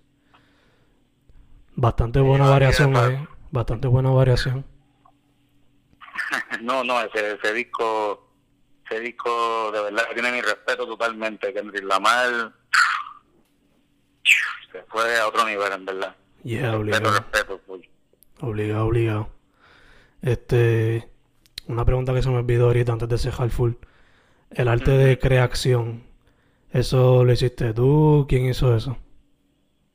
Bastante 1.75 2.21
buena 2.21 2.49
variación 2.49 2.97
ahí, 2.97 3.19
bastante 3.51 3.89
buena 3.89 4.11
variación. 4.11 4.65
no, 6.61 6.85
no, 6.85 7.01
ese, 7.01 7.33
ese 7.33 7.53
disco, 7.53 8.31
ese 8.89 9.01
disco 9.01 9.73
de 9.73 9.83
verdad 9.83 10.05
tiene 10.15 10.31
mi 10.31 10.41
respeto 10.43 10.87
totalmente. 10.87 11.53
Kendrick 11.53 11.85
Lamar 11.85 12.53
se 14.71 14.83
fue 14.85 15.19
a 15.19 15.27
otro 15.27 15.45
nivel, 15.45 15.73
en 15.73 15.85
verdad. 15.85 16.15
Yeah, 16.45 16.77
obligado. 16.77 17.11
respeto, 17.11 17.61
pues. 17.67 17.83
Obligado, 18.41 18.87
obligado. 18.87 19.31
Este. 20.23 21.11
Una 21.67 21.85
pregunta 21.85 22.15
que 22.15 22.23
se 22.23 22.31
me 22.31 22.37
olvidó 22.37 22.67
ahorita 22.67 22.93
antes 22.93 23.09
de 23.09 23.19
cejar 23.19 23.51
full. 23.51 23.73
El 24.51 24.69
arte 24.69 24.93
de 24.93 25.19
creación. 25.19 26.05
¿Eso 26.73 27.25
lo 27.25 27.33
hiciste 27.33 27.73
tú? 27.73 28.27
¿Quién 28.29 28.47
hizo 28.47 28.77
eso? 28.77 28.99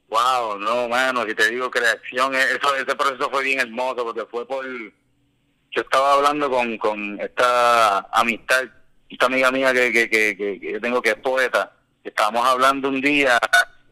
Wow, 0.10 0.60
no, 0.60 0.88
mano, 0.88 1.26
si 1.26 1.34
te 1.34 1.50
digo 1.50 1.72
creación, 1.72 2.36
eh, 2.36 2.44
eso, 2.56 2.76
ese 2.76 2.96
proceso 2.96 3.30
fue 3.32 3.44
bien 3.44 3.60
hermoso 3.60 4.04
porque 4.04 4.26
fue 4.26 4.48
por... 4.48 4.66
Yo 4.66 5.82
estaba 5.82 6.14
hablando 6.14 6.52
con, 6.52 6.78
con 6.78 7.20
esta 7.20 8.00
amistad, 8.12 8.64
esta 9.10 9.26
amiga 9.26 9.52
mía 9.52 9.74
que, 9.74 9.92
que, 9.92 10.10
que, 10.10 10.36
que 10.38 10.72
yo 10.74 10.80
tengo 10.80 11.02
que 11.02 11.12
es 11.12 11.16
poeta. 11.16 11.72
Estábamos 12.04 12.46
hablando 12.46 12.90
un 12.90 13.02
día 13.02 13.40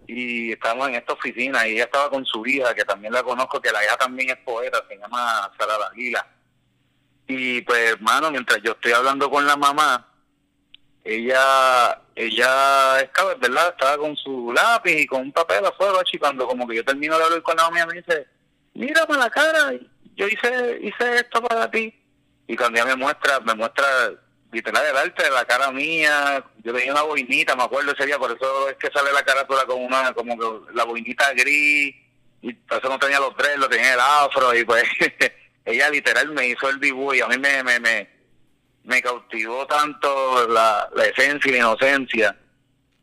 y 0.05 0.51
estábamos 0.51 0.89
en 0.89 0.95
esta 0.95 1.13
oficina 1.13 1.67
y 1.67 1.73
ella 1.73 1.85
estaba 1.85 2.09
con 2.09 2.25
su 2.25 2.45
hija, 2.45 2.73
que 2.75 2.85
también 2.85 3.13
la 3.13 3.23
conozco, 3.23 3.59
que 3.61 3.71
la 3.71 3.83
hija 3.83 3.97
también 3.97 4.29
es 4.29 4.37
poeta, 4.37 4.83
se 4.87 4.97
llama 4.97 5.51
Sara 5.57 5.73
Aguila. 5.91 6.27
Y 7.27 7.61
pues, 7.61 7.93
hermano, 7.93 8.29
mientras 8.29 8.61
yo 8.61 8.73
estoy 8.73 8.91
hablando 8.91 9.29
con 9.29 9.47
la 9.47 9.55
mamá, 9.55 10.10
ella 11.03 12.01
ella 12.15 12.99
estaba, 12.99 13.35
¿verdad? 13.35 13.69
Estaba 13.69 13.97
con 13.97 14.15
su 14.17 14.53
lápiz 14.53 15.01
y 15.01 15.07
con 15.07 15.21
un 15.21 15.31
papel 15.31 15.65
afuera, 15.65 15.93
cuando 16.19 16.47
como 16.47 16.67
que 16.67 16.75
yo 16.75 16.85
termino 16.85 17.17
de 17.17 17.23
hablar 17.23 17.41
con 17.41 17.57
la 17.57 17.69
mamá, 17.69 17.85
me 17.85 17.93
dice, 17.95 18.27
mírame 18.73 19.17
la 19.17 19.29
cara, 19.29 19.73
yo 20.15 20.27
hice 20.27 20.79
hice 20.81 21.15
esto 21.15 21.41
para 21.41 21.69
ti. 21.71 21.93
Y 22.47 22.55
cuando 22.55 22.79
ella 22.79 22.95
me 22.95 22.95
muestra, 22.97 23.39
me 23.39 23.55
muestra 23.55 23.85
literal 24.51 24.85
el 24.85 24.97
arte 24.97 25.23
de 25.23 25.31
la 25.31 25.45
cara 25.45 25.71
mía, 25.71 26.43
yo 26.63 26.73
tenía 26.73 26.91
una 26.91 27.03
boinita, 27.03 27.55
me 27.55 27.63
acuerdo 27.63 27.93
ese 27.93 28.05
día, 28.05 28.19
por 28.19 28.31
eso 28.31 28.69
es 28.69 28.75
que 28.75 28.91
sale 28.91 29.11
la 29.13 29.23
carátula 29.23 29.65
con 29.65 29.81
una, 29.81 30.13
como 30.13 30.37
que 30.37 30.73
la 30.73 30.83
boinita 30.83 31.31
gris, 31.33 31.95
y 32.41 32.53
por 32.53 32.79
eso 32.79 32.89
no 32.89 32.99
tenía 32.99 33.19
los 33.19 33.35
tres, 33.37 33.57
lo 33.57 33.69
tenía 33.69 33.93
el 33.93 33.99
afro, 33.99 34.53
y 34.53 34.65
pues 34.65 34.83
ella 35.65 35.89
literal 35.89 36.29
me 36.31 36.47
hizo 36.47 36.69
el 36.69 36.79
dibujo 36.79 37.13
y 37.13 37.21
a 37.21 37.27
mí 37.27 37.37
me, 37.37 37.63
me, 37.63 37.79
me, 37.79 38.09
me 38.83 39.01
cautivó 39.01 39.65
tanto 39.67 40.47
la, 40.47 40.89
esencia 41.05 41.49
y 41.49 41.51
la 41.51 41.57
inocencia 41.57 42.37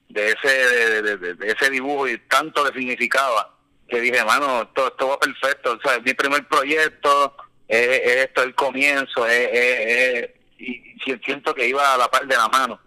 de 0.09 0.31
ese, 0.33 1.03
de, 1.03 1.53
ese 1.53 1.71
dibujo 1.71 2.09
y 2.09 2.19
tanto 2.29 2.65
le 2.65 2.73
significaba 2.79 3.55
que 3.89 4.01
dije, 4.01 4.23
mano, 4.25 4.63
esto, 4.63 4.89
esto 4.89 5.09
va 5.09 5.19
perfecto, 5.19 5.73
o 5.73 5.81
sea, 5.81 5.97
es 5.97 6.03
mi 6.03 6.13
primer 6.13 6.47
proyecto, 6.47 7.35
es, 7.67 8.01
esto 8.25 8.43
el 8.43 8.55
comienzo, 8.55 9.27
es, 9.27 9.49
es 9.53 10.31
y 10.59 10.95
siento 11.25 11.55
que 11.55 11.69
iba 11.69 11.95
a 11.95 11.97
la 11.97 12.11
par 12.11 12.27
de 12.27 12.37
la 12.37 12.49
mano. 12.49 12.81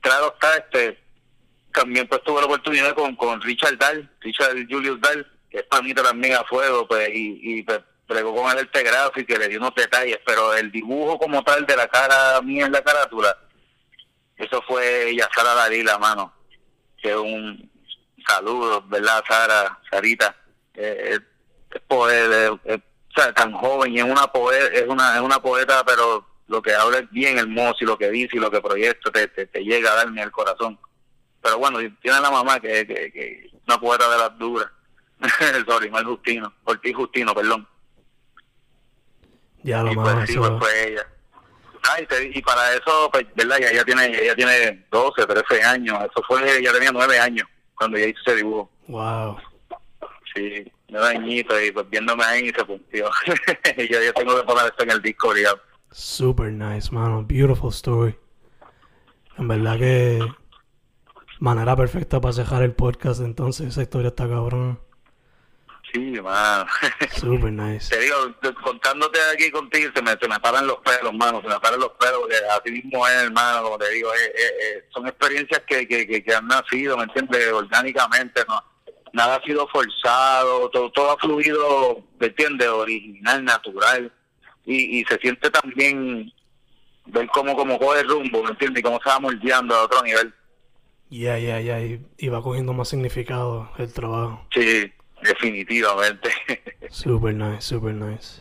Claro 0.00 0.32
está, 0.34 0.56
este, 0.56 0.98
también 1.72 2.06
pues 2.06 2.22
tuve 2.22 2.40
la 2.40 2.46
oportunidad 2.46 2.94
con, 2.94 3.16
con 3.16 3.40
Richard 3.40 3.76
Dahl, 3.78 4.08
Richard 4.20 4.56
Julius 4.68 5.00
Dahl, 5.00 5.26
que 5.50 5.58
es 5.58 5.64
panita 5.64 6.02
también 6.02 6.34
a 6.34 6.44
fuego, 6.44 6.86
pues, 6.86 7.08
y, 7.10 7.40
y 7.42 7.62
pues, 7.62 7.80
pregó 8.06 8.34
con 8.34 8.50
el 8.50 8.58
arte 8.58 8.82
gráfico 8.82 9.32
y 9.32 9.38
le 9.38 9.48
dio 9.48 9.58
unos 9.58 9.74
detalles, 9.74 10.18
pero 10.24 10.54
el 10.54 10.70
dibujo 10.70 11.18
como 11.18 11.42
tal 11.42 11.66
de 11.66 11.76
la 11.76 11.88
cara 11.88 12.40
mía 12.42 12.66
en 12.66 12.72
la 12.72 12.82
carátula, 12.82 13.36
eso 14.36 14.62
fue 14.66 15.14
Sara 15.34 15.54
Dalí, 15.54 15.82
la 15.82 15.98
mano, 15.98 16.32
que 17.00 17.14
un 17.16 17.70
saludo, 18.26 18.82
¿verdad, 18.88 19.22
Sara, 19.26 19.78
Sarita? 19.90 20.36
Eh, 20.74 21.18
es, 21.70 21.80
poeta, 21.82 22.58
es, 22.64 22.80
tan 23.34 23.52
joven 23.52 23.92
y 23.92 23.98
es 23.98 24.04
una 24.04 24.26
poeta, 24.26 24.74
es 24.74 24.88
una, 24.88 25.16
es 25.16 25.20
una 25.20 25.40
poeta, 25.40 25.84
pero 25.84 26.26
lo 26.48 26.62
que 26.62 26.74
habla 26.74 26.98
es 26.98 27.10
bien 27.10 27.38
hermoso 27.38 27.78
y 27.80 27.84
lo 27.84 27.98
que 27.98 28.10
dice 28.10 28.36
y 28.36 28.40
lo 28.40 28.50
que 28.50 28.60
proyecta 28.60 29.10
te, 29.10 29.28
te, 29.28 29.64
llega 29.64 29.92
a 29.92 29.96
darme 29.96 30.22
el 30.22 30.30
corazón. 30.30 30.78
Pero 31.40 31.58
bueno, 31.58 31.78
tiene 32.00 32.20
la 32.20 32.30
mamá 32.30 32.60
que, 32.60 32.86
que 32.86 33.50
una 33.66 33.80
poeta 33.80 34.10
de 34.10 34.18
las 34.18 34.38
duras. 34.38 34.68
Sorry, 35.66 35.90
mal 35.90 36.04
Justino, 36.04 36.52
ti 36.82 36.92
Justino, 36.92 37.34
perdón. 37.34 37.68
Ya 39.62 39.82
lo 39.82 39.92
y 39.92 39.94
pues, 39.94 40.28
sí, 40.28 40.36
pues 40.36 40.50
fue 40.58 40.88
ella. 40.88 41.06
Ah, 41.84 42.00
y, 42.00 42.42
para 42.42 42.74
eso, 42.74 43.10
pues, 43.12 43.26
¿verdad? 43.34 43.58
Ella, 43.60 43.84
tiene, 43.84 44.06
ella 44.06 44.34
tiene 44.36 44.86
12, 44.90 45.26
13 45.26 45.62
años. 45.64 45.98
Eso 45.98 46.22
fue, 46.26 46.58
ella 46.58 46.72
tenía 46.72 46.92
9 46.92 47.18
años 47.18 47.48
cuando 47.74 47.96
ella 47.96 48.08
hizo 48.08 48.20
ese 48.26 48.36
dibujo. 48.36 48.70
Wow. 48.86 49.36
Sí, 50.34 50.70
9 50.88 51.16
añitos 51.16 51.62
y 51.62 51.72
pues 51.72 51.88
viéndome 51.90 52.24
ahí 52.24 52.50
se 52.50 52.64
puntió. 52.64 53.10
y 53.76 53.92
yo, 53.92 54.02
yo 54.02 54.12
tengo 54.14 54.36
que 54.36 54.44
poner 54.44 54.66
esto 54.66 54.84
en 54.84 54.90
el 54.90 55.02
disco, 55.02 55.28
obligado. 55.30 55.60
Super 55.90 56.52
nice, 56.52 56.90
mano. 56.92 57.24
Beautiful 57.24 57.70
story. 57.70 58.16
En 59.38 59.48
verdad 59.48 59.78
que 59.78 60.20
manera 61.40 61.74
perfecta 61.74 62.20
para 62.20 62.32
cerrar 62.32 62.62
el 62.62 62.72
podcast, 62.72 63.20
entonces 63.20 63.68
esa 63.68 63.82
historia 63.82 64.08
está 64.08 64.28
cabrón. 64.28 64.78
Sí, 65.92 66.20
mano. 66.20 66.66
Super 67.16 67.52
nice. 67.52 67.94
Te 67.94 68.02
digo, 68.02 68.16
contándote 68.62 69.18
aquí 69.34 69.50
contigo, 69.50 69.90
se 69.94 70.02
me, 70.02 70.12
se 70.12 70.28
me 70.28 70.40
paran 70.40 70.66
los 70.66 70.78
pelos, 70.78 71.12
mano, 71.14 71.42
se 71.42 71.48
me 71.48 71.60
paran 71.60 71.80
los 71.80 71.90
pelos, 71.92 72.20
porque 72.20 72.36
así 72.36 72.70
mismo 72.70 73.06
es, 73.06 73.14
hermano, 73.14 73.64
como 73.64 73.78
te 73.78 73.90
digo, 73.90 74.10
son 74.94 75.06
experiencias 75.06 75.62
que, 75.66 75.86
que, 75.86 76.06
que, 76.06 76.34
han 76.34 76.46
nacido, 76.46 76.96
¿me 76.96 77.04
entiendes? 77.04 77.52
Orgánicamente, 77.52 78.42
no 78.48 78.62
nada 79.12 79.36
ha 79.36 79.42
sido 79.42 79.68
forzado, 79.68 80.70
todo, 80.70 80.90
todo 80.90 81.10
ha 81.12 81.16
fluido, 81.18 82.02
¿me 82.18 82.28
entiendes? 82.28 82.68
Original, 82.68 83.44
natural 83.44 84.12
y, 84.64 85.00
y 85.00 85.04
se 85.04 85.18
siente 85.18 85.50
también 85.50 86.32
ver 87.06 87.26
cómo, 87.28 87.54
cómo 87.56 87.78
coge 87.78 88.00
el 88.00 88.08
rumbo, 88.08 88.42
¿me 88.42 88.50
entiendes? 88.50 88.80
Y 88.80 88.82
cómo 88.82 89.00
se 89.02 89.08
va 89.08 89.20
moldeando 89.20 89.74
a 89.74 89.84
otro 89.84 90.02
nivel. 90.02 90.32
Ya, 91.10 91.38
ya, 91.38 91.60
ya, 91.60 91.78
y 91.78 92.28
va 92.28 92.42
cogiendo 92.42 92.72
más 92.72 92.88
significado 92.88 93.70
el 93.76 93.92
trabajo. 93.92 94.46
Sí, 94.54 94.90
definitivamente. 95.22 96.30
super 96.90 97.34
nice, 97.34 97.62
super 97.62 97.94
nice. 97.94 98.40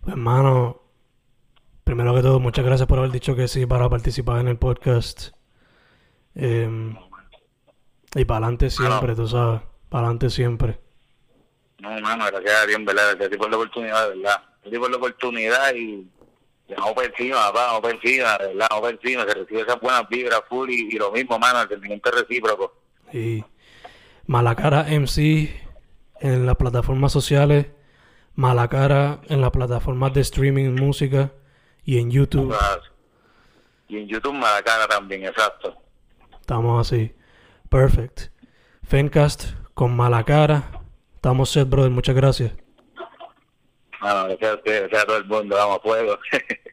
Pues, 0.00 0.12
hermano, 0.12 0.82
primero 1.84 2.14
que 2.14 2.22
todo, 2.22 2.40
muchas 2.40 2.64
gracias 2.64 2.88
por 2.88 2.98
haber 2.98 3.10
dicho 3.10 3.36
que 3.36 3.48
sí 3.48 3.66
para 3.66 3.88
participar 3.88 4.40
en 4.40 4.48
el 4.48 4.58
podcast. 4.58 5.30
Eh, 6.34 6.94
y 8.14 8.24
para 8.24 8.38
adelante 8.38 8.70
siempre, 8.70 9.14
tú 9.14 9.26
sabes, 9.26 9.60
para 9.88 10.06
adelante 10.06 10.30
siempre. 10.30 10.78
No, 11.80 11.90
mano, 12.00 12.26
gracias 12.26 12.62
a 12.62 12.66
Dios, 12.66 12.84
¿verdad? 12.84 13.16
Gracias 13.16 13.38
por 13.38 13.50
la 13.50 13.56
oportunidad, 13.56 14.08
¿verdad? 14.08 14.42
Gracias 14.62 14.80
por 14.80 14.90
la 14.90 14.96
oportunidad 14.96 15.74
y 15.74 16.06
vamos 16.76 17.04
encima, 17.04 17.36
papá, 17.36 17.72
vamos 17.72 17.90
encima, 17.90 18.38
¿verdad? 18.38 18.66
Vamos 18.70 18.90
encima, 18.90 19.24
se 19.24 19.34
recibe 19.34 19.60
esas 19.62 19.80
buenas 19.80 20.08
vibras 20.08 20.42
full 20.48 20.70
y, 20.70 20.92
lo 20.92 21.10
mismo, 21.10 21.38
mano, 21.38 21.62
el 21.62 21.68
sentimiento 21.68 22.10
recíproco. 22.10 22.74
Y 23.12 23.44
Malacara 24.26 24.84
MC 24.88 25.50
en 26.20 26.46
las 26.46 26.56
plataformas 26.56 27.12
sociales, 27.12 27.66
Malacara 28.34 29.20
en 29.28 29.40
las 29.40 29.50
plataformas 29.50 30.12
de 30.14 30.20
streaming 30.20 30.70
música 30.74 31.32
y 31.84 31.98
en 31.98 32.10
YouTube. 32.10 32.56
Y 33.88 33.98
en 33.98 34.08
YouTube 34.08 34.34
Malacara 34.34 34.86
también, 34.88 35.24
exacto. 35.24 35.76
Estamos 36.40 36.86
así. 36.88 37.14
Perfect. 37.68 38.30
Fencast 38.82 39.54
con 39.74 39.94
Malacara 39.96 40.82
Estamos 41.22 41.50
set, 41.50 41.68
brother. 41.68 41.92
Muchas 41.92 42.16
gracias. 42.16 42.50
Bueno, 44.00 44.26
gracias 44.26 44.54
a, 44.54 44.56
gracias 44.64 45.02
a 45.04 45.06
todo 45.06 45.16
el 45.18 45.24
mundo. 45.26 45.54
Vamos 45.54 45.76
a 45.76 45.80
fuego. 45.80 46.18